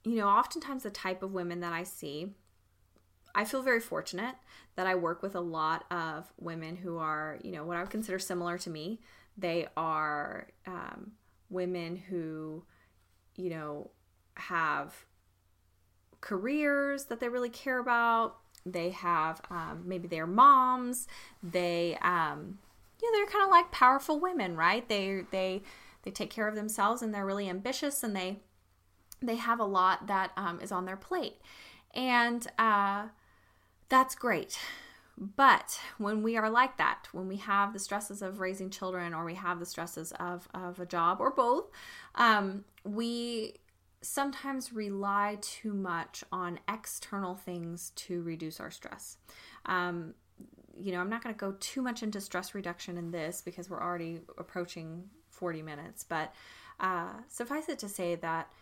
you 0.08 0.16
know, 0.16 0.28
oftentimes 0.28 0.82
the 0.82 0.90
type 0.90 1.22
of 1.22 1.32
women 1.32 1.60
that 1.60 1.72
I 1.72 1.82
see, 1.82 2.34
I 3.34 3.44
feel 3.44 3.62
very 3.62 3.80
fortunate 3.80 4.34
that 4.76 4.86
I 4.86 4.94
work 4.94 5.22
with 5.22 5.34
a 5.34 5.40
lot 5.40 5.84
of 5.90 6.32
women 6.38 6.76
who 6.76 6.98
are, 6.98 7.38
you 7.42 7.52
know, 7.52 7.64
what 7.64 7.76
I 7.76 7.80
would 7.80 7.90
consider 7.90 8.18
similar 8.18 8.58
to 8.58 8.70
me. 8.70 9.00
They 9.36 9.68
are 9.76 10.48
um, 10.66 11.12
women 11.50 11.96
who, 11.96 12.64
you 13.36 13.50
know, 13.50 13.90
have 14.34 14.94
careers 16.20 17.06
that 17.06 17.20
they 17.20 17.28
really 17.28 17.50
care 17.50 17.78
about. 17.78 18.38
They 18.66 18.90
have 18.90 19.40
um, 19.50 19.82
maybe 19.86 20.08
they're 20.08 20.26
moms. 20.26 21.06
They, 21.42 21.96
um, 22.02 22.58
you 23.00 23.12
know, 23.12 23.18
they're 23.18 23.26
kind 23.26 23.44
of 23.44 23.50
like 23.50 23.70
powerful 23.70 24.18
women, 24.20 24.56
right? 24.56 24.88
They 24.88 25.24
they 25.30 25.62
they 26.02 26.10
take 26.10 26.30
care 26.30 26.48
of 26.48 26.54
themselves 26.54 27.02
and 27.02 27.14
they're 27.14 27.26
really 27.26 27.48
ambitious 27.48 28.02
and 28.02 28.14
they 28.14 28.40
they 29.20 29.36
have 29.36 29.60
a 29.60 29.64
lot 29.64 30.06
that 30.06 30.32
um, 30.36 30.60
is 30.60 30.72
on 30.72 30.84
their 30.84 30.96
plate. 30.96 31.36
And 31.94 32.46
uh, 32.58 33.06
that's 33.88 34.14
great. 34.14 34.58
But 35.16 35.80
when 35.98 36.22
we 36.22 36.36
are 36.36 36.48
like 36.48 36.76
that, 36.78 37.08
when 37.12 37.26
we 37.26 37.36
have 37.36 37.72
the 37.72 37.78
stresses 37.80 38.22
of 38.22 38.38
raising 38.38 38.70
children 38.70 39.12
or 39.12 39.24
we 39.24 39.34
have 39.34 39.58
the 39.58 39.66
stresses 39.66 40.12
of, 40.12 40.48
of 40.54 40.78
a 40.78 40.86
job 40.86 41.20
or 41.20 41.32
both, 41.32 41.66
um, 42.14 42.64
we 42.84 43.54
sometimes 44.00 44.72
rely 44.72 45.38
too 45.40 45.74
much 45.74 46.22
on 46.30 46.60
external 46.68 47.34
things 47.34 47.90
to 47.96 48.22
reduce 48.22 48.60
our 48.60 48.70
stress. 48.70 49.16
Um, 49.66 50.14
you 50.76 50.92
know, 50.92 51.00
I'm 51.00 51.10
not 51.10 51.24
going 51.24 51.34
to 51.34 51.38
go 51.38 51.56
too 51.58 51.82
much 51.82 52.04
into 52.04 52.20
stress 52.20 52.54
reduction 52.54 52.96
in 52.96 53.10
this 53.10 53.42
because 53.42 53.68
we're 53.68 53.82
already 53.82 54.20
approaching 54.38 55.04
40 55.30 55.62
minutes, 55.62 56.04
but 56.04 56.32
uh, 56.78 57.14
suffice 57.28 57.68
it 57.68 57.80
to 57.80 57.88
say 57.88 58.14
that 58.16 58.52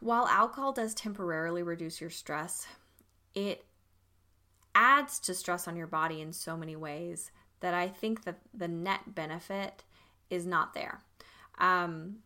while 0.00 0.26
alcohol 0.26 0.72
does 0.72 0.94
temporarily 0.94 1.62
reduce 1.62 2.00
your 2.00 2.10
stress, 2.10 2.66
it 3.34 3.64
adds 4.74 5.18
to 5.20 5.34
stress 5.34 5.68
on 5.68 5.76
your 5.76 5.86
body 5.86 6.20
in 6.20 6.32
so 6.32 6.56
many 6.56 6.76
ways 6.76 7.30
that 7.60 7.74
I 7.74 7.88
think 7.88 8.24
that 8.24 8.40
the 8.52 8.68
net 8.68 9.14
benefit 9.14 9.84
is 10.28 10.46
not 10.46 10.74
there. 10.74 11.00
Um, 11.58 12.16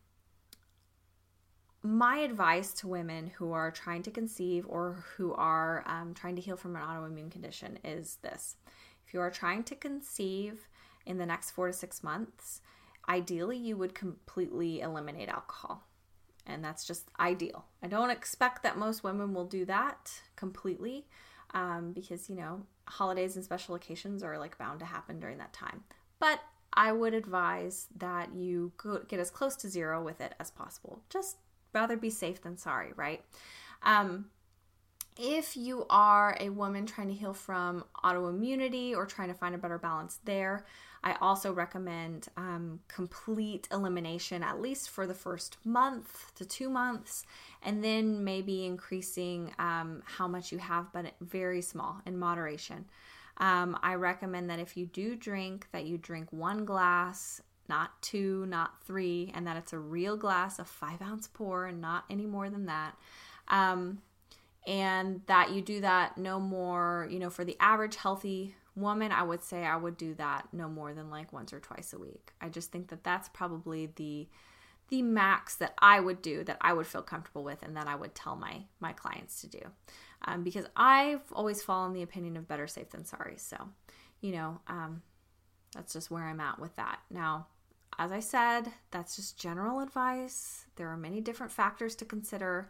my 1.83 2.19
advice 2.19 2.73
to 2.75 2.89
women 2.89 3.29
who 3.29 3.53
are 3.53 3.71
trying 3.71 4.03
to 4.03 4.11
conceive 4.11 4.67
or 4.69 5.05
who 5.17 5.33
are 5.35 5.85
um, 5.87 6.15
trying 6.15 6.35
to 6.37 6.43
heal 6.43 6.57
from 6.57 6.75
an 6.75 6.83
autoimmune 6.83 7.31
condition 7.31 7.79
is 7.85 8.19
this 8.23 8.57
if 9.07 9.15
you 9.15 9.21
are 9.21 9.31
trying 9.31 9.63
to 9.65 9.75
conceive 9.75 10.69
in 11.07 11.19
the 11.19 11.27
next 11.27 11.53
four 11.53 11.69
to 11.69 11.73
six 11.73 12.03
months, 12.03 12.61
ideally 13.09 13.57
you 13.57 13.77
would 13.77 13.95
completely 13.95 14.81
eliminate 14.81 15.29
alcohol 15.29 15.87
and 16.49 16.65
that's 16.65 16.85
just 16.85 17.11
ideal. 17.21 17.67
I 17.83 17.87
don't 17.87 18.11
expect 18.11 18.63
that 18.63 18.79
most 18.79 19.05
women 19.05 19.35
will 19.35 19.45
do 19.45 19.65
that 19.67 20.11
completely 20.37 21.07
um, 21.55 21.93
because, 21.93 22.29
you 22.29 22.37
know, 22.37 22.63
holidays 22.87 23.37
and 23.37 23.45
special 23.45 23.75
occasions 23.75 24.23
are 24.23 24.39
like 24.39 24.59
bound 24.59 24.81
to 24.81 24.87
happen 24.87 25.21
during 25.21 25.39
that 25.39 25.53
time. 25.53 25.85
But 26.19 26.41
I 26.73 26.93
would 26.93 27.15
advise 27.15 27.87
that 27.97 28.35
you 28.35 28.73
get 29.09 29.21
as 29.21 29.31
close 29.31 29.57
to 29.57 29.69
zero 29.69 30.03
with 30.03 30.21
it 30.21 30.35
as 30.41 30.51
possible. 30.51 31.03
Just 31.11 31.37
rather 31.73 31.97
be 31.97 32.11
safe 32.11 32.43
than 32.43 32.57
sorry, 32.57 32.93
right? 32.97 33.23
Um, 33.83 34.27
if 35.19 35.57
you 35.57 35.85
are 35.91 36.37
a 36.39 36.51
woman 36.51 36.87
trying 36.87 37.09
to 37.09 37.15
heal 37.15 37.35
from 37.35 37.85
autoimmunity 38.05 38.95
or 38.95 39.05
trying 39.05 39.29
to 39.29 39.35
find 39.35 39.55
a 39.55 39.59
better 39.59 39.79
balance 39.79 40.21
there, 40.25 40.65
I 41.03 41.15
also 41.21 41.53
recommend 41.53 42.29
um, 42.37 42.81
complete 42.89 43.69
elimination, 43.71 44.43
at 44.43 44.61
least 44.61 44.91
for 44.91 45.07
the 45.07 45.15
first 45.15 45.57
month 45.65 46.33
to 46.35 46.45
two 46.45 46.69
months, 46.69 47.25
and 47.63 47.83
then 47.85 48.25
maybe 48.25 48.65
increasing 48.65 49.53
um, 49.59 50.03
how 50.05 50.27
much 50.27 50.51
you 50.53 50.59
have, 50.59 50.93
but 50.93 51.13
very 51.21 51.63
small 51.63 52.01
in 52.05 52.19
moderation. 52.19 52.85
Um, 53.39 53.79
I 53.83 53.95
recommend 53.95 54.51
that 54.51 54.59
if 54.59 54.77
you 54.77 54.87
do 54.87 55.15
drink, 55.15 55.69
that 55.73 55.87
you 55.87 55.97
drink 55.97 56.33
one 56.33 56.65
glass, 56.65 57.41
not 57.69 58.01
two, 58.03 58.47
not 58.47 58.83
three, 58.83 59.31
and 59.35 59.47
that 59.47 59.57
it's 59.57 59.73
a 59.73 59.79
real 59.79 60.17
glass, 60.17 60.59
a 60.59 60.65
five 60.65 61.01
ounce 61.01 61.29
pour, 61.29 61.67
and 61.67 61.81
not 61.81 62.05
any 62.11 62.27
more 62.27 62.51
than 62.51 62.67
that. 62.67 62.97
Um, 63.47 64.03
and 64.67 65.23
that 65.27 65.53
you 65.53 65.63
do 65.63 65.81
that 65.81 66.19
no 66.19 66.41
more, 66.41 67.09
you 67.11 67.19
know, 67.19 67.31
for 67.31 67.45
the 67.45 67.57
average 67.61 67.97
healthy 67.97 68.55
woman, 68.81 69.13
I 69.13 69.23
would 69.23 69.43
say 69.43 69.65
I 69.65 69.77
would 69.77 69.97
do 69.97 70.15
that 70.15 70.49
no 70.53 70.69
more 70.69 70.95
than 70.95 71.11
like 71.11 71.33
once 71.33 71.53
or 71.53 71.61
twice 71.61 71.93
a 71.93 71.99
week. 71.99 72.33
I 72.41 72.49
just 72.49 72.71
think 72.71 72.89
that 72.89 73.05
that's 73.05 73.29
probably 73.29 73.87
the 73.97 74.29
the 74.89 75.03
max 75.03 75.57
that 75.57 75.75
I 75.79 76.01
would 76.01 76.23
do 76.23 76.45
that 76.45 76.57
I 76.63 76.73
would 76.73 76.87
feel 76.87 77.03
comfortable 77.03 77.45
with 77.45 77.63
and 77.63 77.77
that 77.77 77.87
I 77.87 77.95
would 77.95 78.15
tell 78.15 78.37
my 78.37 78.63
my 78.81 78.93
clients 78.93 79.41
to 79.43 79.47
do. 79.47 79.61
Um, 80.23 80.43
because 80.43 80.67
I've 80.77 81.21
always 81.33 81.63
fallen 81.63 81.93
the 81.93 82.03
opinion 82.03 82.37
of 82.37 82.49
better 82.49 82.67
safe 82.67 82.91
than 82.91 83.05
sorry. 83.05 83.37
So, 83.37 83.57
you 84.21 84.33
know, 84.33 84.61
um, 84.67 85.03
that's 85.75 85.93
just 85.93 86.11
where 86.11 86.25
I'm 86.25 86.41
at 86.41 86.59
with 86.59 86.75
that. 86.77 87.01
Now, 87.11 87.47
as 87.99 88.11
I 88.11 88.21
said, 88.21 88.73
that's 88.91 89.17
just 89.17 89.39
general 89.39 89.81
advice. 89.81 90.67
There 90.77 90.89
are 90.89 90.97
many 90.97 91.21
different 91.21 91.53
factors 91.53 91.95
to 91.97 92.05
consider. 92.05 92.69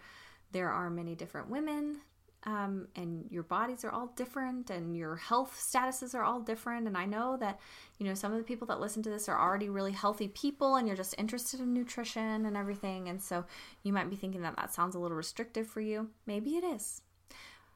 There 0.53 0.71
are 0.71 0.91
many 0.91 1.15
different 1.15 1.49
women 1.49 2.01
um, 2.45 2.87
and 2.95 3.25
your 3.31 3.43
bodies 3.43 3.85
are 3.85 3.91
all 3.91 4.13
different 4.15 4.71
and 4.71 4.97
your 4.97 5.17
health 5.17 5.59
statuses 5.59 6.15
are 6.15 6.23
all 6.23 6.41
different. 6.41 6.87
And 6.87 6.97
i 6.97 7.05
know 7.05 7.37
that 7.37 7.59
you 7.99 8.07
know 8.07 8.15
some 8.15 8.33
of 8.33 8.39
the 8.39 8.45
people 8.45 8.67
that 8.69 8.81
listen 8.81 9.03
to 9.03 9.11
this 9.11 9.29
are 9.29 9.41
already 9.41 9.69
really 9.69 9.93
healthy 9.93 10.29
people 10.29 10.77
and 10.77 10.87
you're 10.87 10.97
just 10.97 11.15
interested 11.19 11.61
in 11.61 11.75
nutrition 11.75 12.47
and 12.47 12.57
everything. 12.57 13.09
And 13.09 13.21
so 13.21 13.45
you 13.83 13.93
might 13.93 14.11
be 14.11 14.17
thinking 14.17 14.43
that 14.43 14.57
that 14.57 14.73
sounds 14.73 14.95
a 14.95 14.99
little 14.99 15.17
restrictive 15.17 15.67
for 15.67 15.81
you. 15.81 16.11
Maybe 16.27 16.51
it 16.51 16.65
is. 16.65 17.03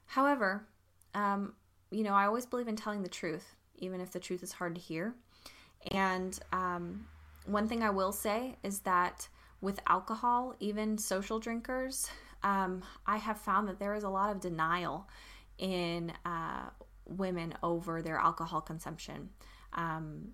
However, 0.07 0.67
um, 1.15 1.55
you 1.91 2.05
know, 2.05 2.15
I 2.15 2.27
always 2.27 2.47
believe 2.47 2.69
in 2.69 2.77
telling 2.77 3.03
the 3.03 3.09
truth, 3.09 3.57
even 3.77 4.01
if 4.01 4.13
the 4.13 4.21
truth 4.21 4.43
is 4.43 4.53
hard 4.53 4.75
to 4.75 4.81
hear. 4.81 5.15
And 5.91 6.39
um, 6.53 7.07
one 7.47 7.67
thing 7.67 7.83
I 7.83 7.91
will 7.91 8.13
say 8.13 8.57
is 8.63 8.81
that 8.81 9.29
with 9.61 9.81
alcohol, 9.87 10.55
even 10.61 10.99
social 10.99 11.39
drinkers, 11.39 12.09
um, 12.43 12.82
I 13.07 13.16
have 13.16 13.38
found 13.38 13.68
that 13.68 13.78
there 13.78 13.95
is 13.95 14.05
a 14.05 14.09
lot 14.09 14.30
of 14.30 14.40
denial 14.40 15.09
in 15.59 16.12
uh, 16.24 16.70
women 17.07 17.55
over 17.62 18.03
their 18.03 18.18
alcohol 18.18 18.61
consumption. 18.61 19.30
Um, 19.72 20.32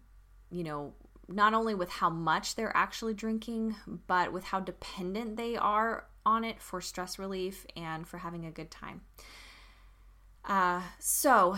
you 0.50 0.64
know, 0.64 0.94
not 1.28 1.52
only 1.52 1.74
with 1.74 1.90
how 1.90 2.08
much 2.08 2.54
they're 2.54 2.74
actually 2.74 3.14
drinking, 3.14 3.76
but 4.06 4.32
with 4.32 4.44
how 4.44 4.60
dependent 4.60 5.36
they 5.36 5.56
are 5.56 6.06
on 6.24 6.44
it 6.44 6.60
for 6.60 6.80
stress 6.80 7.18
relief 7.18 7.66
and 7.76 8.06
for 8.06 8.18
having 8.18 8.46
a 8.46 8.50
good 8.50 8.70
time. 8.70 9.02
Uh, 10.44 10.82
so, 10.98 11.56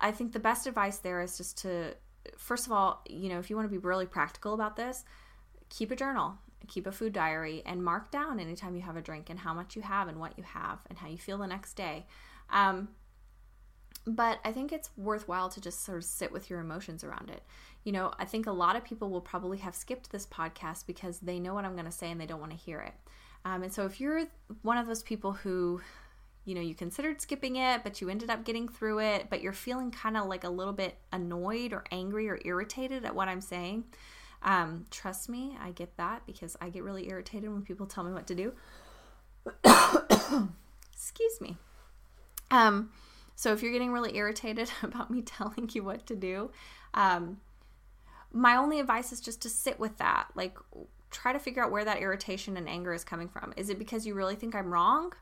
I 0.00 0.10
think 0.10 0.32
the 0.32 0.40
best 0.40 0.66
advice 0.66 0.98
there 0.98 1.20
is 1.22 1.36
just 1.36 1.58
to, 1.58 1.94
first 2.36 2.66
of 2.66 2.72
all, 2.72 3.02
you 3.08 3.28
know, 3.28 3.38
if 3.38 3.48
you 3.48 3.56
want 3.56 3.66
to 3.66 3.72
be 3.72 3.78
really 3.78 4.06
practical 4.06 4.52
about 4.52 4.76
this, 4.76 5.04
keep 5.68 5.90
a 5.90 5.96
journal, 5.96 6.34
keep 6.66 6.86
a 6.86 6.92
food 6.92 7.12
diary, 7.12 7.62
and 7.64 7.82
mark 7.82 8.10
down 8.10 8.38
anytime 8.40 8.74
you 8.76 8.82
have 8.82 8.96
a 8.96 9.02
drink 9.02 9.30
and 9.30 9.38
how 9.38 9.54
much 9.54 9.76
you 9.76 9.82
have 9.82 10.08
and 10.08 10.18
what 10.18 10.36
you 10.36 10.44
have 10.44 10.80
and 10.88 10.98
how 10.98 11.08
you 11.08 11.18
feel 11.18 11.38
the 11.38 11.46
next 11.46 11.74
day. 11.74 12.06
Um, 12.50 12.88
but 14.06 14.38
I 14.44 14.52
think 14.52 14.72
it's 14.72 14.90
worthwhile 14.96 15.48
to 15.48 15.60
just 15.60 15.84
sort 15.84 15.98
of 15.98 16.04
sit 16.04 16.30
with 16.30 16.48
your 16.48 16.60
emotions 16.60 17.02
around 17.02 17.28
it. 17.30 17.42
You 17.82 17.92
know, 17.92 18.12
I 18.18 18.24
think 18.24 18.46
a 18.46 18.52
lot 18.52 18.76
of 18.76 18.84
people 18.84 19.10
will 19.10 19.20
probably 19.20 19.58
have 19.58 19.74
skipped 19.74 20.12
this 20.12 20.26
podcast 20.26 20.86
because 20.86 21.18
they 21.18 21.40
know 21.40 21.54
what 21.54 21.64
I'm 21.64 21.74
going 21.74 21.86
to 21.86 21.92
say 21.92 22.10
and 22.10 22.20
they 22.20 22.26
don't 22.26 22.40
want 22.40 22.52
to 22.52 22.58
hear 22.58 22.80
it. 22.80 22.94
Um, 23.44 23.62
and 23.62 23.72
so 23.72 23.84
if 23.84 24.00
you're 24.00 24.24
one 24.62 24.78
of 24.78 24.86
those 24.86 25.02
people 25.02 25.32
who, 25.32 25.80
you 26.44 26.54
know, 26.54 26.60
you 26.60 26.74
considered 26.74 27.20
skipping 27.20 27.56
it, 27.56 27.82
but 27.82 28.00
you 28.00 28.08
ended 28.08 28.30
up 28.30 28.44
getting 28.44 28.68
through 28.68 29.00
it, 29.00 29.26
but 29.28 29.40
you're 29.40 29.52
feeling 29.52 29.90
kind 29.90 30.16
of 30.16 30.26
like 30.26 30.44
a 30.44 30.48
little 30.48 30.72
bit 30.72 30.96
annoyed 31.12 31.72
or 31.72 31.84
angry 31.90 32.28
or 32.28 32.40
irritated 32.44 33.04
at 33.04 33.14
what 33.14 33.28
I'm 33.28 33.40
saying, 33.40 33.84
um, 34.46 34.86
trust 34.92 35.28
me, 35.28 35.56
I 35.60 35.72
get 35.72 35.96
that 35.96 36.22
because 36.24 36.56
I 36.60 36.70
get 36.70 36.84
really 36.84 37.08
irritated 37.08 37.50
when 37.50 37.62
people 37.62 37.84
tell 37.84 38.04
me 38.04 38.12
what 38.12 38.28
to 38.28 38.34
do. 38.34 38.52
Excuse 40.92 41.40
me. 41.40 41.56
Um, 42.52 42.90
so 43.34 43.52
if 43.52 43.60
you're 43.60 43.72
getting 43.72 43.92
really 43.92 44.16
irritated 44.16 44.70
about 44.82 45.10
me 45.10 45.22
telling 45.22 45.68
you 45.72 45.82
what 45.82 46.06
to 46.06 46.14
do, 46.14 46.52
um, 46.94 47.38
my 48.32 48.56
only 48.56 48.78
advice 48.78 49.12
is 49.12 49.20
just 49.20 49.42
to 49.42 49.48
sit 49.48 49.80
with 49.80 49.98
that. 49.98 50.28
Like, 50.36 50.56
try 51.10 51.32
to 51.32 51.40
figure 51.40 51.64
out 51.64 51.72
where 51.72 51.84
that 51.84 52.00
irritation 52.00 52.56
and 52.56 52.68
anger 52.68 52.94
is 52.94 53.02
coming 53.02 53.28
from. 53.28 53.52
Is 53.56 53.68
it 53.68 53.80
because 53.80 54.06
you 54.06 54.14
really 54.14 54.36
think 54.36 54.54
I'm 54.54 54.72
wrong 54.72 55.12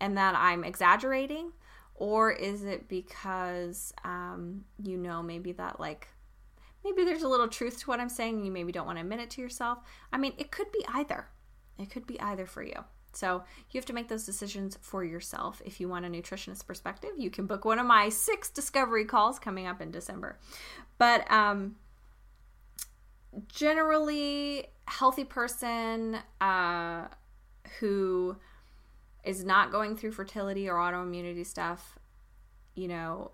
and 0.00 0.16
that 0.16 0.34
I'm 0.34 0.64
exaggerating? 0.64 1.52
Or 1.94 2.32
is 2.32 2.64
it 2.64 2.88
because 2.88 3.92
um, 4.04 4.64
you 4.82 4.96
know 4.96 5.22
maybe 5.22 5.52
that, 5.52 5.78
like, 5.78 6.08
maybe 6.84 7.04
there's 7.04 7.22
a 7.22 7.28
little 7.28 7.48
truth 7.48 7.80
to 7.80 7.86
what 7.86 8.00
I'm 8.00 8.08
saying 8.08 8.36
and 8.36 8.46
you 8.46 8.52
maybe 8.52 8.72
don't 8.72 8.86
want 8.86 8.98
to 8.98 9.02
admit 9.02 9.20
it 9.20 9.30
to 9.30 9.40
yourself? 9.40 9.78
I 10.12 10.18
mean, 10.18 10.32
it 10.38 10.50
could 10.50 10.70
be 10.72 10.84
either. 10.92 11.26
It 11.78 11.90
could 11.90 12.06
be 12.06 12.20
either 12.20 12.46
for 12.46 12.62
you. 12.62 12.84
So 13.12 13.42
you 13.70 13.78
have 13.78 13.86
to 13.86 13.92
make 13.92 14.08
those 14.08 14.24
decisions 14.24 14.78
for 14.80 15.04
yourself. 15.04 15.60
If 15.64 15.80
you 15.80 15.88
want 15.88 16.06
a 16.06 16.08
nutritionist 16.08 16.66
perspective, 16.66 17.10
you 17.16 17.30
can 17.30 17.46
book 17.46 17.64
one 17.64 17.78
of 17.78 17.86
my 17.86 18.08
six 18.08 18.50
discovery 18.50 19.04
calls 19.04 19.38
coming 19.38 19.66
up 19.66 19.80
in 19.80 19.90
December. 19.90 20.38
But 20.98 21.30
um, 21.30 21.76
generally, 23.48 24.66
healthy 24.86 25.24
person 25.24 26.18
uh, 26.40 27.06
who 27.80 28.36
is 29.24 29.44
not 29.44 29.72
going 29.72 29.96
through 29.96 30.12
fertility 30.12 30.68
or 30.68 30.76
autoimmunity 30.76 31.44
stuff, 31.44 31.98
you 32.74 32.88
know, 32.88 33.32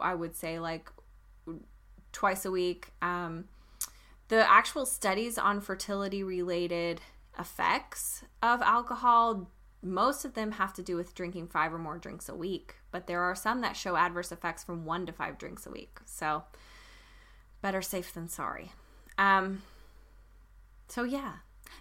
I 0.00 0.14
would 0.14 0.34
say 0.34 0.58
like 0.58 0.90
twice 2.18 2.44
a 2.44 2.50
week. 2.50 2.88
Um, 3.00 3.44
the 4.26 4.50
actual 4.50 4.84
studies 4.86 5.38
on 5.38 5.60
fertility 5.60 6.24
related 6.24 7.00
effects 7.38 8.24
of 8.42 8.60
alcohol, 8.60 9.48
most 9.82 10.24
of 10.24 10.34
them 10.34 10.50
have 10.50 10.72
to 10.74 10.82
do 10.82 10.96
with 10.96 11.14
drinking 11.14 11.46
five 11.46 11.72
or 11.72 11.78
more 11.78 11.96
drinks 11.96 12.28
a 12.28 12.34
week, 12.34 12.74
but 12.90 13.06
there 13.06 13.22
are 13.22 13.36
some 13.36 13.60
that 13.60 13.76
show 13.76 13.94
adverse 13.94 14.32
effects 14.32 14.64
from 14.64 14.84
one 14.84 15.06
to 15.06 15.12
five 15.12 15.38
drinks 15.38 15.64
a 15.64 15.70
week. 15.70 16.00
So, 16.06 16.42
better 17.62 17.80
safe 17.80 18.12
than 18.12 18.28
sorry. 18.28 18.72
Um, 19.16 19.62
so, 20.88 21.04
yeah, 21.04 21.34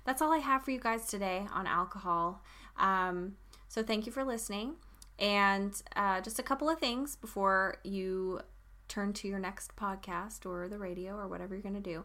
that's 0.06 0.22
all 0.22 0.32
I 0.32 0.38
have 0.38 0.64
for 0.64 0.70
you 0.70 0.80
guys 0.80 1.08
today 1.08 1.48
on 1.52 1.66
alcohol. 1.66 2.44
Um, 2.78 3.38
so, 3.70 3.82
thank 3.82 4.06
you 4.06 4.12
for 4.12 4.24
listening. 4.24 4.76
And 5.18 5.82
uh, 5.96 6.22
just 6.22 6.38
a 6.38 6.44
couple 6.44 6.70
of 6.70 6.78
things 6.78 7.16
before 7.16 7.78
you 7.84 8.42
turn 8.88 9.14
to 9.14 9.28
your 9.28 9.40
next 9.40 9.76
podcast 9.76 10.46
or 10.46 10.68
the 10.68 10.78
radio 10.78 11.16
or 11.16 11.28
whatever 11.28 11.54
you're 11.56 11.64
going 11.64 11.76
to 11.76 11.82
do 11.82 12.04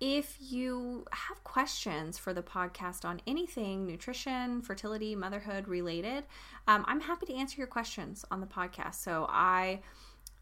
if 0.00 0.38
you 0.40 1.04
have 1.12 1.44
questions 1.44 2.16
for 2.16 2.32
the 2.32 2.42
podcast 2.42 3.04
on 3.04 3.20
anything 3.26 3.86
nutrition, 3.86 4.62
fertility, 4.62 5.14
motherhood 5.14 5.68
related, 5.68 6.24
um, 6.66 6.84
I'm 6.88 7.00
happy 7.00 7.26
to 7.26 7.34
answer 7.34 7.58
your 7.58 7.66
questions 7.66 8.24
on 8.30 8.40
the 8.40 8.46
podcast. 8.46 8.94
So 8.96 9.26
I 9.28 9.80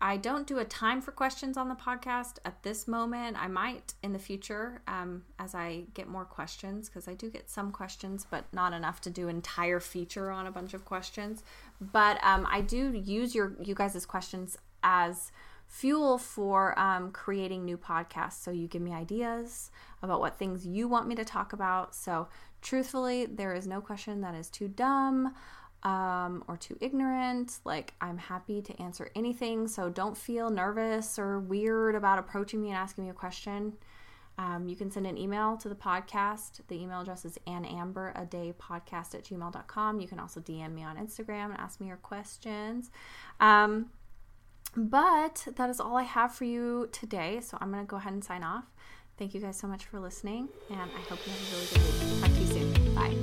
I 0.00 0.16
don't 0.16 0.46
do 0.46 0.60
a 0.60 0.64
time 0.64 1.00
for 1.00 1.10
questions 1.10 1.56
on 1.56 1.68
the 1.68 1.74
podcast 1.74 2.38
at 2.44 2.62
this 2.62 2.86
moment. 2.86 3.36
I 3.36 3.48
might 3.48 3.94
in 4.04 4.12
the 4.12 4.18
future 4.20 4.80
um, 4.86 5.24
as 5.40 5.56
I 5.56 5.86
get 5.92 6.06
more 6.06 6.24
questions 6.24 6.88
because 6.88 7.08
I 7.08 7.14
do 7.14 7.28
get 7.28 7.50
some 7.50 7.72
questions, 7.72 8.24
but 8.30 8.44
not 8.52 8.72
enough 8.72 9.00
to 9.02 9.10
do 9.10 9.26
entire 9.26 9.80
feature 9.80 10.30
on 10.30 10.46
a 10.46 10.52
bunch 10.52 10.72
of 10.72 10.84
questions. 10.84 11.42
But 11.80 12.22
um, 12.22 12.46
I 12.48 12.60
do 12.60 12.92
use 12.92 13.34
your 13.34 13.56
you 13.60 13.74
guys' 13.74 14.06
questions 14.06 14.56
as 14.84 15.32
fuel 15.68 16.18
for 16.18 16.76
um, 16.78 17.12
creating 17.12 17.64
new 17.64 17.76
podcasts. 17.76 18.42
So 18.42 18.50
you 18.50 18.66
give 18.66 18.82
me 18.82 18.92
ideas 18.92 19.70
about 20.02 20.20
what 20.20 20.38
things 20.38 20.66
you 20.66 20.88
want 20.88 21.06
me 21.06 21.14
to 21.14 21.24
talk 21.24 21.52
about. 21.52 21.94
So, 21.94 22.28
truthfully, 22.62 23.26
there 23.26 23.54
is 23.54 23.66
no 23.66 23.80
question 23.80 24.20
that 24.22 24.34
is 24.34 24.48
too 24.48 24.68
dumb 24.68 25.34
um, 25.84 26.42
or 26.48 26.56
too 26.56 26.76
ignorant. 26.80 27.58
Like, 27.64 27.94
I'm 28.00 28.18
happy 28.18 28.62
to 28.62 28.82
answer 28.82 29.10
anything. 29.14 29.68
So, 29.68 29.90
don't 29.90 30.16
feel 30.16 30.50
nervous 30.50 31.18
or 31.18 31.38
weird 31.38 31.94
about 31.94 32.18
approaching 32.18 32.62
me 32.62 32.68
and 32.68 32.76
asking 32.76 33.04
me 33.04 33.10
a 33.10 33.14
question. 33.14 33.74
Um, 34.38 34.68
you 34.68 34.76
can 34.76 34.88
send 34.88 35.04
an 35.06 35.18
email 35.18 35.56
to 35.58 35.68
the 35.68 35.74
podcast. 35.74 36.60
The 36.68 36.80
email 36.80 37.00
address 37.00 37.24
is 37.24 37.38
anamberadaypodcast 37.48 39.14
at 39.14 39.24
gmail.com. 39.24 40.00
You 40.00 40.06
can 40.06 40.20
also 40.20 40.38
DM 40.40 40.74
me 40.74 40.84
on 40.84 40.96
Instagram 40.96 41.46
and 41.46 41.58
ask 41.58 41.80
me 41.80 41.88
your 41.88 41.96
questions. 41.96 42.92
Um, 43.40 43.90
but 44.78 45.48
that 45.56 45.68
is 45.70 45.80
all 45.80 45.96
I 45.96 46.04
have 46.04 46.34
for 46.34 46.44
you 46.44 46.88
today. 46.92 47.40
So 47.40 47.58
I'm 47.60 47.72
going 47.72 47.84
to 47.84 47.88
go 47.88 47.96
ahead 47.96 48.12
and 48.12 48.24
sign 48.24 48.42
off. 48.42 48.64
Thank 49.18 49.34
you 49.34 49.40
guys 49.40 49.58
so 49.58 49.66
much 49.66 49.84
for 49.86 49.98
listening, 49.98 50.48
and 50.70 50.78
I 50.78 51.00
hope 51.10 51.18
you 51.26 51.32
have 51.32 51.42
a 51.42 51.54
really 51.54 51.66
good 51.66 51.82
week. 51.82 52.20
Talk 52.20 52.30
to 52.30 52.38
you 52.38 52.46
soon. 52.46 52.94
Bye. 52.94 53.14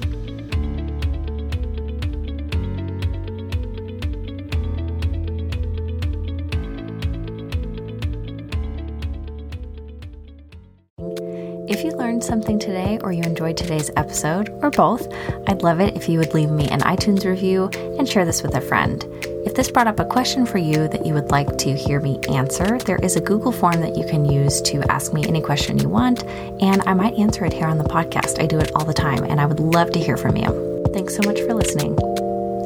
If 11.68 11.84
you 11.84 11.92
learned 11.92 12.24
something 12.24 12.60
today 12.60 13.00
or 13.02 13.12
you 13.14 13.24
enjoyed 13.24 13.56
today's 13.56 13.90
episode, 13.96 14.50
or 14.62 14.70
both, 14.72 15.08
I'd 15.48 15.64
love 15.64 15.80
it 15.80 15.96
if 15.96 16.10
you 16.10 16.20
would 16.20 16.34
leave 16.34 16.52
me 16.52 16.68
an 16.68 16.82
iTunes 16.82 17.26
review 17.26 17.70
and 17.98 18.08
share 18.08 18.26
this 18.26 18.44
with 18.44 18.56
a 18.56 18.62
friend. 18.62 19.04
If 19.46 19.54
this 19.54 19.70
brought 19.70 19.88
up 19.88 20.00
a 20.00 20.06
question 20.06 20.46
for 20.46 20.58
you 20.58 20.88
that 20.88 21.06
you 21.06 21.14
would 21.14 21.30
like 21.30 21.58
to 21.60 21.76
hear 21.76 22.00
me 22.00 22.20
answer, 22.30 22.80
there 22.80 22.98
is 22.98 23.16
a 23.16 23.22
Google 23.22 23.52
form 23.52 23.80
that 23.82 23.96
you 23.96 24.06
can 24.06 24.26
use 24.26 24.60
to 24.64 24.82
ask 24.92 25.14
me 25.14 25.24
any 25.28 25.40
question 25.40 25.78
you 25.78 25.88
want, 25.88 26.24
and 26.62 26.82
I 26.88 26.94
might 26.94 27.14
answer 27.14 27.46
it 27.46 27.54
here 27.54 27.68
on 27.68 27.78
the 27.78 27.84
podcast. 27.84 28.42
I 28.42 28.48
do 28.48 28.60
it 28.60 28.72
all 28.76 28.86
the 28.86 28.94
time, 28.94 29.24
and 29.24 29.40
I 29.40 29.46
would 29.46 29.60
love 29.60 29.92
to 29.92 30.00
hear 30.00 30.18
from 30.18 30.36
you. 30.36 30.84
Thanks 30.94 31.16
so 31.16 31.22
much 31.24 31.40
for 31.42 31.54
listening. 31.54 31.96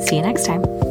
See 0.08 0.16
you 0.16 0.22
next 0.22 0.46
time. 0.46 0.89